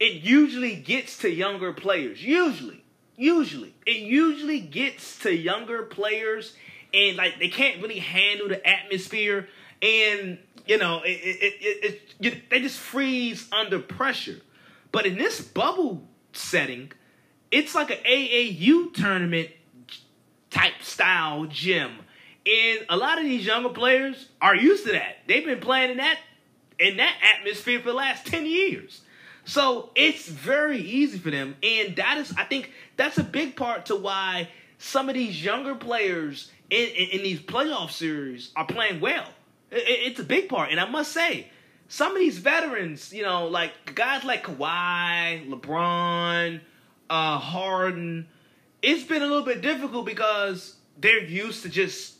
It 0.00 0.22
usually 0.22 0.76
gets 0.76 1.18
to 1.18 1.30
younger 1.30 1.74
players. 1.74 2.24
Usually, 2.24 2.82
Usually, 3.18 3.74
it 3.84 3.96
usually 3.96 4.60
gets 4.60 5.18
to 5.20 5.34
younger 5.34 5.82
players, 5.82 6.54
and 6.94 7.16
like 7.16 7.40
they 7.40 7.48
can't 7.48 7.82
really 7.82 7.98
handle 7.98 8.46
the 8.46 8.64
atmosphere, 8.64 9.48
and 9.82 10.38
you 10.68 10.78
know, 10.78 11.02
it, 11.02 11.10
it, 11.10 11.54
it, 11.60 12.00
it 12.20 12.48
they 12.48 12.60
just 12.60 12.78
freeze 12.78 13.48
under 13.50 13.80
pressure. 13.80 14.36
But 14.92 15.04
in 15.04 15.18
this 15.18 15.40
bubble 15.40 16.06
setting, 16.32 16.92
it's 17.50 17.74
like 17.74 17.90
an 17.90 17.98
AAU 18.04 18.92
tournament 18.94 19.50
type 20.50 20.82
style 20.82 21.46
gym. 21.46 21.92
And 22.46 22.86
a 22.88 22.96
lot 22.96 23.18
of 23.18 23.24
these 23.24 23.44
younger 23.44 23.68
players 23.68 24.28
are 24.40 24.56
used 24.56 24.86
to 24.86 24.92
that. 24.92 25.18
They've 25.26 25.44
been 25.44 25.60
playing 25.60 25.90
in 25.92 25.96
that 25.98 26.18
in 26.78 26.96
that 26.98 27.16
atmosphere 27.38 27.80
for 27.80 27.88
the 27.88 27.94
last 27.94 28.26
10 28.26 28.46
years. 28.46 29.00
So 29.44 29.90
it's 29.94 30.28
very 30.28 30.78
easy 30.78 31.18
for 31.18 31.30
them. 31.30 31.56
And 31.62 31.96
that 31.96 32.18
is, 32.18 32.32
I 32.36 32.44
think, 32.44 32.72
that's 32.96 33.18
a 33.18 33.24
big 33.24 33.56
part 33.56 33.86
to 33.86 33.96
why 33.96 34.48
some 34.78 35.08
of 35.08 35.14
these 35.14 35.42
younger 35.44 35.74
players 35.74 36.52
in, 36.70 36.88
in, 36.88 37.08
in 37.18 37.22
these 37.22 37.40
playoff 37.40 37.90
series 37.90 38.50
are 38.54 38.66
playing 38.66 39.00
well. 39.00 39.26
It, 39.70 39.84
it's 39.86 40.20
a 40.20 40.24
big 40.24 40.48
part. 40.48 40.70
And 40.70 40.78
I 40.78 40.88
must 40.88 41.12
say, 41.12 41.48
some 41.88 42.12
of 42.12 42.18
these 42.18 42.38
veterans, 42.38 43.12
you 43.12 43.22
know, 43.22 43.48
like 43.48 43.94
guys 43.94 44.22
like 44.22 44.44
Kawhi, 44.44 45.48
LeBron, 45.48 46.60
uh, 47.10 47.38
Harden, 47.38 48.28
it's 48.82 49.04
been 49.04 49.22
a 49.22 49.26
little 49.26 49.44
bit 49.44 49.60
difficult 49.60 50.06
because 50.06 50.76
they're 50.98 51.22
used 51.22 51.62
to 51.62 51.68
just, 51.68 52.14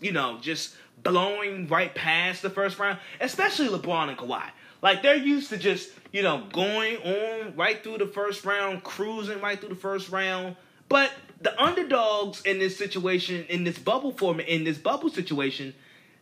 you 0.00 0.12
know, 0.12 0.38
just 0.40 0.74
blowing 1.02 1.68
right 1.68 1.94
past 1.94 2.42
the 2.42 2.50
first 2.50 2.78
round, 2.78 2.98
especially 3.20 3.68
LeBron 3.68 4.08
and 4.08 4.18
Kawhi. 4.18 4.44
Like 4.82 5.02
they're 5.02 5.16
used 5.16 5.50
to 5.50 5.56
just, 5.56 5.90
you 6.12 6.22
know, 6.22 6.44
going 6.52 6.96
on 6.98 7.56
right 7.56 7.82
through 7.82 7.98
the 7.98 8.06
first 8.06 8.44
round, 8.44 8.82
cruising 8.82 9.40
right 9.40 9.58
through 9.58 9.70
the 9.70 9.74
first 9.74 10.10
round. 10.10 10.56
But 10.88 11.10
the 11.40 11.60
underdogs 11.60 12.42
in 12.42 12.58
this 12.58 12.76
situation, 12.76 13.44
in 13.48 13.64
this 13.64 13.78
bubble 13.78 14.12
form, 14.12 14.40
in 14.40 14.64
this 14.64 14.78
bubble 14.78 15.10
situation, 15.10 15.74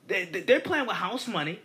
they, 0.07 0.25
they're 0.25 0.61
playing 0.61 0.87
with 0.87 0.97
house 0.97 1.29
money. 1.29 1.61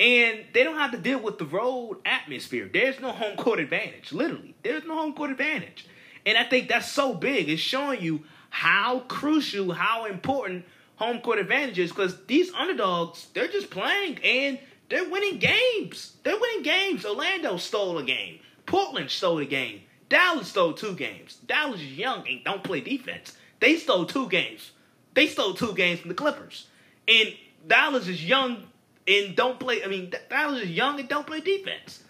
And 0.00 0.44
they 0.52 0.64
don't 0.64 0.78
have 0.78 0.92
to 0.92 0.98
deal 0.98 1.20
with 1.20 1.38
the 1.38 1.44
road 1.44 1.98
atmosphere. 2.04 2.68
There's 2.72 2.98
no 3.00 3.12
home 3.12 3.36
court 3.36 3.60
advantage. 3.60 4.12
Literally, 4.12 4.54
there's 4.62 4.84
no 4.84 4.96
home 4.96 5.14
court 5.14 5.30
advantage. 5.30 5.86
And 6.26 6.38
I 6.38 6.44
think 6.44 6.68
that's 6.68 6.90
so 6.90 7.14
big. 7.14 7.48
It's 7.48 7.60
showing 7.60 8.00
you 8.00 8.24
how 8.50 9.00
crucial, 9.00 9.72
how 9.72 10.06
important 10.06 10.64
home 10.96 11.20
court 11.20 11.38
advantage 11.38 11.78
is 11.78 11.90
because 11.90 12.24
these 12.26 12.52
underdogs, 12.52 13.28
they're 13.34 13.48
just 13.48 13.70
playing 13.70 14.18
and 14.24 14.58
they're 14.88 15.08
winning 15.08 15.38
games. 15.38 16.16
They're 16.22 16.38
winning 16.38 16.62
games. 16.62 17.04
Orlando 17.04 17.56
stole 17.56 17.98
a 17.98 18.04
game. 18.04 18.40
Portland 18.66 19.10
stole 19.10 19.38
a 19.38 19.44
game. 19.44 19.82
Dallas 20.08 20.48
stole 20.48 20.74
two 20.74 20.94
games. 20.94 21.38
Dallas 21.46 21.80
is 21.80 21.96
young 21.96 22.28
and 22.28 22.44
don't 22.44 22.62
play 22.62 22.80
defense. 22.80 23.36
They 23.60 23.76
stole 23.76 24.04
two 24.04 24.28
games. 24.28 24.72
They 25.14 25.26
stole 25.26 25.54
two 25.54 25.72
games 25.74 26.00
from 26.00 26.08
the 26.08 26.14
Clippers. 26.14 26.66
And 27.08 27.34
Dallas 27.66 28.06
is 28.08 28.24
young 28.24 28.64
and 29.06 29.36
don't 29.36 29.58
play. 29.58 29.82
I 29.84 29.88
mean, 29.88 30.12
Dallas 30.30 30.62
is 30.62 30.70
young 30.70 31.00
and 31.00 31.08
don't 31.08 31.26
play 31.26 31.40
defense. 31.40 32.02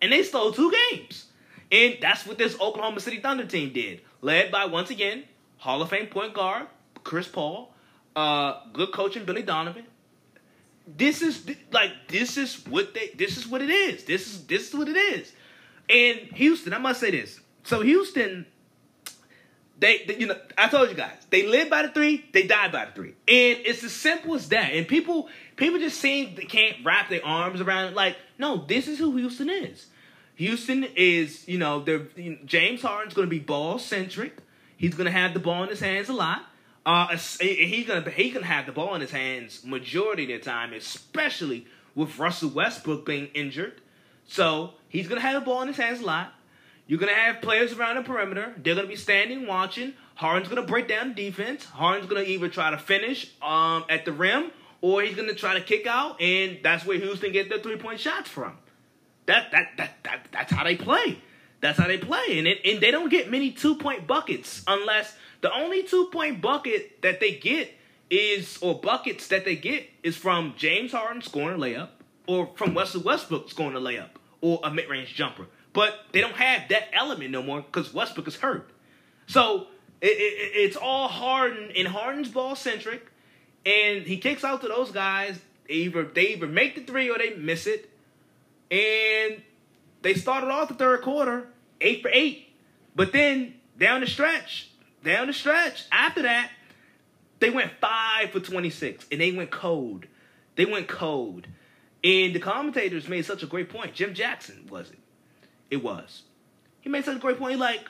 And 0.00 0.12
they 0.12 0.22
stole 0.22 0.52
two 0.52 0.72
games. 0.90 1.26
And 1.70 1.98
that's 2.00 2.26
what 2.26 2.38
this 2.38 2.58
Oklahoma 2.60 3.00
City 3.00 3.20
Thunder 3.20 3.44
team 3.44 3.72
did. 3.72 4.00
Led 4.22 4.50
by, 4.50 4.64
once 4.66 4.90
again, 4.90 5.24
Hall 5.58 5.82
of 5.82 5.90
Fame 5.90 6.06
point 6.06 6.34
guard, 6.34 6.66
Chris 7.04 7.28
Paul, 7.28 7.72
uh, 8.16 8.60
good 8.72 8.92
coaching, 8.92 9.24
Billy 9.24 9.42
Donovan, 9.42 9.84
this 10.96 11.20
is 11.20 11.46
like 11.70 11.90
this 12.08 12.36
is 12.36 12.66
what 12.66 12.94
they 12.94 13.08
this 13.08 13.36
is 13.36 13.46
what 13.46 13.60
it 13.60 13.70
is. 13.70 14.04
This 14.04 14.26
is 14.26 14.46
this 14.46 14.68
is 14.68 14.74
what 14.74 14.88
it 14.88 14.96
is. 14.96 15.32
And 15.90 16.18
Houston, 16.34 16.72
I 16.72 16.78
must 16.78 17.00
say 17.00 17.10
this. 17.10 17.40
So 17.64 17.82
Houston, 17.82 18.46
they, 19.78 20.04
they, 20.06 20.16
you 20.16 20.26
know 20.26 20.36
I 20.56 20.68
told 20.68 20.88
you 20.88 20.94
guys 20.94 21.16
they 21.30 21.46
live 21.46 21.70
by 21.70 21.82
the 21.82 21.88
three, 21.88 22.24
they 22.32 22.46
die 22.46 22.68
by 22.68 22.86
the 22.86 22.92
three, 22.92 23.14
and 23.28 23.58
it's 23.64 23.82
as 23.84 23.92
simple 23.92 24.34
as 24.34 24.48
that. 24.48 24.72
And 24.72 24.86
people 24.86 25.28
people 25.56 25.78
just 25.78 26.00
seem 26.00 26.34
they 26.34 26.44
can't 26.44 26.76
wrap 26.84 27.08
their 27.08 27.24
arms 27.24 27.60
around 27.60 27.92
it. 27.92 27.94
Like 27.94 28.16
no, 28.38 28.64
this 28.66 28.88
is 28.88 28.98
who 28.98 29.16
Houston 29.16 29.48
is. 29.50 29.86
Houston 30.36 30.84
is 30.96 31.46
you 31.48 31.58
know 31.58 31.80
they're 31.80 32.06
you 32.16 32.32
know, 32.32 32.38
James 32.44 32.82
Harden's 32.82 33.14
going 33.14 33.26
to 33.26 33.30
be 33.30 33.38
ball 33.38 33.78
centric. 33.78 34.36
He's 34.76 34.94
going 34.94 35.06
to 35.06 35.10
have 35.10 35.34
the 35.34 35.40
ball 35.40 35.64
in 35.64 35.68
his 35.68 35.80
hands 35.80 36.08
a 36.08 36.12
lot. 36.12 36.44
Uh, 36.88 37.18
he's 37.40 37.86
gonna 37.86 38.08
he 38.08 38.30
can 38.30 38.42
have 38.42 38.64
the 38.64 38.72
ball 38.72 38.94
in 38.94 39.02
his 39.02 39.10
hands 39.10 39.62
majority 39.62 40.32
of 40.32 40.40
the 40.40 40.50
time, 40.50 40.72
especially 40.72 41.66
with 41.94 42.18
Russell 42.18 42.48
Westbrook 42.48 43.04
being 43.04 43.26
injured. 43.34 43.82
So 44.26 44.72
he's 44.88 45.06
gonna 45.06 45.20
have 45.20 45.34
the 45.34 45.44
ball 45.44 45.60
in 45.60 45.68
his 45.68 45.76
hands 45.76 46.00
a 46.00 46.06
lot. 46.06 46.32
You're 46.88 46.98
gonna 46.98 47.12
have 47.12 47.42
players 47.42 47.74
around 47.74 47.96
the 47.96 48.02
perimeter. 48.02 48.54
They're 48.56 48.74
gonna 48.74 48.88
be 48.88 48.96
standing 48.96 49.46
watching. 49.46 49.92
Harden's 50.14 50.48
gonna 50.48 50.66
break 50.66 50.88
down 50.88 51.12
defense. 51.12 51.66
Harden's 51.66 52.08
gonna 52.08 52.22
either 52.22 52.48
try 52.48 52.70
to 52.70 52.78
finish 52.78 53.30
um, 53.42 53.84
at 53.90 54.06
the 54.06 54.12
rim 54.12 54.50
or 54.80 55.02
he's 55.02 55.14
gonna 55.14 55.34
try 55.34 55.54
to 55.54 55.60
kick 55.60 55.86
out, 55.86 56.20
and 56.20 56.58
that's 56.62 56.86
where 56.86 56.98
Houston 56.98 57.30
get 57.30 57.50
their 57.50 57.58
three 57.60 57.76
point 57.76 58.00
shots 58.00 58.30
from. 58.30 58.56
That 59.26 59.50
that 59.50 59.76
that 59.76 59.90
that 60.04 60.28
that's 60.32 60.50
how 60.50 60.64
they 60.64 60.76
play. 60.76 61.18
That's 61.60 61.78
how 61.78 61.88
they 61.88 61.98
play, 61.98 62.38
and 62.38 62.46
it, 62.46 62.60
and 62.64 62.80
they 62.80 62.90
don't 62.90 63.10
get 63.10 63.30
many 63.30 63.50
two 63.50 63.76
point 63.76 64.06
buckets 64.06 64.62
unless 64.66 65.14
the 65.42 65.52
only 65.52 65.82
two 65.82 66.06
point 66.06 66.40
bucket 66.40 67.02
that 67.02 67.20
they 67.20 67.32
get 67.32 67.74
is, 68.08 68.58
or 68.62 68.80
buckets 68.80 69.28
that 69.28 69.44
they 69.44 69.56
get, 69.56 69.86
is 70.02 70.16
from 70.16 70.54
James 70.56 70.92
Harden 70.92 71.20
scoring 71.20 71.60
a 71.60 71.62
layup, 71.62 71.88
or 72.26 72.48
from 72.54 72.72
Wesley 72.72 73.02
Westbrook 73.02 73.50
scoring 73.50 73.76
a 73.76 73.80
layup, 73.80 74.08
or 74.40 74.60
a 74.64 74.70
mid 74.70 74.88
range 74.88 75.14
jumper. 75.14 75.46
But 75.78 76.06
they 76.10 76.20
don't 76.20 76.34
have 76.34 76.70
that 76.70 76.88
element 76.92 77.30
no 77.30 77.40
more 77.40 77.62
because 77.62 77.94
Westbrook 77.94 78.26
is 78.26 78.34
hurt. 78.34 78.68
So 79.28 79.68
it, 80.00 80.06
it, 80.08 80.50
it's 80.56 80.76
all 80.76 81.06
Harden, 81.06 81.70
and 81.76 81.86
Harden's 81.86 82.28
ball 82.28 82.56
centric, 82.56 83.06
and 83.64 84.02
he 84.02 84.16
kicks 84.18 84.42
out 84.42 84.60
to 84.62 84.66
those 84.66 84.90
guys. 84.90 85.38
Either 85.68 86.02
they 86.02 86.32
either 86.32 86.48
make 86.48 86.74
the 86.74 86.82
three 86.82 87.08
or 87.08 87.16
they 87.16 87.36
miss 87.36 87.68
it, 87.68 87.88
and 88.72 89.40
they 90.02 90.14
started 90.14 90.48
off 90.48 90.66
the 90.66 90.74
third 90.74 91.02
quarter 91.02 91.46
eight 91.80 92.02
for 92.02 92.10
eight, 92.12 92.48
but 92.96 93.12
then 93.12 93.54
down 93.78 94.00
the 94.00 94.08
stretch, 94.08 94.70
down 95.04 95.28
the 95.28 95.32
stretch 95.32 95.84
after 95.92 96.22
that, 96.22 96.50
they 97.38 97.50
went 97.50 97.70
five 97.80 98.32
for 98.32 98.40
twenty 98.40 98.70
six, 98.70 99.06
and 99.12 99.20
they 99.20 99.30
went 99.30 99.52
cold. 99.52 100.06
They 100.56 100.64
went 100.64 100.88
cold, 100.88 101.46
and 102.02 102.34
the 102.34 102.40
commentators 102.40 103.06
made 103.06 103.24
such 103.24 103.44
a 103.44 103.46
great 103.46 103.68
point. 103.68 103.94
Jim 103.94 104.12
Jackson 104.12 104.66
was 104.68 104.90
it? 104.90 104.98
It 105.70 105.82
was. 105.82 106.22
He 106.80 106.88
made 106.88 107.04
such 107.04 107.16
a 107.16 107.20
great 107.20 107.38
point. 107.38 107.52
He 107.52 107.58
like, 107.58 107.86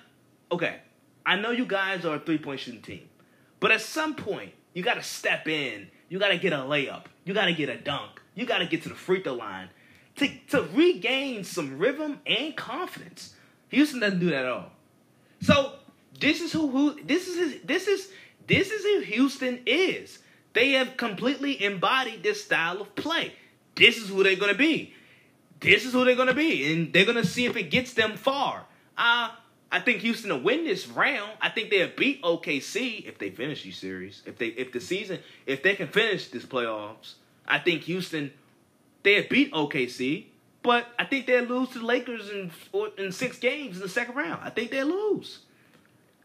okay, 0.50 0.76
I 1.24 1.36
know 1.36 1.50
you 1.50 1.66
guys 1.66 2.04
are 2.04 2.16
a 2.16 2.20
three 2.20 2.38
point 2.38 2.60
shooting 2.60 2.82
team, 2.82 3.08
but 3.60 3.70
at 3.70 3.80
some 3.80 4.14
point 4.14 4.52
you 4.72 4.82
got 4.82 4.94
to 4.94 5.02
step 5.02 5.48
in. 5.48 5.88
You 6.08 6.18
got 6.18 6.28
to 6.28 6.38
get 6.38 6.52
a 6.52 6.56
layup. 6.56 7.04
You 7.24 7.34
got 7.34 7.46
to 7.46 7.52
get 7.52 7.68
a 7.68 7.76
dunk. 7.76 8.22
You 8.34 8.46
got 8.46 8.58
to 8.58 8.66
get 8.66 8.82
to 8.84 8.88
the 8.88 8.94
free 8.94 9.22
throw 9.22 9.34
line 9.34 9.68
to, 10.16 10.28
to 10.50 10.62
regain 10.74 11.44
some 11.44 11.78
rhythm 11.78 12.20
and 12.26 12.56
confidence. 12.56 13.34
Houston 13.68 14.00
doesn't 14.00 14.20
do 14.20 14.30
that 14.30 14.44
at 14.44 14.50
all. 14.50 14.70
So 15.42 15.74
this 16.18 16.40
is 16.40 16.52
who 16.52 16.68
who 16.68 17.00
this 17.04 17.28
is 17.28 17.62
this 17.64 17.86
is 17.86 18.10
this 18.46 18.70
is 18.70 18.82
who 18.82 19.00
Houston 19.00 19.60
is. 19.66 20.18
They 20.54 20.72
have 20.72 20.96
completely 20.96 21.62
embodied 21.62 22.22
this 22.22 22.44
style 22.44 22.80
of 22.80 22.94
play. 22.94 23.34
This 23.76 23.96
is 23.98 24.08
who 24.08 24.24
they're 24.24 24.36
gonna 24.36 24.54
be. 24.54 24.94
This 25.60 25.84
is 25.84 25.92
who 25.92 26.04
they're 26.04 26.16
gonna 26.16 26.34
be, 26.34 26.72
and 26.72 26.92
they're 26.92 27.04
gonna 27.04 27.24
see 27.24 27.46
if 27.46 27.56
it 27.56 27.64
gets 27.64 27.94
them 27.94 28.16
far. 28.16 28.64
Uh, 28.96 29.30
I 29.70 29.80
think 29.80 30.00
Houston 30.00 30.30
will 30.30 30.40
win 30.40 30.64
this 30.64 30.88
round. 30.88 31.30
I 31.40 31.50
think 31.50 31.70
they'll 31.70 31.90
beat 31.94 32.22
OKC 32.22 33.06
if 33.06 33.18
they 33.18 33.30
finish 33.30 33.62
these 33.62 33.76
series. 33.76 34.22
If 34.24 34.38
they 34.38 34.48
if 34.48 34.72
the 34.72 34.80
season 34.80 35.20
if 35.46 35.62
they 35.62 35.74
can 35.74 35.88
finish 35.88 36.28
this 36.28 36.44
playoffs, 36.44 37.14
I 37.46 37.58
think 37.58 37.82
Houston 37.82 38.32
they'll 39.02 39.28
beat 39.28 39.52
OKC, 39.52 40.26
but 40.62 40.86
I 40.98 41.04
think 41.04 41.26
they'll 41.26 41.44
lose 41.44 41.70
to 41.70 41.80
the 41.80 41.84
Lakers 41.84 42.30
in 42.30 42.50
in 42.96 43.12
six 43.12 43.38
games 43.38 43.76
in 43.76 43.82
the 43.82 43.88
second 43.88 44.14
round. 44.14 44.40
I 44.42 44.50
think 44.50 44.70
they'll 44.70 44.86
lose. 44.86 45.40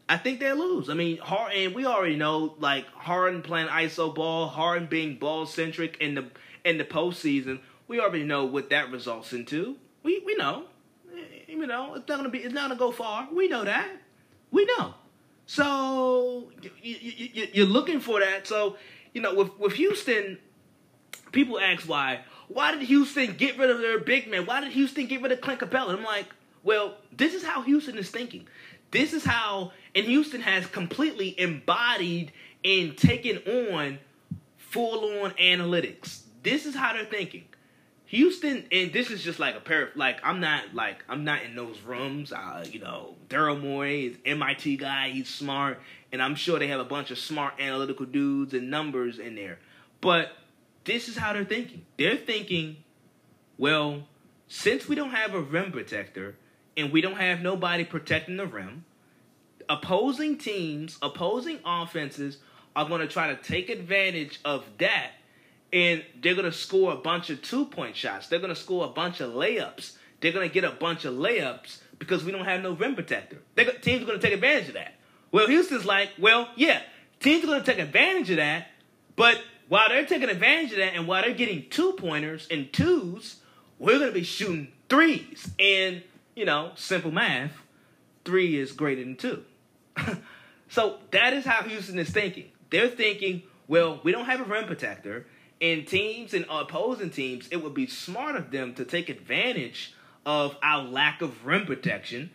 I 0.08 0.18
think 0.18 0.40
they'll 0.40 0.56
lose. 0.56 0.90
I 0.90 0.94
mean, 0.94 1.18
Harden. 1.18 1.74
We 1.74 1.86
already 1.86 2.16
know, 2.16 2.54
like 2.58 2.86
Harden 2.88 3.42
playing 3.42 3.68
iso 3.68 4.14
ball, 4.14 4.48
Harden 4.48 4.86
being 4.86 5.16
ball 5.16 5.46
centric 5.46 5.96
in 6.00 6.14
the 6.14 6.26
in 6.64 6.78
the 6.78 6.84
postseason. 6.84 7.60
We 7.88 8.00
already 8.00 8.24
know 8.24 8.44
what 8.44 8.70
that 8.70 8.90
results 8.90 9.32
into. 9.32 9.76
We 10.02 10.22
we 10.24 10.34
know, 10.36 10.64
eh, 11.12 11.18
you 11.48 11.66
know, 11.66 11.94
it's 11.94 12.08
not 12.08 12.16
gonna 12.16 12.28
be. 12.28 12.38
It's 12.38 12.54
not 12.54 12.68
gonna 12.68 12.78
go 12.78 12.90
far. 12.90 13.28
We 13.32 13.48
know 13.48 13.64
that. 13.64 13.88
We 14.50 14.64
know. 14.64 14.94
So 15.46 16.50
you, 16.62 16.96
you, 17.00 17.48
you're 17.52 17.66
looking 17.66 18.00
for 18.00 18.20
that. 18.20 18.46
So 18.46 18.76
you 19.12 19.20
know, 19.20 19.34
with 19.34 19.58
with 19.58 19.72
Houston, 19.74 20.38
people 21.32 21.58
ask 21.58 21.88
why 21.88 22.20
why 22.48 22.72
did 22.72 22.82
Houston 22.82 23.34
get 23.34 23.58
rid 23.58 23.70
of 23.70 23.78
their 23.78 23.98
big 23.98 24.28
man? 24.30 24.46
Why 24.46 24.60
did 24.60 24.72
Houston 24.72 25.06
get 25.06 25.22
rid 25.22 25.32
of 25.32 25.40
Clint 25.40 25.60
Capela? 25.60 25.96
I'm 25.96 26.04
like, 26.04 26.26
well, 26.62 26.96
this 27.16 27.34
is 27.34 27.44
how 27.44 27.62
Houston 27.62 27.98
is 27.98 28.10
thinking. 28.10 28.46
This 28.90 29.12
is 29.12 29.24
how, 29.24 29.72
and 29.94 30.04
Houston 30.06 30.40
has 30.40 30.66
completely 30.66 31.38
embodied 31.38 32.32
and 32.64 32.96
taken 32.96 33.38
on 33.38 33.98
full 34.56 35.22
on 35.22 35.32
analytics. 35.32 36.22
This 36.42 36.66
is 36.66 36.74
how 36.74 36.92
they're 36.92 37.04
thinking. 37.04 37.44
Houston, 38.06 38.64
and 38.70 38.92
this 38.92 39.10
is 39.10 39.22
just 39.22 39.38
like 39.38 39.56
a 39.56 39.60
pair. 39.60 39.88
Of, 39.88 39.96
Like 39.96 40.18
I'm 40.22 40.40
not 40.40 40.74
like 40.74 41.04
I'm 41.08 41.24
not 41.24 41.42
in 41.42 41.54
those 41.56 41.80
rooms. 41.80 42.32
Uh, 42.32 42.64
you 42.70 42.80
know, 42.80 43.16
Daryl 43.28 43.60
Morey 43.60 44.06
is 44.06 44.16
MIT 44.24 44.76
guy. 44.76 45.10
He's 45.10 45.28
smart, 45.28 45.80
and 46.12 46.22
I'm 46.22 46.34
sure 46.34 46.58
they 46.58 46.68
have 46.68 46.80
a 46.80 46.84
bunch 46.84 47.10
of 47.10 47.18
smart 47.18 47.54
analytical 47.58 48.06
dudes 48.06 48.54
and 48.54 48.70
numbers 48.70 49.18
in 49.18 49.34
there. 49.34 49.58
But 50.00 50.32
this 50.84 51.08
is 51.08 51.16
how 51.16 51.32
they're 51.32 51.44
thinking. 51.44 51.86
They're 51.98 52.16
thinking, 52.16 52.76
well, 53.56 54.02
since 54.48 54.86
we 54.86 54.94
don't 54.94 55.10
have 55.10 55.34
a 55.34 55.40
rim 55.40 55.72
protector 55.72 56.36
and 56.76 56.92
we 56.92 57.00
don't 57.00 57.16
have 57.16 57.40
nobody 57.40 57.84
protecting 57.84 58.36
the 58.36 58.46
rim, 58.46 58.84
opposing 59.68 60.36
teams, 60.36 60.98
opposing 61.00 61.58
offenses 61.64 62.38
are 62.76 62.86
going 62.86 63.00
to 63.00 63.06
try 63.06 63.28
to 63.28 63.36
take 63.36 63.70
advantage 63.70 64.40
of 64.44 64.64
that 64.78 65.12
and 65.74 66.04
they're 66.22 66.36
going 66.36 66.44
to 66.44 66.56
score 66.56 66.92
a 66.92 66.96
bunch 66.96 67.30
of 67.30 67.42
two 67.42 67.66
point 67.66 67.96
shots. 67.96 68.28
They're 68.28 68.38
going 68.38 68.54
to 68.54 68.60
score 68.60 68.84
a 68.84 68.88
bunch 68.88 69.20
of 69.20 69.32
layups. 69.32 69.96
They're 70.20 70.32
going 70.32 70.48
to 70.48 70.54
get 70.54 70.62
a 70.62 70.70
bunch 70.70 71.04
of 71.04 71.14
layups 71.14 71.78
because 71.98 72.24
we 72.24 72.30
don't 72.30 72.44
have 72.44 72.62
no 72.62 72.72
rim 72.72 72.94
protector. 72.94 73.38
They're, 73.56 73.72
teams 73.72 74.02
are 74.02 74.06
going 74.06 74.20
to 74.20 74.24
take 74.24 74.34
advantage 74.34 74.68
of 74.68 74.74
that. 74.74 74.94
Well, 75.32 75.48
Houston's 75.48 75.84
like, 75.84 76.10
well, 76.16 76.48
yeah, 76.54 76.80
teams 77.18 77.42
are 77.42 77.48
going 77.48 77.60
to 77.60 77.66
take 77.66 77.80
advantage 77.80 78.30
of 78.30 78.36
that, 78.36 78.68
but 79.16 79.42
while 79.68 79.88
they're 79.88 80.06
taking 80.06 80.28
advantage 80.28 80.70
of 80.70 80.78
that 80.78 80.94
and 80.94 81.08
while 81.08 81.22
they're 81.22 81.34
getting 81.34 81.68
two 81.70 81.94
pointers 81.94 82.46
and 82.52 82.72
twos, 82.72 83.40
we're 83.80 83.98
going 83.98 84.10
to 84.10 84.14
be 84.14 84.22
shooting 84.22 84.68
threes. 84.88 85.50
And, 85.58 86.02
you 86.36 86.44
know, 86.44 86.70
simple 86.76 87.10
math, 87.10 87.52
three 88.24 88.56
is 88.56 88.70
greater 88.70 89.02
than 89.02 89.16
two. 89.16 89.42
so 90.68 90.98
that 91.10 91.32
is 91.32 91.44
how 91.44 91.62
Houston 91.64 91.98
is 91.98 92.10
thinking. 92.10 92.52
They're 92.70 92.88
thinking, 92.88 93.42
well, 93.66 94.00
we 94.04 94.12
don't 94.12 94.26
have 94.26 94.40
a 94.40 94.44
rim 94.44 94.66
protector. 94.66 95.26
And 95.60 95.86
teams 95.86 96.34
and 96.34 96.44
opposing 96.50 97.10
teams, 97.10 97.48
it 97.48 97.62
would 97.62 97.74
be 97.74 97.86
smart 97.86 98.36
of 98.36 98.50
them 98.50 98.74
to 98.74 98.84
take 98.84 99.08
advantage 99.08 99.94
of 100.26 100.56
our 100.62 100.82
lack 100.82 101.22
of 101.22 101.46
rim 101.46 101.66
protection. 101.66 102.30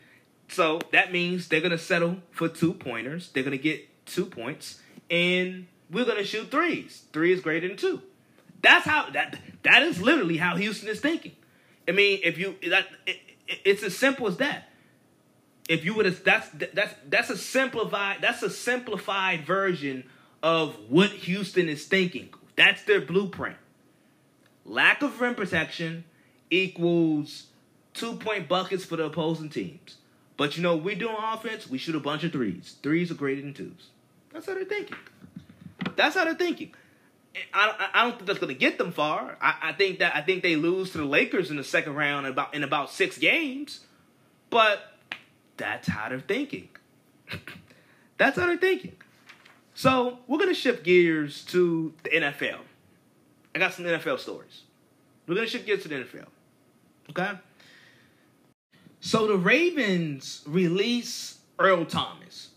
So 0.47 0.80
that 0.91 1.11
means 1.11 1.47
they're 1.47 1.59
going 1.59 1.72
to 1.72 1.78
settle 1.78 2.17
for 2.32 2.47
two 2.47 2.74
pointers. 2.74 3.30
They're 3.32 3.43
going 3.43 3.57
to 3.57 3.61
get 3.61 3.88
two 4.05 4.26
points. 4.26 4.80
And 5.09 5.67
we're 5.89 6.05
gonna 6.05 6.24
shoot 6.24 6.51
threes. 6.51 7.03
Three 7.13 7.32
is 7.34 7.41
greater 7.41 7.67
than 7.67 7.78
two. 7.78 8.01
That's 8.61 8.86
how 8.86 9.09
that 9.11 9.39
that 9.63 9.84
is 9.84 10.01
literally 10.01 10.38
how 10.38 10.55
Houston 10.55 10.89
is 10.89 10.99
thinking. 10.99 11.34
I 11.88 11.91
mean, 11.91 12.20
if 12.24 12.38
you 12.38 12.55
that 12.70 12.88
it, 13.05 13.17
it's 13.65 13.84
as 13.84 13.97
simple 13.97 14.28
as 14.28 14.38
that. 14.38 14.70
If 15.67 15.86
you 15.86 15.93
would 15.95 16.05
have 16.05 16.24
that's 16.24 16.49
that's 16.74 16.93
that's 17.07 17.30
a 17.30 17.38
simplified 17.38 18.17
that's 18.22 18.43
a 18.43 18.49
simplified 18.49 19.45
version 19.45 20.03
of 20.43 20.76
what 20.89 21.09
Houston 21.09 21.70
is 21.70 21.86
thinking. 21.86 22.30
That's 22.60 22.84
their 22.84 22.99
blueprint. 22.99 23.55
Lack 24.66 25.01
of 25.01 25.22
rim 25.22 25.34
protection 25.34 26.03
equals 26.49 27.45
two 27.93 28.18
point 28.18 28.49
buckets 28.49 28.84
for 28.84 28.97
the 28.97 29.05
opposing 29.05 29.47
teams. 29.49 29.95
But 30.36 30.57
you 30.57 30.64
know, 30.64 30.76
we 30.76 30.93
do 30.93 31.07
on 31.07 31.38
offense, 31.38 31.70
we 31.70 31.78
shoot 31.78 31.95
a 31.95 32.01
bunch 32.01 32.26
of 32.26 32.34
threes. 32.34 32.76
Threes 32.84 33.12
are 33.12 33.14
greater 33.14 33.41
than 33.41 33.53
twos. 33.53 33.88
That's 34.34 34.45
how 34.45 34.55
they're 34.55 34.66
thinking. 34.66 34.97
That's 35.95 36.18
how 36.18 36.26
they're 36.26 36.36
thinking. 36.36 36.74
I, 37.53 37.91
I 37.93 38.03
don't 38.03 38.16
think 38.16 38.28
that's 38.28 38.39
going 38.39 38.53
to 38.53 38.60
get 38.60 38.78
them 38.78 38.91
far. 38.91 39.38
I, 39.39 39.55
I, 39.62 39.72
think 39.72 39.99
that 39.99 40.14
I 40.14 40.22
think 40.22 40.43
they 40.43 40.57
lose 40.57 40.91
to 40.91 40.97
the 40.97 41.05
Lakers 41.05 41.51
in 41.51 41.55
the 41.55 41.64
second 41.64 41.95
round 41.95 42.26
in 42.26 42.34
about 42.34 42.53
in 42.53 42.64
about 42.64 42.89
six 42.91 43.18
games, 43.18 43.86
but 44.49 44.82
that's 45.55 45.88
how 45.88 46.10
they're 46.10 46.20
thinking. 46.20 46.68
that's 48.18 48.38
how 48.38 48.47
they're 48.47 48.57
thinking. 48.57 48.97
So 49.80 50.19
we're 50.27 50.39
gonna 50.39 50.53
shift 50.53 50.84
gears 50.84 51.45
to 51.45 51.93
the 52.03 52.09
NFL. 52.09 52.59
I 53.55 53.59
got 53.59 53.73
some 53.73 53.86
NFL 53.86 54.19
stories. 54.19 54.63
We're 55.25 55.36
gonna 55.36 55.47
shift 55.47 55.65
gears 55.65 55.84
to 55.84 55.88
the 55.88 55.95
NFL. 55.95 56.25
Okay. 57.11 57.32
So 58.99 59.27
the 59.27 59.38
Ravens 59.38 60.43
release 60.45 61.39
Earl 61.57 61.86
Thomas, 61.86 62.49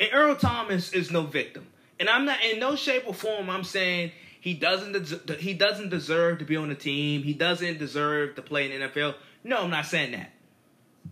and 0.00 0.08
Earl 0.10 0.36
Thomas 0.36 0.94
is 0.94 1.10
no 1.10 1.24
victim. 1.24 1.66
And 1.98 2.08
I'm 2.08 2.24
not 2.24 2.42
in 2.42 2.58
no 2.58 2.76
shape 2.76 3.02
or 3.06 3.12
form. 3.12 3.50
I'm 3.50 3.62
saying 3.62 4.12
he 4.40 4.54
doesn't 4.54 5.36
he 5.38 5.52
doesn't 5.52 5.90
deserve 5.90 6.38
to 6.38 6.46
be 6.46 6.56
on 6.56 6.70
the 6.70 6.74
team. 6.74 7.24
He 7.24 7.34
doesn't 7.34 7.78
deserve 7.78 8.36
to 8.36 8.42
play 8.42 8.72
in 8.72 8.80
the 8.80 8.88
NFL. 8.88 9.16
No, 9.44 9.64
I'm 9.64 9.70
not 9.70 9.84
saying 9.84 10.12
that. 10.12 10.30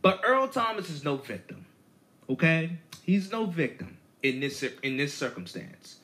But 0.01 0.23
Earl 0.25 0.49
Thomas 0.49 0.89
is 0.89 1.05
no 1.05 1.17
victim. 1.17 1.67
Okay, 2.31 2.79
he's 3.05 3.31
no 3.31 3.45
victim 3.45 3.98
in 4.23 4.41
this 4.41 4.63
in 4.83 4.97
this 4.97 5.15
circumstance. 5.15 5.97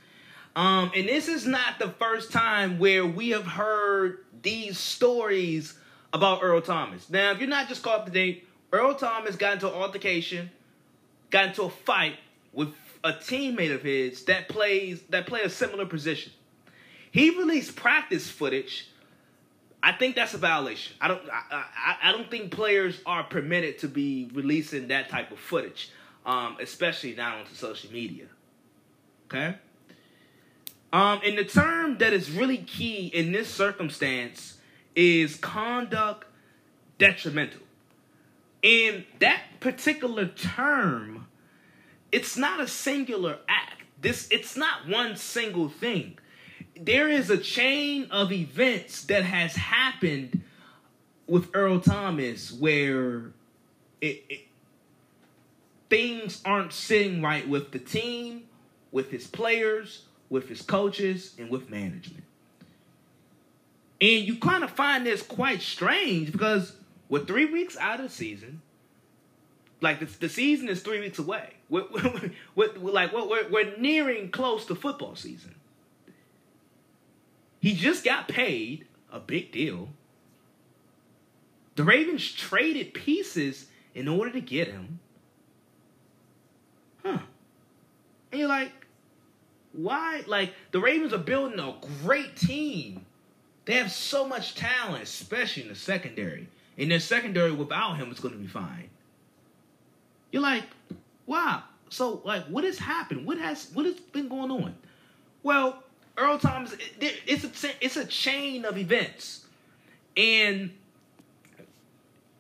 Um, 0.56 0.92
and 0.94 1.08
this 1.08 1.28
is 1.28 1.46
not 1.46 1.78
the 1.80 1.88
first 1.90 2.30
time 2.30 2.78
where 2.78 3.04
we 3.04 3.30
have 3.30 3.46
heard 3.46 4.18
these 4.42 4.78
stories 4.78 5.74
about 6.12 6.40
Earl 6.42 6.60
Thomas. 6.60 7.10
Now, 7.10 7.32
if 7.32 7.40
you're 7.40 7.48
not 7.48 7.68
just 7.68 7.82
caught 7.82 8.00
up 8.00 8.06
to 8.06 8.12
date, 8.12 8.46
Earl 8.72 8.94
Thomas 8.94 9.34
got 9.34 9.54
into 9.54 9.68
an 9.68 9.74
altercation, 9.74 10.50
got 11.30 11.46
into 11.46 11.62
a 11.62 11.70
fight 11.70 12.16
with 12.52 12.68
a 13.02 13.12
teammate 13.12 13.74
of 13.74 13.82
his 13.82 14.24
that 14.24 14.48
plays 14.48 15.02
that 15.10 15.26
play 15.26 15.42
a 15.42 15.50
similar 15.50 15.86
position. 15.86 16.32
He 17.10 17.30
released 17.30 17.76
practice 17.76 18.28
footage. 18.28 18.88
I 19.82 19.92
think 19.92 20.16
that's 20.16 20.34
a 20.34 20.38
violation. 20.38 20.96
I 21.00 21.08
don't. 21.08 21.20
I, 21.30 21.64
I, 21.76 21.96
I 22.04 22.12
don't 22.12 22.30
think 22.30 22.50
players 22.50 23.00
are 23.04 23.24
permitted 23.24 23.80
to 23.80 23.88
be 23.88 24.30
releasing 24.32 24.88
that 24.88 25.10
type 25.10 25.30
of 25.30 25.38
footage, 25.38 25.90
um, 26.24 26.56
especially 26.60 27.14
not 27.14 27.38
onto 27.38 27.54
social 27.54 27.92
media. 27.92 28.26
Okay. 29.26 29.56
Um, 30.92 31.20
and 31.24 31.36
the 31.36 31.44
term 31.44 31.98
that 31.98 32.12
is 32.12 32.30
really 32.30 32.58
key 32.58 33.06
in 33.08 33.32
this 33.32 33.48
circumstance 33.48 34.58
is 34.94 35.36
conduct 35.36 36.26
detrimental. 36.98 37.60
And 38.62 39.04
that 39.18 39.42
particular 39.60 40.26
term 40.26 41.26
it's 42.14 42.36
not 42.36 42.60
a 42.60 42.68
singular 42.68 43.38
act. 43.48 43.82
This 44.00 44.28
it's 44.30 44.56
not 44.56 44.88
one 44.88 45.16
single 45.16 45.68
thing. 45.68 46.16
There 46.80 47.08
is 47.08 47.28
a 47.28 47.36
chain 47.36 48.06
of 48.12 48.30
events 48.30 49.02
that 49.06 49.24
has 49.24 49.56
happened 49.56 50.42
with 51.26 51.50
Earl 51.54 51.80
Thomas 51.80 52.52
where 52.52 53.32
it, 54.00 54.24
it 54.28 54.40
things 55.94 56.42
aren't 56.44 56.72
sitting 56.72 57.22
right 57.22 57.48
with 57.48 57.70
the 57.70 57.78
team, 57.78 58.42
with 58.90 59.12
his 59.12 59.28
players, 59.28 60.06
with 60.28 60.48
his 60.48 60.60
coaches, 60.60 61.34
and 61.38 61.48
with 61.48 61.70
management. 61.70 62.24
And 64.00 64.26
you 64.26 64.34
kind 64.38 64.64
of 64.64 64.72
find 64.72 65.06
this 65.06 65.22
quite 65.22 65.62
strange 65.62 66.32
because 66.32 66.74
we're 67.08 67.24
three 67.24 67.44
weeks 67.44 67.76
out 67.76 68.00
of 68.00 68.06
the 68.08 68.12
season. 68.12 68.60
Like 69.80 70.00
the, 70.00 70.06
the 70.18 70.28
season 70.28 70.68
is 70.68 70.82
three 70.82 70.98
weeks 70.98 71.20
away. 71.20 71.54
We're, 71.68 71.84
we're, 71.92 72.30
we're, 72.56 72.72
we're 72.80 72.92
like 72.92 73.12
we're, 73.12 73.48
we're 73.48 73.76
nearing 73.76 74.32
close 74.32 74.66
to 74.66 74.74
football 74.74 75.14
season. 75.14 75.54
He 77.60 77.72
just 77.72 78.04
got 78.04 78.26
paid 78.26 78.86
a 79.12 79.20
big 79.20 79.52
deal. 79.52 79.90
The 81.76 81.84
Ravens 81.84 82.32
traded 82.32 82.94
pieces 82.94 83.66
in 83.94 84.08
order 84.08 84.32
to 84.32 84.40
get 84.40 84.66
him. 84.66 84.98
And 88.34 88.40
you're 88.40 88.48
like, 88.48 88.72
why? 89.74 90.24
Like, 90.26 90.54
the 90.72 90.80
Ravens 90.80 91.12
are 91.12 91.18
building 91.18 91.60
a 91.60 91.72
great 92.02 92.34
team. 92.34 93.06
They 93.64 93.74
have 93.74 93.92
so 93.92 94.26
much 94.26 94.56
talent, 94.56 95.04
especially 95.04 95.62
in 95.62 95.68
the 95.68 95.76
secondary. 95.76 96.48
In 96.76 96.88
their 96.88 96.98
secondary, 96.98 97.52
without 97.52 97.96
him, 97.96 98.10
it's 98.10 98.18
going 98.18 98.34
to 98.34 98.40
be 98.40 98.48
fine. 98.48 98.90
You're 100.32 100.42
like, 100.42 100.64
wow. 101.26 101.62
So, 101.90 102.22
like, 102.24 102.46
what 102.46 102.64
has 102.64 102.76
happened? 102.76 103.24
What 103.24 103.38
has 103.38 103.70
what 103.72 103.86
has 103.86 103.94
been 103.94 104.26
going 104.26 104.50
on? 104.50 104.74
Well, 105.44 105.84
Earl 106.18 106.38
Thomas, 106.38 106.72
it, 106.72 107.20
it's 107.28 107.44
a 107.62 107.70
it's 107.80 107.96
a 107.96 108.04
chain 108.04 108.64
of 108.64 108.76
events, 108.76 109.46
and 110.16 110.72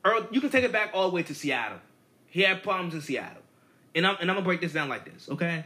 Earl, 0.04 0.26
you 0.32 0.40
can 0.40 0.50
take 0.50 0.64
it 0.64 0.72
back 0.72 0.90
all 0.92 1.08
the 1.08 1.14
way 1.14 1.22
to 1.22 1.36
Seattle. 1.36 1.78
He 2.26 2.40
had 2.40 2.64
problems 2.64 2.94
in 2.94 3.00
Seattle, 3.00 3.42
and 3.94 4.04
I'm 4.04 4.16
and 4.20 4.28
I'm 4.28 4.34
gonna 4.34 4.44
break 4.44 4.60
this 4.60 4.72
down 4.72 4.88
like 4.88 5.04
this, 5.04 5.28
okay? 5.30 5.62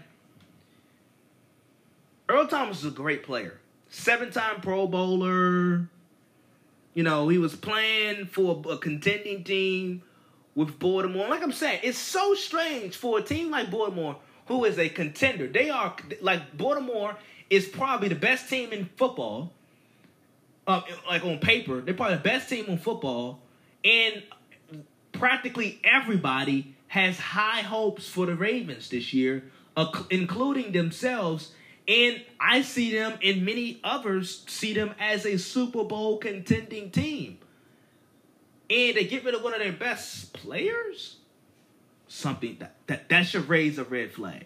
Earl 2.29 2.47
Thomas 2.47 2.81
is 2.81 2.87
a 2.87 2.91
great 2.91 3.23
player, 3.23 3.59
seven-time 3.89 4.61
Pro 4.61 4.87
Bowler. 4.87 5.89
You 6.95 7.03
know, 7.03 7.29
he 7.29 7.39
was 7.39 7.57
playing 7.57 8.27
for 8.27 8.63
a 8.71 8.77
contending 8.77 9.45
team 9.45 10.03
with 10.55 10.79
Baltimore. 10.79 11.29
Like 11.29 11.43
I'm 11.43 11.53
saying, 11.53 11.81
it's 11.83 11.97
so 11.97 12.35
strange 12.35 12.97
for 12.97 13.19
a 13.19 13.23
team 13.23 13.51
like 13.51 13.71
Baltimore, 13.71 14.17
who 14.47 14.65
is 14.65 14.79
a 14.79 14.89
contender. 14.89 15.47
They 15.47 15.71
are 15.71 15.97
like 16.21 16.57
Baltimore 16.57 17.17
is 17.49 17.67
probably 17.67 18.09
the 18.09 18.15
best 18.15 18.51
team 18.51 18.73
in 18.73 18.91
football. 18.97 19.53
Uh, 20.67 20.83
like 21.09 21.25
on 21.25 21.39
paper, 21.39 21.81
they're 21.81 21.95
probably 21.95 22.17
the 22.17 22.23
best 22.23 22.51
team 22.51 22.67
in 22.67 22.77
football, 22.77 23.41
and 23.85 24.23
practically 25.13 25.81
everybody 25.83 26.75
has 26.89 27.19
high 27.19 27.63
hopes 27.63 28.07
for 28.07 28.27
the 28.27 28.35
Ravens 28.35 28.91
this 28.91 29.15
year, 29.15 29.45
including 30.11 30.73
themselves. 30.73 31.53
And 31.89 32.21
I 32.39 32.61
see 32.61 32.93
them, 32.93 33.19
and 33.23 33.47
many 33.47 33.81
others 33.83 34.45
see 34.47 34.75
them 34.75 34.95
as 35.01 35.25
a 35.25 35.39
Super 35.39 35.85
Bowl 35.85 36.19
contending 36.19 36.91
team. 36.91 37.39
And 38.69 38.95
they 38.95 39.05
get 39.05 39.25
rid 39.25 39.35
of 39.35 39.43
one 39.43 39.55
of 39.55 39.61
their 39.61 39.73
best 39.73 40.35
players. 40.35 41.17
Something 42.07 42.59
that 42.61 42.75
that, 42.87 43.09
that 43.09 43.23
should 43.27 43.49
raise 43.49 43.79
a 43.79 43.85
red 43.85 44.13
flag. 44.13 44.45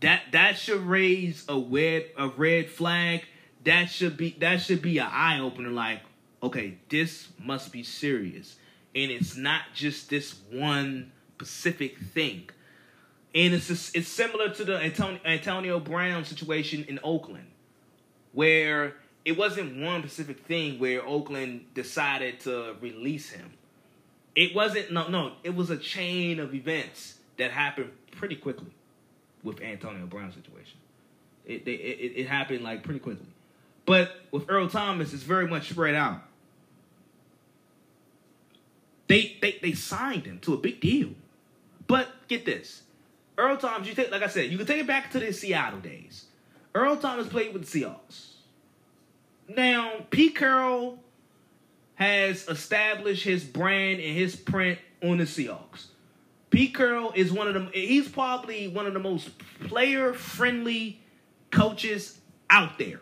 That 0.00 0.22
that 0.32 0.58
should 0.58 0.80
raise 0.80 1.44
a 1.48 1.56
red 1.56 2.06
a 2.18 2.28
red 2.28 2.68
flag. 2.68 3.24
That 3.64 3.84
should 3.86 4.16
be 4.16 4.36
that 4.40 4.60
should 4.60 4.82
be 4.82 4.98
an 4.98 5.08
eye 5.08 5.38
opener. 5.38 5.70
Like, 5.70 6.00
okay, 6.42 6.78
this 6.88 7.28
must 7.38 7.70
be 7.72 7.84
serious, 7.84 8.56
and 8.94 9.10
it's 9.12 9.36
not 9.36 9.62
just 9.74 10.10
this 10.10 10.34
one 10.50 11.12
specific 11.36 11.98
thing. 11.98 12.50
And 13.34 13.54
it's 13.54 13.68
just, 13.68 13.96
it's 13.96 14.08
similar 14.08 14.50
to 14.50 14.64
the 14.64 14.76
Antonio, 14.78 15.20
Antonio 15.24 15.80
Brown 15.80 16.24
situation 16.24 16.84
in 16.86 16.98
Oakland, 17.02 17.46
where 18.32 18.94
it 19.24 19.38
wasn't 19.38 19.82
one 19.82 20.00
specific 20.02 20.40
thing 20.40 20.78
where 20.78 21.06
Oakland 21.06 21.66
decided 21.74 22.40
to 22.40 22.76
release 22.80 23.30
him. 23.30 23.52
It 24.34 24.54
wasn't 24.54 24.90
no 24.92 25.08
no. 25.08 25.32
It 25.44 25.54
was 25.54 25.70
a 25.70 25.76
chain 25.76 26.40
of 26.40 26.54
events 26.54 27.18
that 27.36 27.50
happened 27.50 27.90
pretty 28.12 28.36
quickly 28.36 28.72
with 29.42 29.60
Antonio 29.60 30.06
Brown 30.06 30.32
situation. 30.32 30.78
It, 31.44 31.66
it 31.66 31.70
it 31.70 32.12
it 32.16 32.26
happened 32.28 32.62
like 32.62 32.82
pretty 32.82 33.00
quickly, 33.00 33.26
but 33.84 34.12
with 34.30 34.46
Earl 34.48 34.68
Thomas, 34.68 35.12
it's 35.12 35.22
very 35.22 35.46
much 35.46 35.70
spread 35.70 35.94
out. 35.94 36.22
They 39.08 39.36
they 39.42 39.58
they 39.60 39.72
signed 39.72 40.24
him 40.24 40.38
to 40.40 40.54
a 40.54 40.56
big 40.56 40.80
deal, 40.80 41.10
but 41.86 42.08
get 42.28 42.46
this, 42.46 42.82
Earl 43.42 43.56
Thomas. 43.56 43.88
You 43.88 43.94
take 43.94 44.10
like 44.10 44.22
I 44.22 44.28
said, 44.28 44.50
you 44.50 44.56
can 44.56 44.66
take 44.66 44.80
it 44.80 44.86
back 44.86 45.10
to 45.12 45.20
the 45.20 45.32
Seattle 45.32 45.80
days. 45.80 46.26
Earl 46.74 46.96
Thomas 46.96 47.26
played 47.26 47.52
with 47.52 47.68
the 47.70 47.80
Seahawks. 47.80 48.34
Now 49.48 50.06
Pete 50.10 50.36
Carroll 50.36 50.98
has 51.96 52.48
established 52.48 53.24
his 53.24 53.44
brand 53.44 54.00
and 54.00 54.16
his 54.16 54.36
print 54.36 54.78
on 55.02 55.18
the 55.18 55.24
Seahawks. 55.24 55.86
Pete 56.50 56.74
Carroll 56.74 57.12
is 57.16 57.32
one 57.32 57.48
of 57.48 57.54
them. 57.54 57.70
He's 57.72 58.08
probably 58.08 58.68
one 58.68 58.86
of 58.86 58.92
the 58.92 59.00
most 59.00 59.30
player 59.60 60.12
friendly 60.12 61.00
coaches 61.50 62.18
out 62.48 62.78
there. 62.78 63.00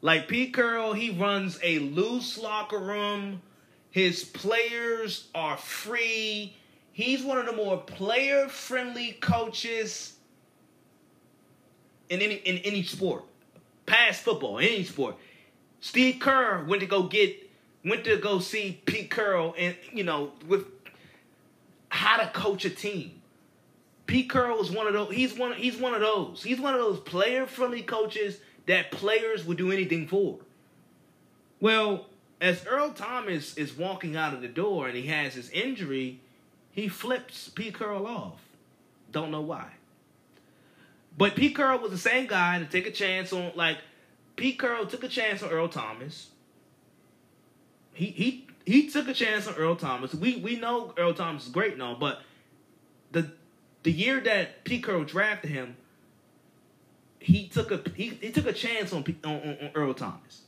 Like 0.00 0.28
Pete 0.28 0.54
Carroll, 0.54 0.92
he 0.92 1.10
runs 1.10 1.58
a 1.62 1.78
loose 1.78 2.38
locker 2.38 2.78
room. 2.78 3.42
His 3.90 4.24
players 4.24 5.28
are 5.34 5.56
free. 5.56 6.56
He's 6.94 7.24
one 7.24 7.38
of 7.38 7.46
the 7.46 7.52
more 7.52 7.76
player 7.76 8.46
friendly 8.48 9.18
coaches 9.20 10.14
in 12.08 12.22
any 12.22 12.36
in 12.36 12.58
any 12.58 12.84
sport, 12.84 13.24
past 13.84 14.22
football, 14.22 14.60
any 14.60 14.84
sport. 14.84 15.16
Steve 15.80 16.20
Kerr 16.20 16.64
went 16.64 16.80
to 16.82 16.86
go 16.86 17.02
get 17.02 17.50
went 17.84 18.04
to 18.04 18.16
go 18.16 18.38
see 18.38 18.80
Pete 18.86 19.10
Carroll 19.10 19.56
and 19.58 19.74
you 19.92 20.04
know 20.04 20.30
with 20.46 20.66
how 21.88 22.16
to 22.16 22.28
coach 22.28 22.64
a 22.64 22.70
team. 22.70 23.20
Pete 24.06 24.30
Carroll 24.30 24.60
is 24.60 24.70
one 24.70 24.86
of 24.86 24.92
those. 24.92 25.12
He's 25.12 25.36
one. 25.36 25.52
He's 25.54 25.76
one 25.76 25.94
of 25.94 26.00
those. 26.00 26.44
He's 26.44 26.60
one 26.60 26.74
of 26.74 26.80
those 26.80 27.00
player-friendly 27.00 27.82
coaches 27.82 28.38
that 28.66 28.92
players 28.92 29.44
would 29.44 29.58
do 29.58 29.72
anything 29.72 30.06
for. 30.06 30.38
Well, 31.58 32.06
as 32.40 32.64
Earl 32.66 32.90
Thomas 32.90 33.56
is 33.56 33.76
walking 33.76 34.14
out 34.14 34.32
of 34.32 34.42
the 34.42 34.48
door 34.48 34.86
and 34.86 34.96
he 34.96 35.08
has 35.08 35.34
his 35.34 35.50
injury, 35.50 36.20
he 36.74 36.88
flips 36.88 37.48
Pete 37.48 37.78
Carroll 37.78 38.06
off. 38.06 38.40
Don't 39.12 39.30
know 39.30 39.40
why. 39.40 39.68
But 41.16 41.36
Pete 41.36 41.54
Carroll 41.54 41.78
was 41.78 41.92
the 41.92 41.98
same 41.98 42.26
guy 42.26 42.58
to 42.58 42.64
take 42.64 42.86
a 42.86 42.90
chance 42.90 43.32
on. 43.32 43.52
Like 43.54 43.78
Pete 44.34 44.58
Carroll 44.58 44.84
took 44.84 45.04
a 45.04 45.08
chance 45.08 45.42
on 45.42 45.50
Earl 45.50 45.68
Thomas. 45.68 46.30
He 47.92 48.06
he 48.06 48.46
he 48.66 48.90
took 48.90 49.06
a 49.06 49.14
chance 49.14 49.46
on 49.46 49.54
Earl 49.54 49.76
Thomas. 49.76 50.12
We 50.14 50.36
we 50.38 50.56
know 50.56 50.92
Earl 50.98 51.14
Thomas 51.14 51.46
is 51.46 51.52
great 51.52 51.78
now, 51.78 51.94
but 51.94 52.22
the 53.12 53.30
the 53.84 53.92
year 53.92 54.18
that 54.20 54.64
Pete 54.64 54.82
Carroll 54.82 55.04
drafted 55.04 55.50
him, 55.50 55.76
he 57.20 57.46
took 57.46 57.70
a 57.70 57.80
he, 57.94 58.08
he 58.20 58.32
took 58.32 58.46
a 58.46 58.52
chance 58.52 58.92
on, 58.92 59.04
on, 59.22 59.36
on 59.36 59.70
Earl 59.76 59.94
Thomas. 59.94 60.40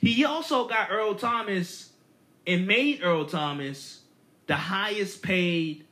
He 0.00 0.24
also 0.24 0.66
got 0.66 0.90
Earl 0.90 1.14
Thomas 1.14 1.92
and 2.44 2.66
made 2.66 3.04
Earl 3.04 3.26
Thomas 3.26 4.00
the 4.46 4.56
highest 4.56 5.22
paid 5.22 5.84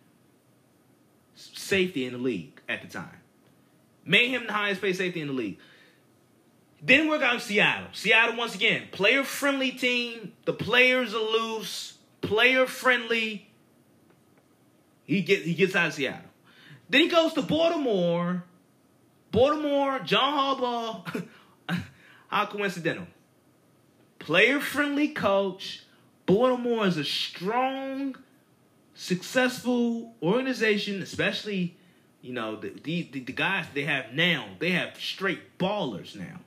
safety 1.34 2.04
in 2.04 2.12
the 2.12 2.18
league 2.18 2.60
at 2.68 2.82
the 2.82 2.88
time. 2.88 3.20
Made 4.04 4.30
him 4.30 4.46
the 4.46 4.52
highest 4.52 4.80
paid 4.80 4.96
safety 4.96 5.20
in 5.20 5.28
the 5.28 5.32
league. 5.32 5.58
Then 6.82 7.08
work 7.08 7.22
out 7.22 7.34
in 7.34 7.40
Seattle. 7.40 7.88
Seattle, 7.92 8.36
once 8.36 8.54
again, 8.54 8.88
player 8.90 9.22
friendly 9.22 9.70
team. 9.70 10.32
The 10.44 10.52
players 10.52 11.14
are 11.14 11.18
loose, 11.18 11.98
player 12.20 12.66
friendly. 12.66 13.48
He 15.04 15.22
gets 15.22 15.44
he 15.44 15.54
gets 15.54 15.76
out 15.76 15.88
of 15.88 15.94
Seattle. 15.94 16.28
Then 16.88 17.02
he 17.02 17.08
goes 17.08 17.32
to 17.34 17.42
Baltimore. 17.42 18.44
Baltimore, 19.30 20.00
John 20.00 20.58
Harbaugh. 20.58 21.28
How 22.28 22.46
coincidental. 22.46 23.06
Player 24.18 24.60
friendly 24.60 25.08
coach. 25.08 25.84
Baltimore 26.26 26.86
is 26.86 26.96
a 26.96 27.04
strong, 27.04 28.16
successful 28.94 30.14
organization, 30.22 31.02
especially, 31.02 31.76
you 32.20 32.32
know, 32.32 32.56
the, 32.56 32.70
the, 32.82 33.02
the 33.12 33.20
guys 33.20 33.66
they 33.74 33.84
have 33.84 34.12
now. 34.12 34.46
They 34.58 34.70
have 34.70 34.96
straight 34.98 35.58
ballers 35.58 36.16
now. 36.16 36.40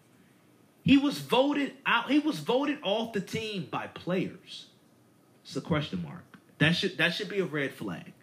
He 0.83 0.97
was 0.97 1.17
voted 1.17 1.73
out. 1.85 2.11
He 2.11 2.19
was 2.19 2.39
voted 2.39 2.77
off 2.83 3.13
the 3.13 3.21
team 3.21 3.67
by 3.71 3.87
players. 3.87 4.67
It's 5.43 5.55
a 5.55 5.61
question 5.61 6.03
mark. 6.03 6.23
That 6.59 6.73
should 6.73 6.97
that 6.99 7.13
should 7.13 7.27
be 7.27 7.39
a 7.39 7.45
red 7.45 7.73
flag. 7.73 8.13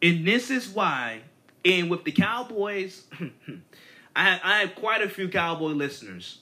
And 0.00 0.26
this 0.26 0.50
is 0.50 0.68
why, 0.68 1.22
and 1.64 1.90
with 1.90 2.04
the 2.04 2.12
Cowboys, 2.12 3.04
I 4.16 4.22
have, 4.24 4.40
I 4.42 4.58
have 4.60 4.74
quite 4.76 5.02
a 5.02 5.08
few 5.08 5.28
Cowboy 5.28 5.72
listeners 5.72 6.38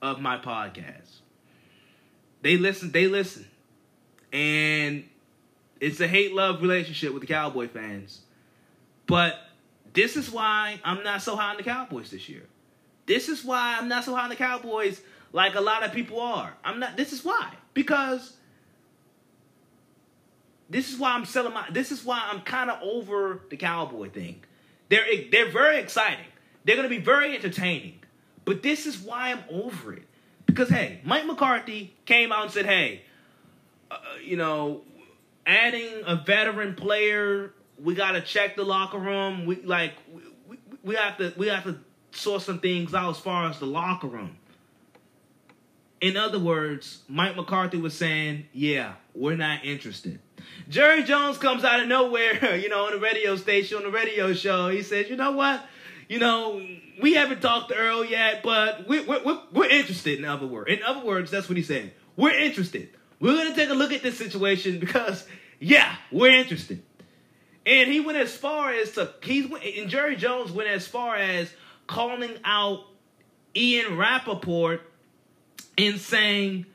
of 0.00 0.20
my 0.20 0.38
podcast. 0.38 1.20
they 2.42 2.56
listen. 2.56 2.92
They 2.92 3.08
listen, 3.08 3.46
and 4.34 5.04
it's 5.80 6.00
a 6.00 6.08
hate 6.08 6.34
love 6.34 6.60
relationship 6.60 7.12
with 7.14 7.22
the 7.22 7.26
Cowboy 7.26 7.68
fans. 7.68 8.20
But 9.06 9.38
this 9.92 10.16
is 10.16 10.30
why 10.30 10.80
I'm 10.84 11.04
not 11.04 11.22
so 11.22 11.36
high 11.36 11.50
on 11.50 11.56
the 11.56 11.62
Cowboys 11.62 12.10
this 12.10 12.28
year. 12.28 12.42
This 13.06 13.28
is 13.28 13.44
why 13.44 13.76
I'm 13.78 13.88
not 13.88 14.04
so 14.04 14.14
high 14.14 14.24
on 14.24 14.30
the 14.30 14.36
Cowboys 14.36 15.00
like 15.32 15.54
a 15.54 15.60
lot 15.60 15.84
of 15.84 15.92
people 15.92 16.20
are. 16.20 16.52
I'm 16.64 16.80
not. 16.80 16.96
This 16.96 17.12
is 17.12 17.24
why 17.24 17.52
because 17.74 18.34
this 20.68 20.92
is 20.92 20.98
why 20.98 21.12
I'm 21.12 21.24
selling 21.24 21.54
my. 21.54 21.66
This 21.70 21.92
is 21.92 22.04
why 22.04 22.20
I'm 22.30 22.40
kind 22.40 22.70
of 22.70 22.82
over 22.82 23.42
the 23.50 23.56
Cowboy 23.56 24.10
thing. 24.10 24.42
They're 24.88 25.06
they're 25.30 25.50
very 25.50 25.78
exciting. 25.78 26.26
They're 26.64 26.76
gonna 26.76 26.88
be 26.88 26.98
very 26.98 27.36
entertaining. 27.36 28.00
But 28.44 28.62
this 28.62 28.86
is 28.86 28.98
why 28.98 29.30
I'm 29.30 29.44
over 29.48 29.92
it. 29.92 30.02
Because 30.46 30.70
hey, 30.70 31.00
Mike 31.04 31.26
McCarthy 31.26 31.94
came 32.04 32.32
out 32.32 32.44
and 32.44 32.52
said, 32.52 32.66
"Hey, 32.66 33.02
uh, 33.94 34.18
you 34.22 34.36
know, 34.36 34.82
adding 35.46 36.02
a 36.06 36.16
veteran 36.16 36.74
player, 36.74 37.52
we 37.82 37.94
got 37.94 38.12
to 38.12 38.20
check 38.20 38.56
the 38.56 38.64
locker 38.64 38.98
room. 38.98 39.46
We 39.46 39.56
like 39.62 39.92
we, 40.48 40.58
we 40.82 40.94
have 40.94 41.18
to 41.18 41.32
we 41.36 41.48
have 41.48 41.64
to 41.64 41.78
sort 42.12 42.42
some 42.42 42.60
things 42.60 42.94
out 42.94 43.10
as 43.10 43.18
far 43.18 43.48
as 43.48 43.58
the 43.58 43.66
locker 43.66 44.06
room." 44.06 44.36
In 46.00 46.16
other 46.16 46.38
words, 46.38 47.02
Mike 47.08 47.36
McCarthy 47.36 47.78
was 47.78 47.96
saying, 47.96 48.46
"Yeah, 48.52 48.94
we're 49.14 49.36
not 49.36 49.64
interested." 49.64 50.20
Jerry 50.68 51.02
Jones 51.02 51.38
comes 51.38 51.64
out 51.64 51.80
of 51.80 51.88
nowhere, 51.88 52.56
you 52.62 52.68
know, 52.68 52.86
on 52.86 52.92
the 52.92 52.98
radio 52.98 53.36
station, 53.36 53.78
on 53.78 53.84
the 53.84 53.90
radio 53.90 54.32
show. 54.34 54.68
He 54.68 54.82
says, 54.82 55.08
"You 55.08 55.16
know 55.16 55.32
what? 55.32 55.64
You 56.08 56.18
know, 56.18 56.60
we 57.00 57.14
haven't 57.14 57.40
talked 57.40 57.70
to 57.70 57.76
Earl 57.76 58.04
yet, 58.04 58.42
but 58.42 58.86
we're, 58.86 59.04
we're, 59.06 59.40
we're 59.52 59.68
interested." 59.68 60.18
In 60.18 60.24
other 60.24 60.46
words, 60.46 60.70
in 60.70 60.82
other 60.82 61.04
words, 61.04 61.30
that's 61.30 61.48
what 61.48 61.56
he 61.56 61.62
said. 61.62 61.92
We're 62.16 62.38
interested. 62.38 62.90
We're 63.24 63.42
gonna 63.42 63.56
take 63.56 63.70
a 63.70 63.74
look 63.74 63.90
at 63.90 64.02
this 64.02 64.18
situation 64.18 64.78
because, 64.78 65.26
yeah, 65.58 65.96
we're 66.12 66.38
interested. 66.38 66.82
And 67.64 67.90
he 67.90 68.00
went 68.00 68.18
as 68.18 68.36
far 68.36 68.70
as 68.70 68.92
to 68.92 69.14
he's 69.22 69.50
and 69.50 69.88
Jerry 69.88 70.14
Jones 70.14 70.52
went 70.52 70.68
as 70.68 70.86
far 70.86 71.16
as 71.16 71.50
calling 71.86 72.36
out 72.44 72.84
Ian 73.56 73.96
Rapoport 73.96 74.82
and 75.78 75.98
saying 75.98 76.66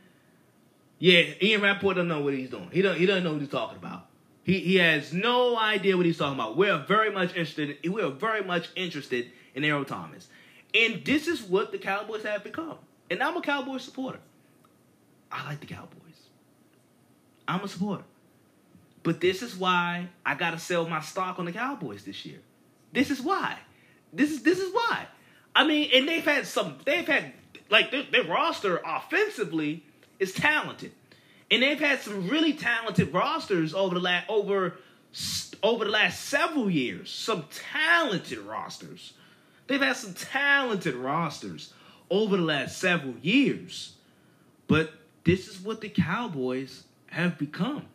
yeah, 0.97 1.21
Ian 1.39 1.61
Rapoport 1.61 1.97
doesn't 1.97 2.07
know 2.07 2.21
what 2.21 2.33
he's 2.33 2.49
doing. 2.49 2.69
He 2.71 2.81
don't 2.81 2.97
he 2.97 3.05
doesn't 3.05 3.23
know 3.23 3.33
what 3.33 3.41
he's 3.41 3.51
talking 3.51 3.77
about. 3.77 4.07
He 4.41 4.57
he 4.59 4.77
has 4.77 5.13
no 5.13 5.55
idea 5.55 5.97
what 5.97 6.07
he's 6.07 6.17
talking 6.17 6.33
about. 6.33 6.57
We're 6.57 6.79
very 6.79 7.11
much 7.11 7.29
interested. 7.29 7.77
We 7.87 8.01
are 8.01 8.09
very 8.09 8.43
much 8.43 8.69
interested 8.75 9.31
in 9.53 9.63
Earl 9.65 9.85
Thomas, 9.85 10.27
and 10.73 11.05
this 11.05 11.27
is 11.27 11.43
what 11.43 11.71
the 11.71 11.77
Cowboys 11.77 12.23
have 12.23 12.43
become. 12.43 12.79
And 13.11 13.21
I'm 13.21 13.37
a 13.37 13.41
Cowboys 13.43 13.83
supporter. 13.83 14.19
I 15.31 15.45
like 15.45 15.59
the 15.59 15.67
Cowboys. 15.67 15.98
I'm 17.49 17.63
a 17.63 17.67
supporter. 17.67 18.03
But 19.01 19.21
this 19.21 19.41
is 19.41 19.55
why 19.55 20.09
I 20.25 20.35
gotta 20.35 20.59
sell 20.59 20.87
my 20.87 21.01
stock 21.01 21.39
on 21.39 21.45
the 21.45 21.51
Cowboys 21.51 22.03
this 22.03 22.25
year. 22.25 22.39
This 22.93 23.09
is 23.09 23.21
why. 23.21 23.57
This 24.13 24.31
is 24.31 24.43
this 24.43 24.59
is 24.59 24.71
why. 24.73 25.07
I 25.55 25.65
mean, 25.65 25.89
and 25.93 26.07
they've 26.07 26.23
had 26.23 26.45
some. 26.45 26.77
They've 26.85 27.07
had 27.07 27.33
like 27.69 27.91
their, 27.91 28.03
their 28.03 28.23
roster 28.23 28.81
offensively 28.85 29.83
is 30.19 30.31
talented, 30.33 30.91
and 31.49 31.63
they've 31.63 31.79
had 31.79 32.01
some 32.01 32.27
really 32.27 32.53
talented 32.53 33.13
rosters 33.13 33.73
over 33.73 33.95
the 33.95 34.01
last 34.01 34.29
over 34.29 34.77
over 35.63 35.85
the 35.85 35.91
last 35.91 36.25
several 36.25 36.69
years. 36.69 37.09
Some 37.09 37.45
talented 37.73 38.39
rosters. 38.39 39.13
They've 39.67 39.81
had 39.81 39.95
some 39.95 40.13
talented 40.13 40.95
rosters 40.95 41.73
over 42.09 42.37
the 42.37 42.43
last 42.43 42.77
several 42.77 43.15
years, 43.21 43.93
but 44.67 44.91
this 45.23 45.47
is 45.47 45.59
what 45.59 45.81
the 45.81 45.89
Cowboys 45.89 46.83
have 47.11 47.37
become. 47.37 47.85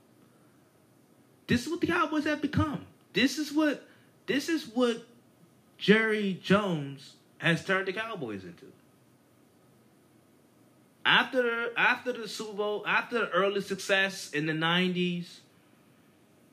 This 1.47 1.65
is 1.65 1.71
what 1.71 1.81
the 1.81 1.87
Cowboys 1.87 2.25
have 2.25 2.41
become. 2.41 2.87
This 3.13 3.39
is 3.39 3.53
what 3.53 3.87
this 4.27 4.49
is 4.49 4.67
what 4.67 5.05
Jerry 5.79 6.39
Jones 6.43 7.15
has 7.39 7.65
turned 7.65 7.87
the 7.87 7.93
Cowboys 7.93 8.45
into 8.45 8.67
after 11.05 11.43
the, 11.43 11.73
after 11.77 12.13
the 12.13 12.29
Super 12.29 12.55
Bowl, 12.55 12.85
after 12.87 13.21
the 13.21 13.31
early 13.31 13.61
success 13.61 14.31
in 14.31 14.47
the 14.47 14.53
'90s, 14.53 15.41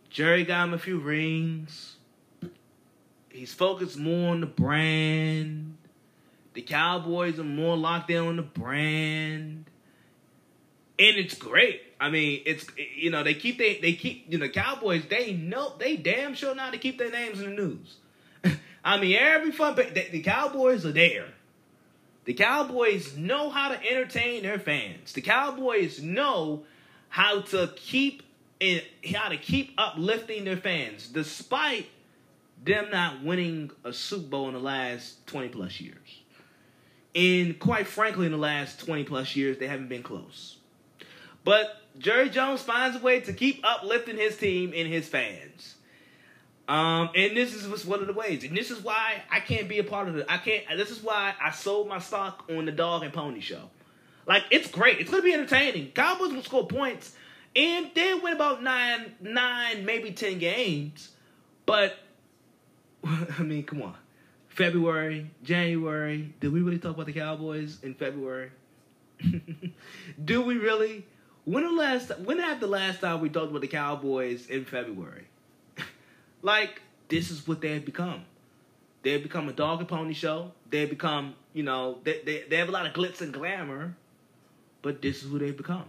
Jerry 0.09 0.43
got 0.43 0.65
him 0.65 0.73
a 0.73 0.77
few 0.77 0.99
rings. 0.99 1.95
He's 3.29 3.53
focused 3.53 3.97
more 3.97 4.31
on 4.31 4.41
the 4.41 4.47
brand. 4.47 5.77
The 6.53 6.61
Cowboys 6.61 7.39
are 7.39 7.45
more 7.45 7.77
locked 7.77 8.09
in 8.09 8.17
on 8.17 8.35
the 8.35 8.41
brand, 8.41 9.69
and 10.99 11.17
it's 11.17 11.35
great. 11.35 11.90
I 12.01 12.09
mean, 12.09 12.41
it's 12.47 12.65
you 12.97 13.11
know 13.11 13.23
they 13.23 13.35
keep 13.35 13.59
they 13.59 13.77
they 13.79 13.93
keep 13.93 14.25
you 14.27 14.39
know 14.39 14.49
Cowboys 14.49 15.03
they 15.07 15.33
know 15.33 15.73
they 15.77 15.95
damn 15.95 16.33
sure 16.33 16.55
how 16.55 16.71
to 16.71 16.79
keep 16.79 16.97
their 16.97 17.11
names 17.11 17.39
in 17.39 17.55
the 17.55 17.61
news. 17.61 17.97
I 18.83 18.99
mean, 18.99 19.15
every 19.17 19.51
fun 19.51 19.75
the, 19.75 20.07
the 20.11 20.21
Cowboys 20.23 20.83
are 20.83 20.91
there. 20.91 21.27
The 22.25 22.33
Cowboys 22.33 23.15
know 23.15 23.51
how 23.51 23.69
to 23.69 23.79
entertain 23.87 24.41
their 24.41 24.57
fans. 24.57 25.13
The 25.13 25.21
Cowboys 25.21 26.01
know 26.01 26.63
how 27.09 27.41
to 27.41 27.71
keep 27.75 28.23
how 29.13 29.29
to 29.29 29.37
keep 29.37 29.75
uplifting 29.77 30.43
their 30.43 30.57
fans, 30.57 31.07
despite 31.07 31.87
them 32.63 32.89
not 32.91 33.23
winning 33.23 33.69
a 33.83 33.93
Super 33.93 34.27
Bowl 34.27 34.47
in 34.47 34.55
the 34.55 34.59
last 34.59 35.27
20 35.27 35.49
plus 35.49 35.79
years. 35.79 36.21
And 37.13 37.59
quite 37.59 37.85
frankly, 37.85 38.25
in 38.25 38.31
the 38.31 38.39
last 38.39 38.79
20 38.79 39.03
plus 39.03 39.35
years, 39.35 39.59
they 39.59 39.67
haven't 39.67 39.89
been 39.89 40.03
close. 40.03 40.57
But 41.43 41.80
Jerry 41.97 42.29
Jones 42.29 42.61
finds 42.61 42.97
a 42.97 42.99
way 42.99 43.19
to 43.21 43.33
keep 43.33 43.61
uplifting 43.63 44.17
his 44.17 44.37
team 44.37 44.73
and 44.75 44.87
his 44.87 45.07
fans. 45.07 45.75
Um, 46.67 47.09
and 47.15 47.35
this 47.35 47.53
is 47.53 47.85
one 47.85 47.99
of 47.99 48.07
the 48.07 48.13
ways, 48.13 48.43
and 48.43 48.55
this 48.55 48.71
is 48.71 48.81
why 48.81 49.23
I 49.29 49.41
can't 49.41 49.67
be 49.67 49.79
a 49.79 49.83
part 49.83 50.07
of 50.07 50.15
it. 50.15 50.25
I 50.29 50.37
can't. 50.37 50.63
This 50.77 50.89
is 50.89 51.03
why 51.03 51.33
I 51.41 51.51
sold 51.51 51.89
my 51.89 51.99
stock 51.99 52.45
on 52.49 52.65
the 52.65 52.71
Dog 52.71 53.03
and 53.03 53.11
Pony 53.11 53.41
Show. 53.41 53.69
Like 54.25 54.43
it's 54.51 54.69
great. 54.69 54.99
It's 54.99 55.09
gonna 55.09 55.23
be 55.23 55.33
entertaining. 55.33 55.91
Cowboys 55.91 56.29
gonna 56.29 56.43
score 56.43 56.67
points, 56.67 57.13
and 57.55 57.91
they 57.93 58.13
win 58.13 58.33
about 58.33 58.63
nine, 58.63 59.15
nine, 59.19 59.85
maybe 59.85 60.11
ten 60.11 60.39
games. 60.39 61.09
But 61.65 61.97
I 63.03 63.43
mean, 63.43 63.63
come 63.63 63.81
on. 63.81 63.95
February, 64.47 65.29
January. 65.43 66.33
Did 66.39 66.53
we 66.53 66.61
really 66.61 66.79
talk 66.79 66.93
about 66.93 67.05
the 67.05 67.13
Cowboys 67.13 67.79
in 67.83 67.95
February? 67.95 68.51
Do 70.23 70.41
we 70.41 70.57
really? 70.57 71.05
When 71.45 71.63
the 71.63 71.71
last? 71.71 72.17
When 72.19 72.39
have 72.39 72.59
the 72.59 72.67
last 72.67 73.01
time 73.01 73.21
we 73.21 73.29
talked 73.29 73.49
about 73.49 73.61
the 73.61 73.67
Cowboys 73.67 74.47
in 74.47 74.65
February? 74.65 75.25
Like, 76.43 76.81
this 77.07 77.29
is 77.29 77.47
what 77.47 77.61
they 77.61 77.73
have 77.73 77.85
become. 77.85 78.25
They 79.03 79.11
have 79.11 79.21
become 79.21 79.47
a 79.47 79.53
dog 79.53 79.79
and 79.79 79.87
pony 79.87 80.13
show. 80.13 80.51
They 80.71 80.81
have 80.81 80.89
become, 80.89 81.35
you 81.53 81.61
know, 81.61 81.99
they, 82.03 82.21
they, 82.25 82.45
they 82.49 82.57
have 82.57 82.67
a 82.67 82.71
lot 82.71 82.87
of 82.87 82.93
glitz 82.93 83.21
and 83.21 83.31
glamour, 83.31 83.95
but 84.81 85.03
this 85.03 85.23
is 85.23 85.29
who 85.29 85.37
they've 85.37 85.55
become. 85.55 85.85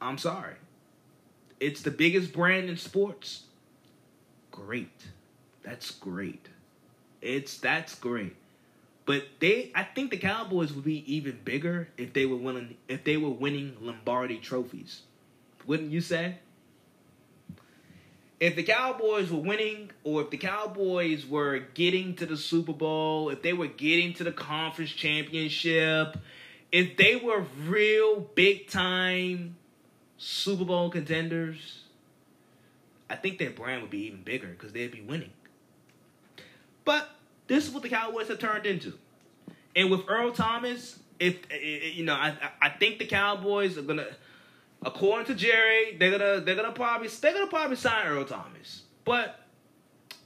I'm 0.00 0.16
sorry. 0.16 0.54
It's 1.58 1.82
the 1.82 1.90
biggest 1.90 2.32
brand 2.32 2.70
in 2.70 2.78
sports. 2.78 3.42
Great. 4.50 5.04
That's 5.62 5.90
great. 5.90 6.46
It's 7.20 7.58
that's 7.58 7.94
great. 7.94 8.36
But 9.10 9.26
they 9.40 9.72
I 9.74 9.82
think 9.82 10.12
the 10.12 10.18
Cowboys 10.18 10.72
would 10.72 10.84
be 10.84 11.02
even 11.12 11.40
bigger 11.44 11.88
if 11.96 12.12
they 12.12 12.26
were 12.26 12.36
winning 12.36 12.76
if 12.86 13.02
they 13.02 13.16
were 13.16 13.28
winning 13.28 13.76
Lombardi 13.80 14.38
trophies. 14.38 15.02
Wouldn't 15.66 15.90
you 15.90 16.00
say? 16.00 16.36
if 18.38 18.54
the 18.54 18.62
Cowboys 18.62 19.32
were 19.32 19.40
winning, 19.40 19.90
or 20.04 20.22
if 20.22 20.30
the 20.30 20.36
Cowboys 20.36 21.26
were 21.26 21.58
getting 21.74 22.14
to 22.14 22.24
the 22.24 22.36
Super 22.36 22.72
Bowl, 22.72 23.30
if 23.30 23.42
they 23.42 23.52
were 23.52 23.66
getting 23.66 24.14
to 24.14 24.22
the 24.22 24.30
conference 24.30 24.92
championship, 24.92 26.16
if 26.70 26.96
they 26.96 27.16
were 27.16 27.44
real 27.66 28.20
big 28.20 28.68
time 28.68 29.56
Super 30.18 30.64
Bowl 30.64 30.88
contenders, 30.88 31.80
I 33.10 33.16
think 33.16 33.40
their 33.40 33.50
brand 33.50 33.82
would 33.82 33.90
be 33.90 34.06
even 34.06 34.22
bigger 34.22 34.46
because 34.46 34.72
they'd 34.72 34.92
be 34.92 35.00
winning. 35.00 35.32
But 36.84 37.10
this 37.50 37.66
is 37.66 37.74
what 37.74 37.82
the 37.82 37.88
Cowboys 37.88 38.28
have 38.28 38.38
turned 38.38 38.64
into. 38.64 38.92
And 39.74 39.90
with 39.90 40.02
Earl 40.06 40.30
Thomas, 40.30 41.00
if 41.18 41.34
eh, 41.50 41.54
eh, 41.54 41.78
eh, 41.82 41.86
you 41.94 42.04
know, 42.04 42.14
I 42.14 42.36
I 42.62 42.68
think 42.68 43.00
the 43.00 43.06
Cowboys 43.06 43.76
are 43.76 43.82
gonna 43.82 44.06
according 44.82 45.26
to 45.26 45.34
Jerry, 45.34 45.96
they're 45.98 46.16
gonna 46.16 46.40
they're 46.42 46.54
gonna 46.54 46.70
probably 46.70 47.08
they're 47.08 47.32
gonna 47.32 47.48
probably 47.48 47.74
sign 47.74 48.06
Earl 48.06 48.24
Thomas. 48.24 48.82
But 49.04 49.40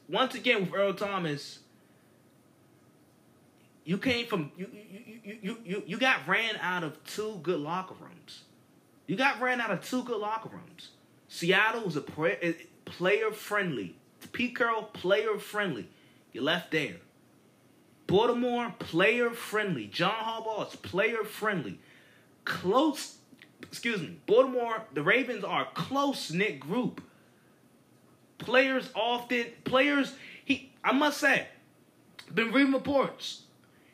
once 0.06 0.34
again 0.34 0.66
with 0.66 0.74
Earl 0.74 0.92
Thomas, 0.92 1.60
you 3.86 3.96
came 3.96 4.26
from 4.26 4.52
you 4.58 4.68
you 4.70 5.20
you 5.24 5.38
you 5.42 5.58
you, 5.64 5.82
you 5.86 5.98
got 5.98 6.28
ran 6.28 6.56
out 6.60 6.84
of 6.84 7.02
two 7.04 7.40
good 7.42 7.60
locker 7.60 7.94
rooms. 7.98 8.42
You 9.06 9.16
got 9.16 9.40
ran 9.40 9.62
out 9.62 9.70
of 9.70 9.82
two 9.82 10.04
good 10.04 10.20
locker 10.20 10.50
rooms. 10.50 10.90
Seattle 11.28 11.84
was 11.84 11.96
a 11.96 12.02
player 12.84 13.30
friendly. 13.32 13.96
Pete 14.32 14.54
Carroll 14.54 14.82
player 14.82 15.38
friendly. 15.38 15.88
You 16.34 16.42
left 16.42 16.70
there. 16.70 16.96
Baltimore 18.06 18.74
player 18.78 19.30
friendly. 19.30 19.86
John 19.86 20.14
Harbaugh 20.14 20.68
is 20.68 20.76
player 20.76 21.24
friendly. 21.24 21.78
Close 22.44 23.16
excuse 23.62 24.00
me, 24.00 24.16
Baltimore, 24.26 24.84
the 24.92 25.02
Ravens 25.02 25.42
are 25.42 25.62
a 25.62 25.74
close 25.74 26.30
knit 26.30 26.60
group. 26.60 27.02
Players 28.38 28.90
often, 28.94 29.46
players, 29.64 30.14
he, 30.44 30.70
I 30.84 30.92
must 30.92 31.18
say, 31.18 31.48
been 32.32 32.52
reading 32.52 32.72
reports. 32.72 33.42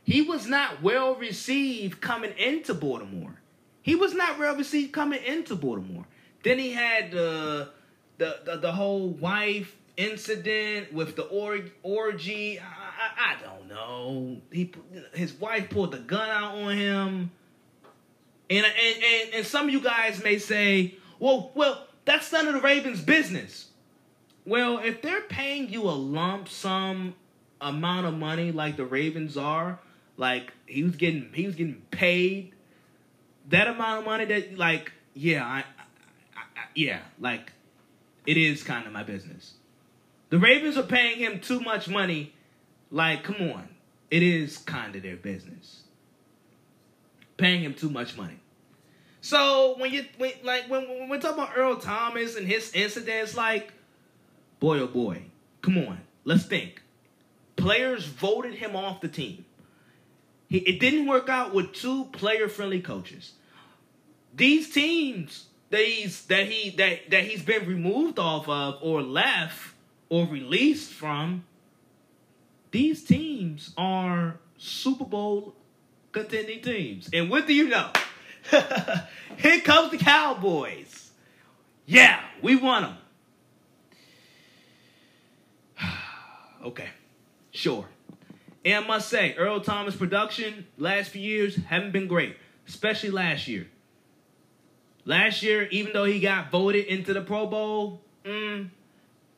He 0.05 0.23
was 0.23 0.47
not 0.47 0.83
well 0.83 1.15
received 1.15 2.01
coming 2.01 2.33
into 2.37 2.75
Baltimore. 2.75 3.41
He 3.83 3.95
was 3.95 4.15
not 4.15 4.39
well 4.39 4.57
received 4.57 4.93
coming 4.93 5.23
into 5.23 5.55
Baltimore. 5.55 6.07
Then 6.43 6.59
he 6.59 6.73
had 6.73 7.13
the 7.13 7.71
the 8.19 8.41
the, 8.45 8.57
the 8.57 8.73
whole 8.73 9.09
wife 9.09 9.77
incident 9.97 10.93
with 10.93 11.17
the 11.17 11.25
org, 11.25 11.73
orgy. 11.83 12.61
I, 13.01 13.33
I, 13.33 13.43
don't 13.43 13.69
know. 13.69 14.37
He 14.53 14.73
his 15.15 15.33
wife 15.33 15.71
pulled 15.71 15.93
the 15.93 15.99
gun 15.99 16.29
out 16.29 16.57
on 16.57 16.77
him. 16.77 17.31
And, 18.51 18.67
and, 18.67 19.05
and, 19.05 19.35
and 19.35 19.47
some 19.47 19.67
of 19.69 19.73
you 19.73 19.81
guys 19.81 20.23
may 20.23 20.39
say, 20.39 20.97
well, 21.21 21.53
well, 21.55 21.87
that's 22.05 22.33
none 22.33 22.49
of 22.49 22.55
the 22.55 22.61
Ravens' 22.61 23.01
business. 23.01 23.69
Well, 24.45 24.79
if 24.79 25.03
they're 25.03 25.21
paying 25.21 25.69
you 25.69 25.83
a 25.83 25.93
lump 25.93 26.49
sum 26.49 27.15
amount 27.61 28.07
of 28.07 28.15
money 28.15 28.51
like 28.53 28.77
the 28.77 28.85
Ravens 28.85 29.37
are, 29.37 29.79
like 30.17 30.53
he 30.67 30.83
was 30.83 30.97
getting 30.97 31.31
he 31.33 31.47
was 31.47 31.55
getting 31.55 31.83
paid 31.91 32.53
that 33.49 33.69
amount 33.69 34.01
of 34.01 34.05
money 34.05 34.25
that 34.27 34.59
like 34.59 34.93
yeah, 35.15 35.45
I, 35.45 35.59
I, 35.59 36.41
I 36.57 36.65
yeah, 36.75 37.01
like 37.19 37.53
it 38.27 38.37
is 38.37 38.63
kind 38.63 38.87
of 38.87 38.93
my 38.93 39.03
business. 39.03 39.55
The 40.31 40.39
Ravens 40.39 40.77
are 40.77 40.85
paying 40.85 41.19
him 41.19 41.41
too 41.41 41.61
much 41.61 41.89
money. 41.89 42.33
Like, 42.91 43.25
come 43.25 43.51
on. 43.51 43.69
It 44.11 44.23
is 44.23 44.59
kind 44.59 44.97
of 44.97 45.03
their 45.03 45.17
business. 45.17 45.83
Paying 47.37 47.63
him 47.63 47.75
too 47.75 47.89
much 47.89 48.17
money. 48.17 48.39
So 49.21 49.77
when 49.79 49.93
you 49.93 50.05
when, 50.19 50.33
like 50.43 50.69
when, 50.69 50.89
when 50.89 51.09
we're 51.09 51.21
talking 51.21 51.43
about 51.43 51.57
Earl 51.57 51.77
Thomas 51.77 52.37
and 52.37 52.47
his 52.47 52.73
incidents, 52.73 53.37
like, 53.37 53.73
boy 54.59 54.81
oh 54.81 54.87
boy, 54.87 55.23
come 55.63 55.79
on, 55.79 56.01
let's 56.25 56.47
think. 56.47 56.83
Players 57.57 58.07
voted 58.07 58.55
him 58.55 58.75
off 58.75 59.01
the 59.01 59.09
team. 59.09 59.45
He, 60.49 60.59
it 60.59 60.81
didn't 60.81 61.07
work 61.07 61.29
out 61.29 61.55
with 61.55 61.73
two 61.73 62.07
player-friendly 62.07 62.81
coaches. 62.81 63.33
These 64.35 64.71
teams 64.71 65.47
that 65.69 65.85
he's 65.85 66.25
that 66.27 66.49
he 66.49 66.71
that 66.77 67.11
that 67.11 67.25
he's 67.25 67.43
been 67.43 67.67
removed 67.67 68.19
off 68.19 68.49
of 68.49 68.79
or 68.81 69.03
left 69.03 69.75
or 70.09 70.27
released 70.27 70.93
from, 70.93 71.45
these 72.71 73.05
teams 73.05 73.73
are 73.77 74.39
Super 74.57 75.05
Bowl 75.05 75.55
contending 76.13 76.61
teams. 76.61 77.09
And 77.13 77.31
what 77.31 77.47
do 77.47 77.55
you 77.55 77.69
know? 77.69 77.91
Here 79.39 79.61
comes 79.61 79.91
the 79.91 79.99
Cowboys. 79.99 81.11
Yeah, 81.87 82.21
we 82.43 82.57
want 82.57 82.97
them. 85.79 85.89
okay, 86.67 86.89
sure. 87.51 87.87
And 88.65 88.85
I 88.85 88.87
must 88.87 89.09
say, 89.09 89.35
Earl 89.37 89.61
Thomas 89.61 89.97
production 89.97 90.67
last 90.77 91.11
few 91.11 91.23
years 91.23 91.57
haven't 91.57 91.93
been 91.93 92.07
great, 92.07 92.37
especially 92.69 93.11
last 93.11 93.49
year. 93.49 93.67
Last 95.05 95.43
year, 95.43 95.67
even 95.69 95.93
though 95.93 96.05
he 96.05 96.21
got 96.21 96.51
voted 96.51 96.85
into 96.87 97.15
the 97.15 97.23
Pro 97.23 97.47
Bowl, 97.47 98.03
mm, 98.25 98.69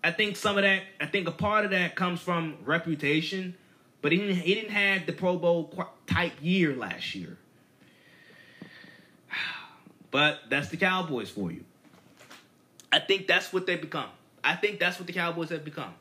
I 0.05 0.11
think 0.11 0.37
some 0.37 0.59
of 0.59 0.65
that, 0.65 0.83
I 1.01 1.07
think 1.07 1.29
a 1.29 1.33
part 1.33 1.65
of 1.65 1.71
that 1.71 1.95
comes 1.95 2.21
from 2.21 2.57
reputation, 2.65 3.55
but 4.01 4.11
he 4.11 4.19
didn't, 4.19 4.37
he 4.37 4.55
didn't 4.55 4.73
have 4.73 5.07
the 5.07 5.13
Pro 5.13 5.37
Bowl 5.37 5.73
type 6.07 6.33
year 6.41 6.75
last 6.75 7.15
year. 7.15 7.39
But 10.11 10.41
that's 10.51 10.69
the 10.69 10.77
Cowboys 10.77 11.31
for 11.31 11.51
you. 11.51 11.65
I 12.93 12.99
think 12.99 13.27
that's 13.27 13.51
what 13.51 13.67
they 13.67 13.77
become. 13.77 14.11
I 14.45 14.57
think 14.57 14.79
that's 14.79 14.99
what 14.99 15.07
the 15.07 15.15
Cowboys 15.15 15.49
have 15.49 15.65
become. 15.65 15.95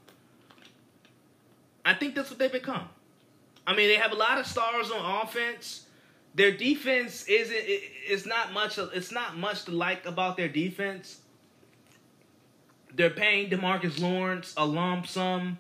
I 1.85 1.93
think 1.93 2.15
that's 2.15 2.29
what 2.29 2.37
they 2.37 2.49
become. 2.49 2.89
I 3.65 3.73
mean, 3.73 3.87
they 3.87 3.95
have 3.95 4.11
a 4.11 4.15
lot 4.15 4.37
of 4.37 4.45
stars 4.45 4.91
on 4.91 5.23
offense. 5.23 5.85
Their 6.35 6.51
defense 6.51 7.25
isn't. 7.25 7.57
It's 7.57 8.25
not 8.25 8.51
much. 8.53 8.77
It's 8.77 9.11
not 9.11 9.37
much 9.37 9.65
to 9.65 9.71
like 9.71 10.05
about 10.05 10.35
their 10.35 10.49
defense. 10.49 11.21
They're 12.95 13.09
paying 13.09 13.49
Demarcus 13.49 13.99
Lawrence 14.01 14.53
a 14.57 14.65
lump 14.65 15.07
sum. 15.07 15.59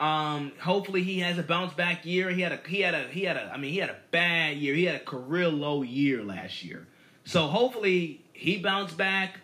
Um, 0.00 0.52
hopefully 0.60 1.02
he 1.02 1.20
has 1.20 1.38
a 1.38 1.42
bounce 1.42 1.74
back 1.74 2.04
year. 2.04 2.30
He 2.30 2.40
had 2.40 2.52
a 2.52 2.60
he 2.66 2.80
had 2.80 2.94
a 2.94 3.08
he 3.08 3.24
had 3.24 3.36
a 3.36 3.52
I 3.52 3.56
mean 3.56 3.72
he 3.72 3.78
had 3.78 3.90
a 3.90 3.98
bad 4.10 4.56
year. 4.56 4.74
He 4.74 4.84
had 4.84 4.96
a 4.96 5.04
career 5.04 5.48
low 5.48 5.82
year 5.82 6.24
last 6.24 6.64
year. 6.64 6.88
So 7.24 7.46
hopefully 7.46 8.24
he 8.32 8.58
bounced 8.58 8.96
back. 8.96 9.38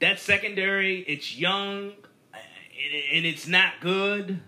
That 0.00 0.20
secondary, 0.20 1.00
it's 1.00 1.36
young 1.36 1.92
and 2.32 3.26
it's 3.26 3.48
not 3.48 3.80
good. 3.80 4.40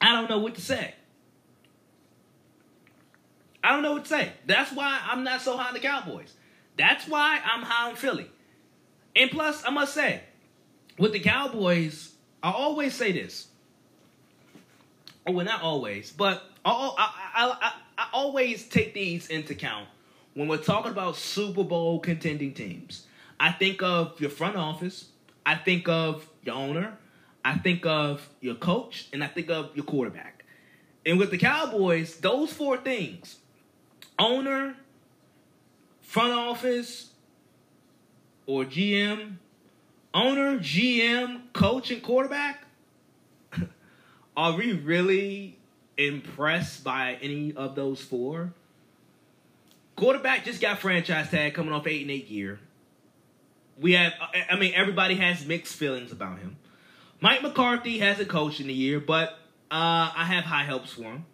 I 0.00 0.12
don't 0.12 0.30
know 0.30 0.38
what 0.38 0.54
to 0.54 0.60
say. 0.60 0.94
I 3.62 3.72
don't 3.72 3.82
know 3.82 3.92
what 3.92 4.04
to 4.04 4.08
say. 4.08 4.32
That's 4.46 4.72
why 4.72 5.00
I'm 5.04 5.24
not 5.24 5.42
so 5.42 5.56
high 5.56 5.68
on 5.68 5.74
the 5.74 5.80
Cowboys. 5.80 6.32
That's 6.76 7.06
why 7.06 7.40
I'm 7.44 7.62
high 7.62 7.90
on 7.90 7.96
Philly. 7.96 8.30
And 9.14 9.30
plus, 9.30 9.62
I 9.66 9.70
must 9.70 9.92
say, 9.92 10.22
with 11.00 11.12
the 11.12 11.20
Cowboys, 11.20 12.12
I 12.42 12.52
always 12.52 12.94
say 12.94 13.10
this. 13.10 13.48
Oh, 15.26 15.32
well, 15.32 15.46
not 15.46 15.62
always, 15.62 16.12
but 16.12 16.42
I, 16.64 16.70
I, 16.70 17.46
I, 17.46 17.72
I 17.98 18.06
always 18.12 18.68
take 18.68 18.94
these 18.94 19.28
into 19.28 19.54
account 19.54 19.88
when 20.34 20.46
we're 20.46 20.58
talking 20.58 20.92
about 20.92 21.16
Super 21.16 21.64
Bowl 21.64 21.98
contending 22.00 22.52
teams, 22.52 23.06
I 23.38 23.52
think 23.52 23.82
of 23.82 24.20
your 24.20 24.30
front 24.30 24.56
office, 24.56 25.08
I 25.44 25.56
think 25.56 25.88
of 25.88 26.28
your 26.44 26.54
owner, 26.54 26.98
I 27.44 27.56
think 27.56 27.86
of 27.86 28.28
your 28.40 28.54
coach, 28.54 29.08
and 29.12 29.24
I 29.24 29.26
think 29.26 29.50
of 29.50 29.74
your 29.74 29.84
quarterback. 29.84 30.44
And 31.04 31.18
with 31.18 31.30
the 31.30 31.38
Cowboys, 31.38 32.16
those 32.16 32.52
four 32.52 32.76
things 32.76 33.38
owner, 34.18 34.76
front 36.02 36.32
office, 36.32 37.10
or 38.46 38.64
GM, 38.64 39.36
owner, 40.14 40.58
GM, 40.58 41.52
coach, 41.52 41.90
and 41.90 42.02
quarterback, 42.02 42.64
are 44.36 44.56
we 44.56 44.72
really 44.72 45.58
impressed 45.96 46.84
by 46.84 47.18
any 47.20 47.52
of 47.54 47.74
those 47.74 48.00
four? 48.00 48.52
Quarterback 49.96 50.44
just 50.44 50.60
got 50.60 50.78
franchise 50.78 51.30
tag 51.30 51.54
coming 51.54 51.72
off 51.72 51.86
eight 51.86 52.02
and 52.02 52.10
eight 52.10 52.28
year. 52.28 52.58
We 53.78 53.92
have, 53.92 54.12
I 54.50 54.56
mean, 54.56 54.72
everybody 54.74 55.14
has 55.16 55.46
mixed 55.46 55.74
feelings 55.74 56.12
about 56.12 56.38
him. 56.38 56.56
Mike 57.20 57.42
McCarthy 57.42 57.98
hasn't 57.98 58.28
coached 58.28 58.60
in 58.60 58.68
a 58.68 58.72
year, 58.72 59.00
but 59.00 59.30
uh, 59.70 60.10
I 60.14 60.24
have 60.24 60.44
high 60.44 60.64
hopes 60.64 60.92
for 60.92 61.02
him. 61.02 61.26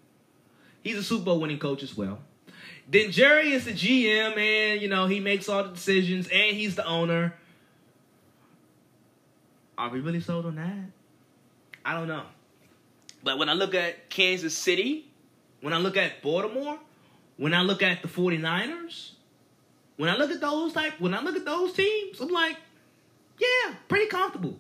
He's 0.83 0.97
a 0.97 1.03
Super 1.03 1.25
Bowl 1.25 1.41
winning 1.41 1.59
coach 1.59 1.83
as 1.83 1.97
well. 1.97 2.19
Then 2.89 3.11
Jerry 3.11 3.53
is 3.53 3.65
the 3.65 3.73
GM, 3.73 4.37
and 4.37 4.81
you 4.81 4.89
know 4.89 5.07
he 5.07 5.19
makes 5.19 5.49
all 5.49 5.65
the 5.65 5.71
decisions, 5.71 6.29
and 6.29 6.57
he's 6.57 6.77
the 6.77 6.87
owner. 6.87 7.35
Are 9.79 9.91
we 9.91 10.01
really 10.01 10.21
sold 10.21 10.47
on 10.47 10.57
that? 10.57 10.91
I 11.85 11.95
don't 11.95 12.09
know. 12.09 12.25
But 13.23 13.39
when 13.39 13.49
I 13.49 13.53
look 13.53 13.75
at 13.75 14.09
Kansas 14.09 14.57
City, 14.57 15.11
when 15.61 15.73
I 15.73 15.79
look 15.79 15.97
at 15.97 16.23
Baltimore, 16.23 16.79
when 17.37 17.55
I 17.55 17.63
look 17.63 17.83
at 17.83 18.03
the 18.03 18.09
49ers, 18.09 19.11
when 19.97 20.09
I 20.09 20.17
look 20.17 20.31
at 20.31 20.41
those 20.41 20.73
type, 20.73 21.01
when 21.01 21.15
I 21.15 21.23
look 21.23 21.37
at 21.37 21.45
those 21.45 21.73
teams, 21.73 22.21
I'm 22.21 22.29
like, 22.29 22.57
yeah, 23.39 23.75
pretty 23.89 24.07
comfortable. 24.07 24.59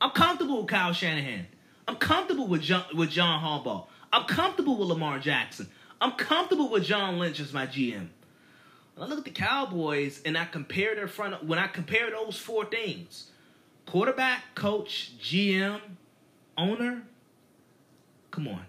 I'm 0.00 0.10
comfortable 0.10 0.62
with 0.62 0.70
Kyle 0.70 0.92
Shanahan. 0.92 1.46
I'm 1.86 1.96
comfortable 1.96 2.46
with 2.46 2.62
John, 2.62 2.84
with 2.94 3.10
John 3.10 3.42
Harbaugh. 3.42 3.86
I'm 4.12 4.24
comfortable 4.24 4.78
with 4.78 4.88
Lamar 4.88 5.18
Jackson. 5.18 5.68
I'm 6.00 6.12
comfortable 6.12 6.70
with 6.70 6.84
John 6.84 7.18
Lynch 7.18 7.40
as 7.40 7.52
my 7.52 7.66
GM. 7.66 8.08
When 8.94 9.06
I 9.06 9.06
look 9.06 9.18
at 9.18 9.24
the 9.24 9.30
Cowboys 9.30 10.22
and 10.24 10.38
I 10.38 10.44
compare 10.44 10.94
their 10.94 11.08
front, 11.08 11.44
when 11.44 11.58
I 11.58 11.66
compare 11.66 12.10
those 12.10 12.36
four 12.36 12.64
things, 12.64 13.30
quarterback, 13.86 14.54
coach, 14.54 15.12
GM, 15.20 15.80
owner, 16.56 17.02
come 18.30 18.48
on, 18.48 18.66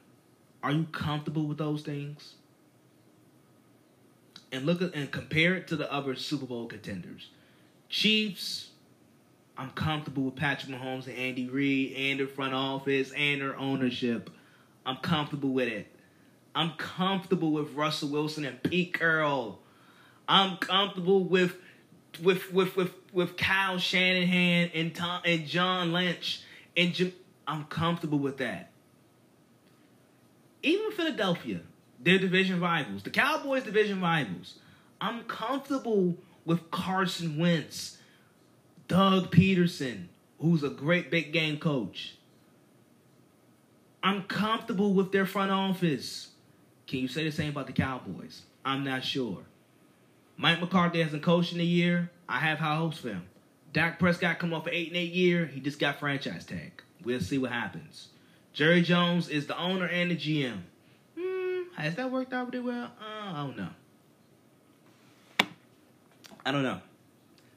are 0.64 0.72
you 0.72 0.86
comfortable 0.92 1.46
with 1.46 1.58
those 1.58 1.82
things? 1.82 2.36
and 4.56 4.66
look 4.66 4.82
at 4.82 4.96
and 4.96 5.12
compare 5.12 5.56
it 5.56 5.68
to 5.68 5.76
the 5.76 5.92
other 5.92 6.16
Super 6.16 6.46
Bowl 6.46 6.66
contenders. 6.66 7.30
Chiefs, 7.90 8.70
I'm 9.58 9.72
comfortable 9.72 10.24
with 10.24 10.36
Patrick 10.36 10.72
Mahomes 10.74 11.08
and 11.08 11.18
Andy 11.18 11.50
Reid 11.50 11.96
and 11.96 12.20
their 12.20 12.28
front 12.28 12.54
office 12.54 13.12
and 13.12 13.42
their 13.42 13.58
ownership. 13.58 14.30
I'm 14.86 14.98
comfortable 14.98 15.50
with 15.50 15.68
it. 15.68 15.88
I'm 16.56 16.72
comfortable 16.78 17.52
with 17.52 17.74
Russell 17.74 18.10
Wilson 18.10 18.46
and 18.46 18.62
Pete 18.64 18.94
Carroll. 18.94 19.60
I'm 20.28 20.58
comfortable 20.58 21.24
with 21.24 21.56
with 22.24 22.54
with 22.54 22.78
with 22.78 22.94
with 23.16 23.38
Kyle 23.38 23.80
Shanahan 23.80 24.72
and 24.74 24.94
Tom 24.94 25.22
and 25.26 25.48
John 25.48 25.94
Lynch 25.94 26.42
and 26.78 27.14
I'm 27.48 27.64
comfortable 27.66 28.20
with 28.20 28.38
that. 28.38 28.72
Even 30.62 30.92
Philadelphia, 30.92 31.62
their 32.00 32.18
division 32.18 32.60
rivals, 32.60 33.04
the 33.04 33.10
Cowboys' 33.10 33.64
division 33.64 34.02
rivals. 34.02 34.56
I'm 35.00 35.24
comfortable 35.24 36.18
with 36.44 36.72
Carson 36.72 37.38
Wentz, 37.38 37.98
Doug 38.88 39.32
Pederson, 39.32 40.08
who's 40.40 40.64
a 40.64 40.70
great 40.70 41.10
big 41.10 41.32
game 41.32 41.58
coach. 41.58 42.16
I'm 44.04 44.24
comfortable 44.24 44.94
with 44.94 45.12
their 45.12 45.26
front 45.26 45.52
office. 45.52 46.30
Can 46.88 47.00
you 47.00 47.08
say 47.08 47.24
the 47.24 47.32
same 47.32 47.50
about 47.50 47.68
the 47.68 47.74
Cowboys? 47.74 48.44
I'm 48.64 48.84
not 48.84 49.04
sure. 49.04 49.40
Mike 50.38 50.60
McCarthy 50.60 51.02
hasn't 51.02 51.24
coached 51.24 51.54
in 51.54 51.60
a 51.60 51.64
year. 51.64 52.12
I 52.28 52.40
have 52.40 52.60
high 52.60 52.76
hopes 52.76 52.98
for 52.98 53.10
him. 53.10 53.24
Dak 53.74 54.00
Prescott 54.00 54.40
come 54.40 54.54
off 54.54 54.68
an 54.68 54.74
eight 54.74 54.88
and 54.88 54.98
eight 54.98 55.12
year. 55.12 55.46
He 55.46 55.60
just 55.60 55.80
got 55.80 56.00
franchise 56.00 56.46
tag. 56.46 56.82
We'll 57.04 57.20
see 57.20 57.38
what 57.38 57.52
happens. 57.52 58.08
Jerry 58.54 58.82
Jones 58.82 59.28
is 59.28 59.48
the 59.48 59.58
owner 59.60 59.86
and 59.86 60.12
the 60.12 60.16
GM. 60.16 60.62
Hmm, 61.20 61.64
has 61.76 61.96
that 61.96 62.10
worked 62.10 62.34
out 62.34 62.54
really 62.54 62.66
well? 62.66 62.92
Uh, 63.00 63.34
I 63.34 63.46
don't 63.46 63.58
know. 63.58 63.70
I 66.46 66.52
don't 66.52 66.64
know. 66.64 66.80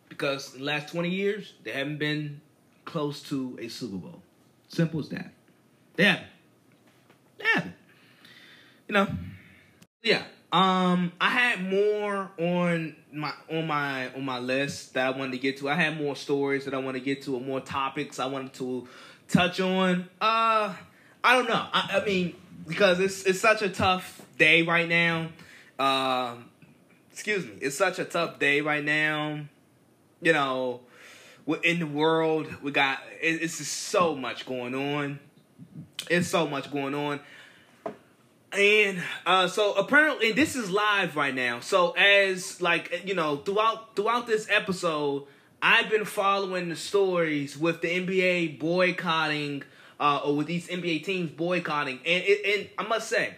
Because 0.08 0.54
in 0.54 0.60
the 0.60 0.66
last 0.66 0.92
20 0.92 1.08
years, 1.08 1.52
they 1.62 1.70
haven't 1.70 1.98
been 1.98 2.40
close 2.84 3.22
to 3.24 3.56
a 3.60 3.68
Super 3.68 3.96
Bowl. 3.96 4.22
Simple 4.68 5.00
as 5.00 5.08
that. 5.10 5.30
They 5.94 6.04
haven't. 6.04 6.26
They 7.38 7.44
haven't. 7.54 7.74
You 8.88 8.94
know. 8.94 9.08
Yeah. 10.02 10.22
Um, 10.50 11.12
I 11.20 11.28
had 11.28 11.62
more 11.62 12.30
on 12.38 12.96
my 13.12 13.32
on 13.50 13.66
my 13.66 14.10
on 14.14 14.24
my 14.24 14.38
list 14.38 14.94
that 14.94 15.06
I 15.06 15.18
wanted 15.18 15.32
to 15.32 15.38
get 15.38 15.58
to. 15.58 15.68
I 15.68 15.74
had 15.74 15.98
more 15.98 16.16
stories 16.16 16.64
that 16.64 16.72
I 16.72 16.78
want 16.78 16.96
to 16.96 17.02
get 17.02 17.22
to, 17.22 17.34
or 17.34 17.40
more 17.40 17.60
topics 17.60 18.18
I 18.18 18.26
wanted 18.26 18.54
to 18.54 18.88
touch 19.28 19.60
on. 19.60 20.08
Uh, 20.20 20.74
I 21.22 21.34
don't 21.34 21.48
know. 21.48 21.66
I, 21.72 22.00
I 22.00 22.04
mean, 22.06 22.34
because 22.66 22.98
it's 22.98 23.24
it's 23.24 23.40
such 23.40 23.60
a 23.60 23.68
tough 23.68 24.22
day 24.38 24.62
right 24.62 24.88
now. 24.88 25.28
Um, 25.78 26.46
excuse 27.12 27.44
me, 27.44 27.52
it's 27.60 27.76
such 27.76 27.98
a 27.98 28.04
tough 28.06 28.38
day 28.38 28.62
right 28.62 28.84
now. 28.84 29.40
You 30.22 30.32
know, 30.32 30.80
in 31.62 31.80
the 31.80 31.86
world, 31.86 32.62
we 32.62 32.72
got 32.72 33.00
it's 33.20 33.58
just 33.58 33.72
so 33.72 34.14
much 34.14 34.46
going 34.46 34.74
on. 34.74 35.18
It's 36.08 36.28
so 36.28 36.46
much 36.46 36.70
going 36.70 36.94
on. 36.94 37.20
And 38.52 39.02
uh, 39.26 39.48
so 39.48 39.74
apparently 39.74 40.32
this 40.32 40.56
is 40.56 40.70
live 40.70 41.16
right 41.16 41.34
now. 41.34 41.60
So 41.60 41.90
as 41.92 42.62
like 42.62 43.02
you 43.04 43.14
know 43.14 43.36
throughout 43.36 43.94
throughout 43.94 44.26
this 44.26 44.48
episode, 44.50 45.24
I've 45.60 45.90
been 45.90 46.06
following 46.06 46.68
the 46.68 46.76
stories 46.76 47.58
with 47.58 47.82
the 47.82 47.88
NBA 47.88 48.58
boycotting 48.58 49.64
uh, 50.00 50.20
or 50.24 50.36
with 50.36 50.46
these 50.46 50.66
NBA 50.68 51.04
teams 51.04 51.30
boycotting, 51.30 51.98
and 52.06 52.24
it, 52.26 52.58
and 52.58 52.68
I 52.78 52.88
must 52.88 53.08
say 53.08 53.34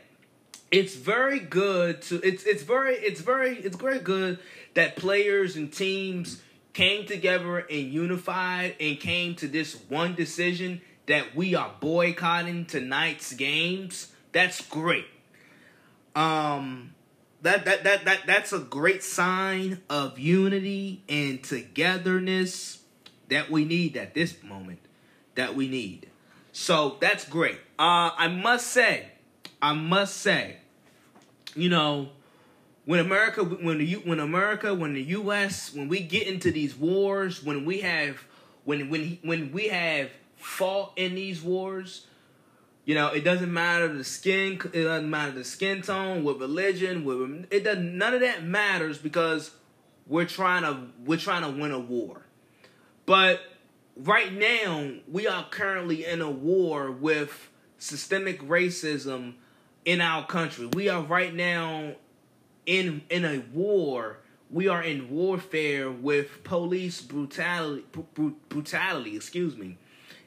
it's 0.71 0.95
very 0.95 1.41
good 1.41 2.03
to 2.03 2.21
it's 2.27 2.45
it's 2.45 2.63
very 2.63 2.95
it's 2.95 3.21
very 3.21 3.57
it's 3.57 3.77
very 3.77 3.99
good 3.99 4.39
that 4.75 4.95
players 4.95 5.57
and 5.57 5.73
teams 5.73 6.41
came 6.73 7.05
together 7.05 7.59
and 7.59 7.93
unified 7.93 8.77
and 8.79 9.01
came 9.01 9.35
to 9.35 9.49
this 9.49 9.75
one 9.89 10.15
decision 10.15 10.81
that 11.07 11.35
we 11.35 11.57
are 11.57 11.73
boycotting 11.81 12.65
tonight's 12.67 13.33
games. 13.33 14.10
That's 14.33 14.61
great. 14.61 15.07
Um 16.15 16.95
that 17.43 17.65
that 17.65 17.85
that 17.85 18.05
that 18.05 18.21
that's 18.27 18.53
a 18.53 18.59
great 18.59 19.03
sign 19.03 19.81
of 19.89 20.19
unity 20.19 21.03
and 21.09 21.43
togetherness 21.43 22.83
that 23.29 23.51
we 23.51 23.65
need 23.65 23.97
at 23.97 24.15
this 24.15 24.43
moment 24.43 24.81
that 25.37 25.55
we 25.55 25.69
need. 25.69 26.09
So 26.53 26.97
that's 27.01 27.29
great. 27.29 27.59
Uh 27.79 28.11
I 28.17 28.29
must 28.29 28.67
say, 28.69 29.13
I 29.63 29.73
must 29.73 30.17
say 30.17 30.59
you 31.55 31.69
know, 31.69 32.11
when 32.85 33.01
America, 33.01 33.45
when 33.45 33.79
the 33.79 33.95
when 33.95 34.21
America, 34.21 34.75
when 34.75 34.95
the 34.95 35.03
U.S., 35.03 35.75
when 35.75 35.89
we 35.89 36.01
get 36.01 36.27
into 36.27 36.51
these 36.51 36.77
wars, 36.77 37.43
when 37.43 37.65
we 37.65 37.81
have, 37.81 38.25
when 38.65 38.89
when 38.89 39.19
when 39.23 39.53
we 39.53 39.69
have 39.69 40.11
fought 40.37 40.93
in 40.97 41.15
these 41.15 41.43
wars, 41.43 42.07
you 42.91 42.97
know, 42.97 43.07
it 43.07 43.23
doesn't 43.23 43.53
matter 43.53 43.87
the 43.87 44.03
skin, 44.03 44.61
it 44.73 44.83
doesn't 44.83 45.09
matter 45.09 45.31
the 45.31 45.45
skin 45.45 45.81
tone, 45.81 46.25
with 46.25 46.41
religion, 46.41 47.05
with 47.05 47.47
it 47.53 47.63
doesn't. 47.63 47.97
None 47.97 48.15
of 48.15 48.21
that 48.23 48.43
matters 48.43 48.99
because 48.99 49.53
we're 50.09 50.27
trying 50.27 50.65
to 50.65 50.89
we're 51.05 51.17
trying 51.17 51.43
to 51.43 51.51
win 51.51 51.71
a 51.71 51.79
war. 51.79 52.27
But 53.07 53.43
right 53.97 54.33
now, 54.33 54.91
we 55.07 55.29
are 55.29 55.47
currently 55.51 56.05
in 56.05 56.21
a 56.21 56.29
war 56.33 56.91
with 56.91 57.49
systemic 57.79 58.43
racism 58.43 59.35
in 59.85 60.01
our 60.01 60.27
country. 60.27 60.67
We 60.67 60.89
are 60.89 61.01
right 61.01 61.33
now 61.33 61.95
in 62.67 63.03
in 63.09 63.25
a 63.25 63.39
war. 63.55 64.19
We 64.51 64.67
are 64.67 64.83
in 64.83 65.11
warfare 65.11 65.93
with 65.93 66.43
police 66.43 67.01
brutality, 67.01 67.85
brutality, 68.49 69.15
excuse 69.15 69.57
me, 69.57 69.79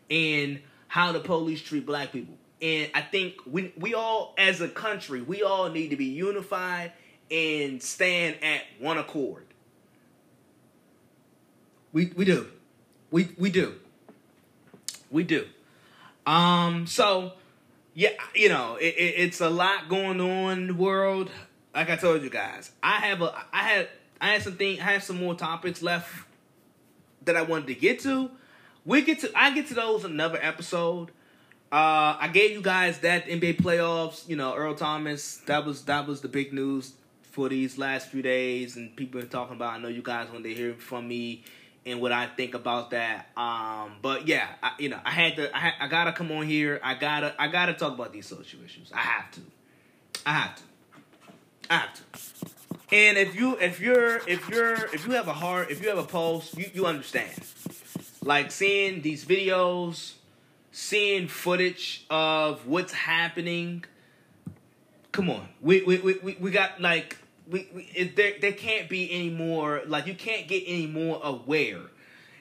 and 0.10 0.62
how 0.88 1.12
the 1.12 1.20
police 1.20 1.62
treat 1.62 1.86
black 1.86 2.14
people. 2.14 2.38
And 2.64 2.90
I 2.96 3.02
think 3.02 3.36
we 3.46 3.74
we 3.78 3.94
all 3.94 4.34
as 4.38 4.62
a 4.62 4.70
country, 4.70 5.22
we 5.22 5.44
all 5.44 5.70
need 5.70 5.90
to 5.90 5.98
be 5.98 6.06
unified 6.06 6.94
and 7.30 7.84
stand 7.84 8.38
at 8.42 8.62
one 8.80 8.98
accord. 8.98 9.46
We 11.92 12.14
we 12.16 12.24
do. 12.24 12.48
We 13.12 13.30
we 13.38 13.52
do. 13.52 13.76
We 15.12 15.24
do. 15.24 15.46
Um 16.26 16.88
so 16.88 17.34
yeah, 17.94 18.12
you 18.34 18.50
know, 18.50 18.78
it, 18.78 18.96
it, 18.98 19.14
it's 19.18 19.42
a 19.42 19.50
lot 19.50 19.90
going 19.90 20.20
on 20.20 20.60
in 20.60 20.68
the 20.68 20.74
world. 20.74 21.30
Like 21.76 21.90
I 21.90 21.96
told 21.96 22.24
you 22.24 22.30
guys, 22.30 22.72
I 22.82 22.94
have 22.94 23.22
a, 23.22 23.34
I 23.52 23.64
had, 23.64 23.90
I 24.20 24.28
had 24.30 24.42
some 24.42 24.54
thing, 24.54 24.80
I 24.80 24.94
have 24.94 25.04
some 25.04 25.18
more 25.18 25.36
topics 25.36 25.82
left 25.82 26.12
that 27.26 27.36
I 27.36 27.42
wanted 27.44 27.68
to 27.68 27.76
get 27.76 28.00
to. 28.02 28.32
We 28.86 29.02
get 29.02 29.20
to, 29.20 29.32
I 29.36 29.54
get 29.54 29.68
to 29.68 29.74
those 29.74 30.06
another 30.06 30.40
episode. 30.42 31.12
Uh, 31.74 32.16
I 32.20 32.30
gave 32.32 32.52
you 32.52 32.62
guys 32.62 33.00
that 33.00 33.26
NBA 33.26 33.60
playoffs. 33.60 34.30
You 34.30 34.36
know, 34.36 34.54
Earl 34.54 34.76
Thomas. 34.76 35.38
That 35.48 35.66
was 35.66 35.86
that 35.86 36.06
was 36.06 36.22
the 36.22 36.28
big 36.28 36.54
news 36.54 36.94
for 37.32 37.50
these 37.50 37.80
last 37.80 38.10
few 38.10 38.22
days, 38.22 38.76
and 38.76 38.96
people 38.96 39.20
are 39.20 39.26
talking 39.26 39.56
about. 39.56 39.74
I 39.74 39.80
know 39.80 39.88
you 39.88 40.04
guys 40.04 40.30
when 40.32 40.44
they 40.44 40.54
hear 40.54 40.76
from 40.76 41.08
me 41.08 41.44
and 41.84 42.00
what 42.00 42.12
I 42.12 42.28
think 42.28 42.54
about 42.54 42.92
that. 42.92 43.28
Um, 43.36 43.94
but 44.04 44.28
yeah, 44.28 44.48
I, 44.62 44.74
you 44.78 44.90
know, 44.90 45.00
I 45.04 45.10
had 45.10 45.36
to, 45.38 45.56
I, 45.56 45.60
had, 45.60 45.74
I 45.80 45.88
gotta 45.88 46.14
come 46.14 46.32
on 46.32 46.46
here. 46.46 46.80
I 46.84 46.94
gotta, 46.94 47.34
I 47.40 47.48
gotta 47.48 47.74
talk 47.74 47.94
about 47.94 48.14
these 48.14 48.28
social 48.28 48.60
issues. 48.64 48.92
I 48.94 49.00
have 49.00 49.32
to, 49.32 49.42
I 50.28 50.34
have 50.34 50.56
to, 50.56 50.64
I 51.72 51.78
have 51.78 51.94
to. 51.96 52.02
And 52.96 53.18
if 53.18 53.36
you, 53.36 53.58
if 53.58 53.80
you're, 53.80 54.18
if 54.28 54.48
you're, 54.48 54.76
if 54.94 55.08
you 55.08 55.14
have 55.14 55.28
a 55.28 55.34
heart, 55.34 55.72
if 55.72 55.82
you 55.82 55.90
have 55.90 55.98
a 55.98 56.04
pulse, 56.04 56.56
you, 56.56 56.70
you 56.74 56.86
understand. 56.86 57.34
Like 58.24 58.52
seeing 58.52 59.02
these 59.02 59.26
videos, 59.26 60.14
seeing 60.74 61.28
footage 61.28 62.06
of 62.10 62.68
what's 62.68 62.92
happening. 62.92 63.86
Come 65.14 65.30
on, 65.30 65.48
we 65.62 65.84
we 65.84 66.00
we 66.00 66.38
we 66.40 66.52
got 66.52 66.82
like 66.82 67.18
we, 67.48 67.70
we 67.74 67.84
it, 67.94 68.16
there 68.16 68.34
there 68.42 68.52
can't 68.52 68.90
be 68.90 69.10
any 69.12 69.30
more 69.30 69.84
like 69.88 70.08
you 70.08 70.16
can't 70.16 70.48
get 70.48 70.64
any 70.66 70.88
more 70.88 71.22
aware. 71.24 71.84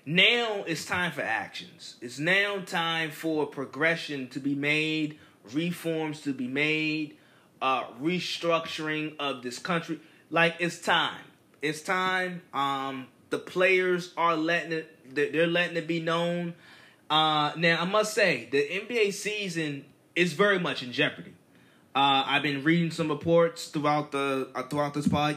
Now 0.05 0.65
it's 0.67 0.85
time 0.85 1.13
for 1.13 1.21
actions. 1.21 1.97
It's 2.01 2.19
now 2.19 2.59
time 2.61 3.11
for 3.11 3.47
progression 3.47 4.29
to 4.29 4.41
be 4.41 4.55
made, 4.55 5.19
reforms 5.53 6.23
to 6.23 6.33
be 6.33 6.49
made, 6.49 7.19
uh, 7.61 7.85
restructuring 8.03 9.15
of 9.21 9.43
this 9.43 9.59
country. 9.59 10.01
Like 10.31 10.57
it's 10.59 10.81
time. 10.81 11.21
It's 11.61 11.83
time. 11.83 12.41
Um, 12.55 13.09
the 13.29 13.39
players 13.39 14.15
are 14.17 14.37
letting 14.37 14.73
it. 14.73 15.15
They're 15.15 15.47
letting 15.47 15.77
it 15.77 15.87
be 15.87 16.01
known. 16.01 16.55
Uh, 17.13 17.53
now 17.59 17.79
I 17.79 17.85
must 17.85 18.15
say 18.15 18.49
the 18.51 18.67
NBA 18.67 19.13
season 19.13 19.85
is 20.17 20.33
very 20.33 20.59
much 20.59 20.83
in 20.83 20.93
jeopardy. 20.93 21.35
Uh, 21.95 22.25
I've 22.27 22.43
been 22.43 22.65
reading 22.65 22.91
some 22.91 23.09
reports 23.11 23.67
throughout 23.67 24.13
the 24.13 24.49
uh, 24.55 24.63
throughout 24.63 24.95
this 24.95 25.07
pod. 25.07 25.37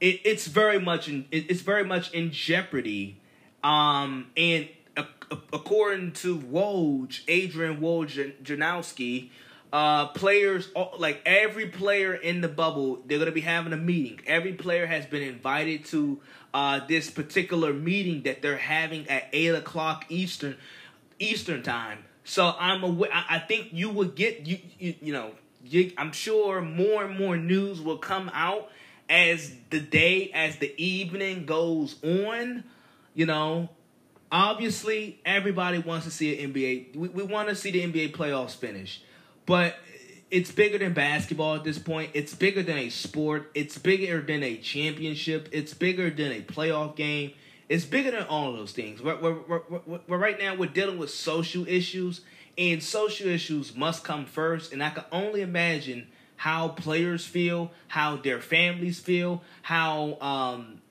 It, 0.00 0.22
it's 0.24 0.46
very 0.46 0.80
much 0.80 1.10
in 1.10 1.26
it, 1.30 1.50
it's 1.50 1.60
very 1.60 1.84
much 1.84 2.10
in 2.14 2.30
jeopardy. 2.30 3.20
Um, 3.62 4.30
and 4.34 4.66
uh, 4.96 5.04
according 5.52 6.12
to 6.12 6.38
Woj, 6.38 7.20
Adrian 7.28 7.82
Wojnarowski, 7.82 9.28
uh, 9.74 10.06
players 10.06 10.70
like 10.96 11.20
every 11.26 11.66
player 11.66 12.14
in 12.14 12.40
the 12.40 12.48
bubble, 12.48 13.02
they're 13.04 13.18
gonna 13.18 13.30
be 13.30 13.42
having 13.42 13.74
a 13.74 13.76
meeting. 13.76 14.20
Every 14.26 14.54
player 14.54 14.86
has 14.86 15.04
been 15.04 15.22
invited 15.22 15.84
to 15.86 16.22
uh, 16.54 16.80
this 16.88 17.10
particular 17.10 17.74
meeting 17.74 18.22
that 18.22 18.40
they're 18.40 18.56
having 18.56 19.06
at 19.10 19.28
eight 19.34 19.54
o'clock 19.54 20.06
Eastern 20.08 20.56
Eastern 21.18 21.62
time. 21.62 21.98
So 22.24 22.54
I'm 22.58 22.82
aware. 22.82 23.10
I, 23.12 23.38
think 23.38 23.68
you 23.72 23.90
would 23.90 24.14
get 24.14 24.46
you, 24.46 24.58
you 24.78 24.94
you 25.00 25.12
know 25.12 25.32
I'm 25.96 26.12
sure 26.12 26.60
more 26.60 27.04
and 27.04 27.18
more 27.18 27.36
news 27.36 27.80
will 27.80 27.98
come 27.98 28.30
out 28.32 28.70
as 29.08 29.52
the 29.70 29.80
day, 29.80 30.30
as 30.32 30.56
the 30.56 30.74
evening 30.82 31.46
goes 31.46 31.96
on. 32.02 32.64
You 33.14 33.26
know, 33.26 33.68
obviously 34.32 35.20
everybody 35.24 35.78
wants 35.78 36.06
to 36.06 36.10
see 36.10 36.42
an 36.42 36.52
NBA. 36.52 36.96
We, 36.96 37.08
we 37.08 37.22
want 37.22 37.48
to 37.48 37.54
see 37.54 37.70
the 37.70 37.82
NBA 37.82 38.16
playoffs 38.16 38.56
finish, 38.56 39.02
but 39.46 39.76
it's 40.30 40.50
bigger 40.50 40.78
than 40.78 40.94
basketball 40.94 41.54
at 41.54 41.64
this 41.64 41.78
point. 41.78 42.10
It's 42.14 42.34
bigger 42.34 42.62
than 42.62 42.78
a 42.78 42.88
sport. 42.88 43.50
It's 43.54 43.78
bigger 43.78 44.20
than 44.20 44.42
a 44.42 44.56
championship. 44.56 45.48
It's 45.52 45.74
bigger 45.74 46.10
than 46.10 46.32
a 46.32 46.40
playoff 46.40 46.96
game. 46.96 47.32
It's 47.68 47.84
bigger 47.84 48.10
than 48.10 48.24
all 48.24 48.50
of 48.50 48.56
those 48.56 48.72
things. 48.72 49.02
We're, 49.02 49.16
we're, 49.16 49.38
we're, 49.48 50.00
we're, 50.06 50.18
right 50.18 50.38
now 50.38 50.54
we're 50.54 50.68
dealing 50.68 50.98
with 50.98 51.10
social 51.10 51.66
issues, 51.66 52.20
and 52.58 52.82
social 52.82 53.28
issues 53.28 53.74
must 53.74 54.04
come 54.04 54.26
first. 54.26 54.72
And 54.72 54.82
I 54.82 54.90
can 54.90 55.04
only 55.10 55.40
imagine 55.40 56.08
how 56.36 56.68
players 56.68 57.24
feel, 57.24 57.70
how 57.88 58.16
their 58.16 58.40
families 58.40 59.00
feel, 59.00 59.42
how 59.62 60.18
um, 60.20 60.82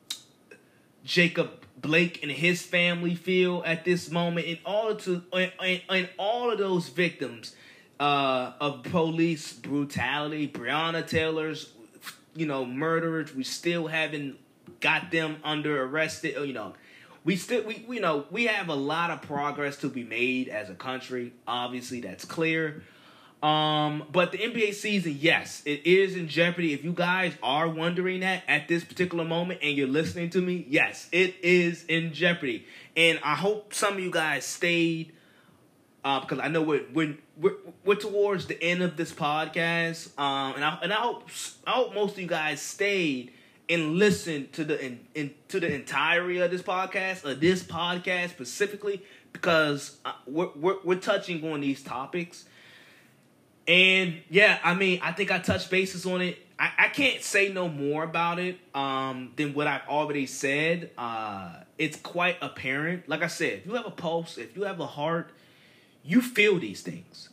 Jacob 1.03 1.51
Blake 1.77 2.23
and 2.23 2.31
his 2.31 2.63
family 2.63 3.13
feel 3.13 3.61
at 3.65 3.85
this 3.85 4.09
moment, 4.09 4.47
in 4.47 4.57
all 4.65 4.95
to 4.95 5.21
and, 5.33 5.81
and 5.89 6.09
all 6.17 6.49
of 6.49 6.57
those 6.57 6.87
victims 6.87 7.55
uh, 7.99 8.53
of 8.59 8.83
police 8.83 9.53
brutality, 9.53 10.47
Breonna 10.47 11.05
Taylor's, 11.05 11.71
you 12.35 12.45
know, 12.45 12.65
murderers. 12.65 13.35
We 13.35 13.43
still 13.43 13.87
haven't 13.87 14.37
got 14.83 15.09
them 15.09 15.37
under 15.43 15.81
arrested. 15.83 16.35
You 16.45 16.53
know, 16.53 16.73
we 17.23 17.37
still 17.37 17.63
we 17.63 17.85
you 17.89 18.01
know 18.01 18.25
we 18.29 18.45
have 18.45 18.69
a 18.69 18.75
lot 18.75 19.09
of 19.09 19.23
progress 19.23 19.77
to 19.77 19.89
be 19.89 20.03
made 20.03 20.49
as 20.49 20.69
a 20.69 20.75
country. 20.75 21.33
Obviously, 21.47 22.01
that's 22.01 22.25
clear. 22.25 22.83
Um, 23.41 24.05
but 24.09 24.31
the 24.31 24.37
NBA 24.37 24.73
season, 24.73 25.17
yes, 25.19 25.63
it 25.65 25.85
is 25.85 26.15
in 26.15 26.29
jeopardy. 26.29 26.71
If 26.73 26.85
you 26.85 26.93
guys 26.93 27.33
are 27.43 27.67
wondering 27.67 28.21
that 28.21 28.43
at 28.47 28.69
this 28.69 28.85
particular 28.85 29.25
moment 29.25 29.59
and 29.61 29.75
you're 29.75 29.87
listening 29.87 30.29
to 30.29 30.41
me, 30.41 30.65
yes, 30.69 31.09
it 31.11 31.35
is 31.43 31.83
in 31.85 32.13
jeopardy. 32.13 32.65
And 32.95 33.19
I 33.21 33.35
hope 33.35 33.73
some 33.73 33.95
of 33.95 33.99
you 33.99 34.11
guys 34.11 34.45
stayed 34.45 35.11
uh, 36.05 36.21
because 36.21 36.39
I 36.39 36.47
know 36.47 36.61
we're, 36.61 36.85
we're 36.93 37.17
we're 37.37 37.55
we're 37.83 37.95
towards 37.95 38.45
the 38.45 38.61
end 38.61 38.81
of 38.81 38.95
this 38.95 39.11
podcast. 39.11 40.17
Um, 40.17 40.55
and 40.55 40.63
I 40.63 40.79
and 40.81 40.93
I 40.93 40.97
hope 40.97 41.29
I 41.67 41.71
hope 41.71 41.93
most 41.93 42.13
of 42.13 42.19
you 42.19 42.27
guys 42.27 42.61
stayed 42.61 43.33
and 43.73 43.95
listen 43.95 44.47
to 44.53 44.63
the 44.63 44.83
in, 44.83 44.99
in 45.15 45.33
to 45.49 45.59
the 45.59 45.73
entirety 45.73 46.39
of 46.39 46.51
this 46.51 46.61
podcast, 46.61 47.25
or 47.25 47.33
this 47.33 47.63
podcast 47.63 48.29
specifically, 48.29 49.03
because 49.31 49.97
uh, 50.05 50.13
we're, 50.27 50.49
we're 50.55 50.77
we're 50.83 50.99
touching 50.99 51.43
on 51.51 51.61
these 51.61 51.83
topics 51.83 52.45
and 53.67 54.21
yeah, 54.29 54.59
I 54.63 54.73
mean, 54.73 54.99
I 55.01 55.11
think 55.11 55.31
I 55.31 55.39
touched 55.39 55.69
bases 55.69 56.05
on 56.05 56.21
it. 56.21 56.37
I, 56.59 56.71
I 56.77 56.87
can't 56.89 57.21
say 57.23 57.49
no 57.51 57.69
more 57.69 58.03
about 58.03 58.39
it 58.39 58.59
um, 58.75 59.31
than 59.35 59.53
what 59.53 59.67
I've 59.67 59.87
already 59.87 60.25
said. 60.25 60.91
Uh, 60.97 61.55
it's 61.77 61.97
quite 61.97 62.37
apparent. 62.41 63.07
Like 63.07 63.23
I 63.23 63.27
said, 63.27 63.59
if 63.59 63.65
you 63.65 63.73
have 63.73 63.85
a 63.85 63.91
pulse, 63.91 64.37
if 64.37 64.55
you 64.55 64.63
have 64.63 64.79
a 64.79 64.85
heart, 64.85 65.31
you 66.03 66.21
feel 66.21 66.59
these 66.59 66.81
things. 66.81 67.29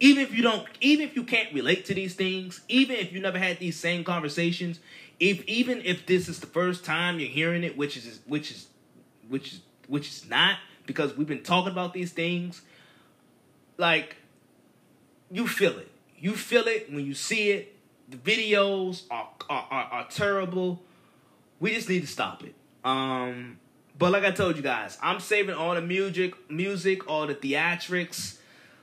Even 0.00 0.22
if 0.22 0.34
you 0.34 0.42
don't, 0.42 0.66
even 0.80 1.06
if 1.08 1.16
you 1.16 1.24
can't 1.24 1.52
relate 1.54 1.86
to 1.86 1.94
these 1.94 2.14
things, 2.14 2.60
even 2.68 2.96
if 2.96 3.12
you 3.12 3.20
never 3.20 3.38
had 3.38 3.58
these 3.58 3.78
same 3.78 4.04
conversations, 4.04 4.78
if 5.18 5.44
even 5.46 5.80
if 5.84 6.06
this 6.06 6.28
is 6.28 6.40
the 6.40 6.46
first 6.46 6.84
time 6.84 7.18
you're 7.18 7.28
hearing 7.28 7.64
it, 7.64 7.76
which 7.76 7.96
is 7.96 8.20
which 8.26 8.50
is 8.50 8.68
which 9.28 9.54
is 9.54 9.60
which 9.88 10.08
is 10.08 10.28
not, 10.28 10.58
because 10.86 11.16
we've 11.16 11.26
been 11.26 11.42
talking 11.42 11.72
about 11.72 11.94
these 11.94 12.12
things, 12.12 12.62
like 13.76 14.16
you 15.30 15.46
feel 15.46 15.78
it. 15.78 15.90
You 16.18 16.32
feel 16.34 16.66
it 16.66 16.92
when 16.92 17.04
you 17.04 17.14
see 17.14 17.50
it. 17.50 17.76
The 18.08 18.16
videos 18.16 19.04
are 19.10 19.28
are, 19.48 19.66
are, 19.70 19.84
are 19.84 20.06
terrible. 20.08 20.82
We 21.60 21.74
just 21.74 21.88
need 21.88 22.00
to 22.00 22.06
stop 22.06 22.44
it. 22.44 22.54
Um, 22.84 23.58
but 23.98 24.12
like 24.12 24.24
I 24.24 24.30
told 24.30 24.56
you 24.56 24.62
guys, 24.62 24.98
I'm 25.02 25.20
saving 25.20 25.54
all 25.54 25.74
the 25.74 25.80
music, 25.80 26.34
music, 26.50 27.08
all 27.08 27.26
the 27.26 27.34
theatrics 27.34 28.38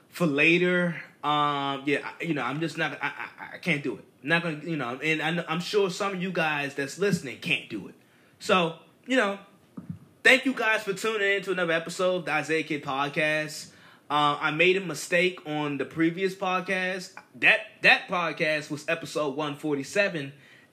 for 0.10 0.26
later. 0.26 0.96
Um, 1.24 1.84
yeah, 1.86 2.10
you 2.20 2.34
know, 2.34 2.44
I'm 2.44 2.60
just 2.60 2.78
not. 2.78 2.98
I, 3.02 3.08
I, 3.08 3.56
I 3.56 3.58
can't 3.60 3.84
do 3.84 3.96
it. 3.96 4.06
Not 4.24 4.44
gonna, 4.44 4.62
you 4.64 4.78
know, 4.78 4.98
and 5.04 5.22
I, 5.22 5.46
I'm 5.50 5.60
sure 5.60 5.90
some 5.90 6.14
of 6.14 6.22
you 6.22 6.32
guys 6.32 6.76
that's 6.76 6.98
listening 6.98 7.40
can't 7.40 7.70
do 7.70 7.90
it. 7.90 7.96
So, 8.40 8.76
you 9.06 9.18
know, 9.18 9.38
thank 10.24 10.46
you 10.46 10.54
guys 10.54 10.84
for 10.84 10.94
tuning 10.94 11.34
in 11.34 11.42
to 11.44 11.52
another 11.52 11.74
episode 11.74 12.16
of 12.16 12.26
the 12.26 12.32
Isaiah 12.32 12.64
Kid 12.64 12.84
Podcast. 12.84 13.68
Uh, 14.10 14.38
I 14.40 14.52
made 14.52 14.78
a 14.78 14.82
mistake 14.82 15.40
on 15.46 15.78
the 15.78 15.86
previous 15.86 16.36
podcast. 16.36 17.14
That 17.36 17.62
that 17.82 18.08
podcast 18.08 18.70
was 18.70 18.86
episode 18.88 19.36
147. 19.36 20.32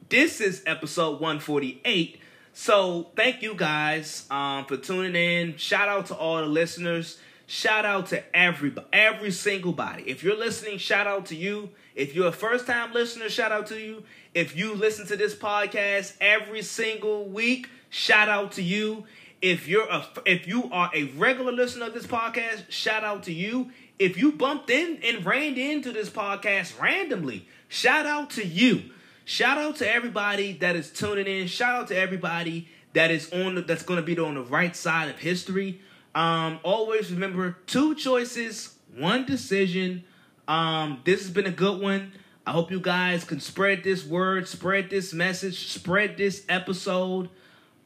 This 0.08 0.40
is 0.40 0.62
episode 0.66 1.20
148. 1.20 2.20
So 2.52 3.10
thank 3.16 3.42
you 3.42 3.54
guys 3.54 4.26
um, 4.30 4.64
for 4.66 4.76
tuning 4.76 5.14
in. 5.14 5.56
Shout 5.56 5.88
out 5.88 6.06
to 6.06 6.14
all 6.14 6.38
the 6.38 6.46
listeners. 6.46 7.18
Shout 7.50 7.84
out 7.84 8.06
to 8.10 8.22
everybody, 8.32 8.86
every 8.92 9.32
single 9.32 9.72
body. 9.72 10.04
If 10.06 10.22
you're 10.22 10.38
listening, 10.38 10.78
shout 10.78 11.08
out 11.08 11.26
to 11.26 11.34
you. 11.34 11.70
If 11.96 12.14
you're 12.14 12.28
a 12.28 12.32
first 12.32 12.64
time 12.64 12.92
listener, 12.92 13.28
shout 13.28 13.50
out 13.50 13.66
to 13.66 13.76
you. 13.76 14.04
If 14.34 14.56
you 14.56 14.72
listen 14.72 15.04
to 15.08 15.16
this 15.16 15.34
podcast 15.34 16.14
every 16.20 16.62
single 16.62 17.28
week, 17.28 17.68
shout 17.88 18.28
out 18.28 18.52
to 18.52 18.62
you. 18.62 19.02
If 19.42 19.66
you're 19.66 19.88
a 19.88 20.06
if 20.24 20.46
you 20.46 20.70
are 20.70 20.92
a 20.94 21.06
regular 21.16 21.50
listener 21.50 21.86
of 21.86 21.92
this 21.92 22.06
podcast, 22.06 22.70
shout 22.70 23.02
out 23.02 23.24
to 23.24 23.32
you. 23.32 23.72
If 23.98 24.16
you 24.16 24.30
bumped 24.30 24.70
in 24.70 25.00
and 25.02 25.26
ran 25.26 25.56
into 25.58 25.90
this 25.90 26.08
podcast 26.08 26.80
randomly, 26.80 27.48
shout 27.66 28.06
out 28.06 28.30
to 28.30 28.46
you. 28.46 28.90
Shout 29.24 29.58
out 29.58 29.74
to 29.78 29.92
everybody 29.92 30.52
that 30.58 30.76
is 30.76 30.92
tuning 30.92 31.26
in. 31.26 31.48
Shout 31.48 31.74
out 31.74 31.88
to 31.88 31.96
everybody 31.96 32.68
that 32.92 33.10
is 33.10 33.32
on 33.32 33.56
the, 33.56 33.62
that's 33.62 33.82
going 33.82 33.98
to 33.98 34.06
be 34.06 34.16
on 34.20 34.36
the 34.36 34.42
right 34.42 34.76
side 34.76 35.08
of 35.10 35.18
history. 35.18 35.80
Um, 36.14 36.60
always 36.62 37.12
remember 37.12 37.56
two 37.66 37.94
choices, 37.94 38.74
one 38.96 39.24
decision. 39.24 40.04
Um, 40.48 41.00
this 41.04 41.22
has 41.22 41.30
been 41.30 41.46
a 41.46 41.52
good 41.52 41.80
one. 41.80 42.12
I 42.46 42.52
hope 42.52 42.70
you 42.70 42.80
guys 42.80 43.24
can 43.24 43.40
spread 43.40 43.84
this 43.84 44.04
word, 44.04 44.48
spread 44.48 44.90
this 44.90 45.12
message, 45.12 45.68
spread 45.68 46.16
this 46.16 46.44
episode 46.48 47.28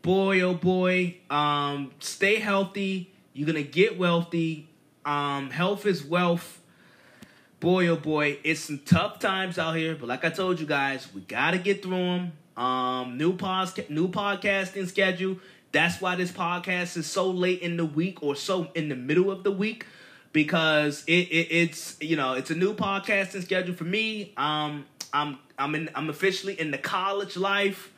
boy, 0.05 0.43
oh 0.43 0.55
boy, 0.55 1.17
um, 1.31 1.91
stay 1.99 2.37
healthy. 2.37 3.11
You're 3.33 3.47
gonna 3.47 3.63
get 3.63 3.99
wealthy. 3.99 4.69
Um, 5.05 5.51
health 5.51 5.87
is 5.87 6.05
wealth. 6.05 6.61
Boy, 7.59 7.89
oh 7.89 7.97
boy, 7.97 8.39
it's 8.45 8.61
some 8.61 8.81
tough 8.85 9.19
times 9.19 9.59
out 9.59 9.77
here. 9.77 9.97
But 9.97 10.09
like 10.09 10.25
I 10.25 10.29
told 10.29 10.61
you 10.61 10.67
guys, 10.67 11.13
we 11.13 11.23
gotta 11.23 11.59
get 11.59 11.83
through 11.83 11.97
them. 11.97 12.33
Um, 12.57 13.17
new 13.17 13.33
podcast, 13.33 13.91
new 13.91 14.09
podcasting 14.09 14.87
schedule. 14.87 15.39
That's 15.75 16.01
why 16.01 16.15
this 16.15 16.31
podcast 16.31 16.97
is 16.97 17.09
so 17.09 17.29
late 17.29 17.61
in 17.61 17.77
the 17.77 17.85
week 17.85 18.23
or 18.23 18.37
so 18.37 18.71
in 18.77 18.89
the 18.89 18.95
middle 18.95 19.29
of 19.29 19.43
the 19.43 19.51
week 19.51 19.87
because 20.33 21.03
it, 21.09 21.13
it 21.13 21.49
it's 21.51 21.97
you 22.01 22.15
know 22.15 22.35
it's 22.35 22.51
a 22.51 22.55
new 22.55 22.75
podcasting 22.75 23.43
schedule 23.43 23.75
for 23.75 23.83
me. 23.83 24.33
Um, 24.37 24.85
I'm 25.13 25.37
I'm 25.59 25.75
in 25.75 25.91
I'm 25.97 26.09
officially 26.09 26.59
in 26.61 26.71
the 26.71 26.79
college 26.79 27.37
life. 27.37 27.93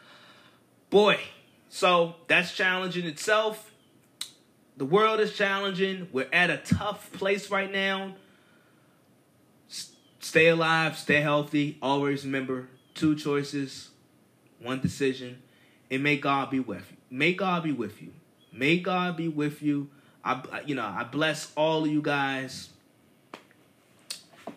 Boy, 0.89 1.21
so 1.69 2.15
that's 2.29 2.51
challenging 2.55 3.05
itself. 3.05 3.71
The 4.79 4.87
world 4.87 5.21
is 5.21 5.35
challenging. 5.35 6.09
We're 6.13 6.31
at 6.33 6.49
a 6.49 6.57
tough 6.57 7.13
place 7.13 7.51
right 7.51 7.71
now. 7.71 8.15
stay 10.19 10.49
alive, 10.49 10.97
stay 10.97 11.21
healthy. 11.21 11.77
Always 11.83 12.25
remember 12.25 12.69
two 12.95 13.17
choices, 13.17 13.91
one 14.61 14.81
decision, 14.81 15.43
and 15.91 16.03
may 16.03 16.17
God 16.17 16.49
be 16.49 16.59
with 16.59 16.91
you. 16.91 16.96
May 17.11 17.33
God 17.33 17.63
be 17.63 17.73
with 17.73 18.03
you. 18.03 18.13
May 18.53 18.79
God 18.79 19.17
be 19.17 19.29
with 19.29 19.63
you. 19.63 19.91
I, 20.25 20.63
you 20.67 20.75
know, 20.75 20.85
I 20.85 21.05
bless 21.05 21.53
all 21.57 21.85
of 21.85 21.91
you 21.91 22.03
guys. 22.03 22.71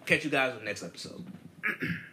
Catch 0.05 0.23
you 0.23 0.29
guys 0.31 0.53
on 0.53 0.59
the 0.59 0.65
next 0.65 0.83
episode. 0.83 1.23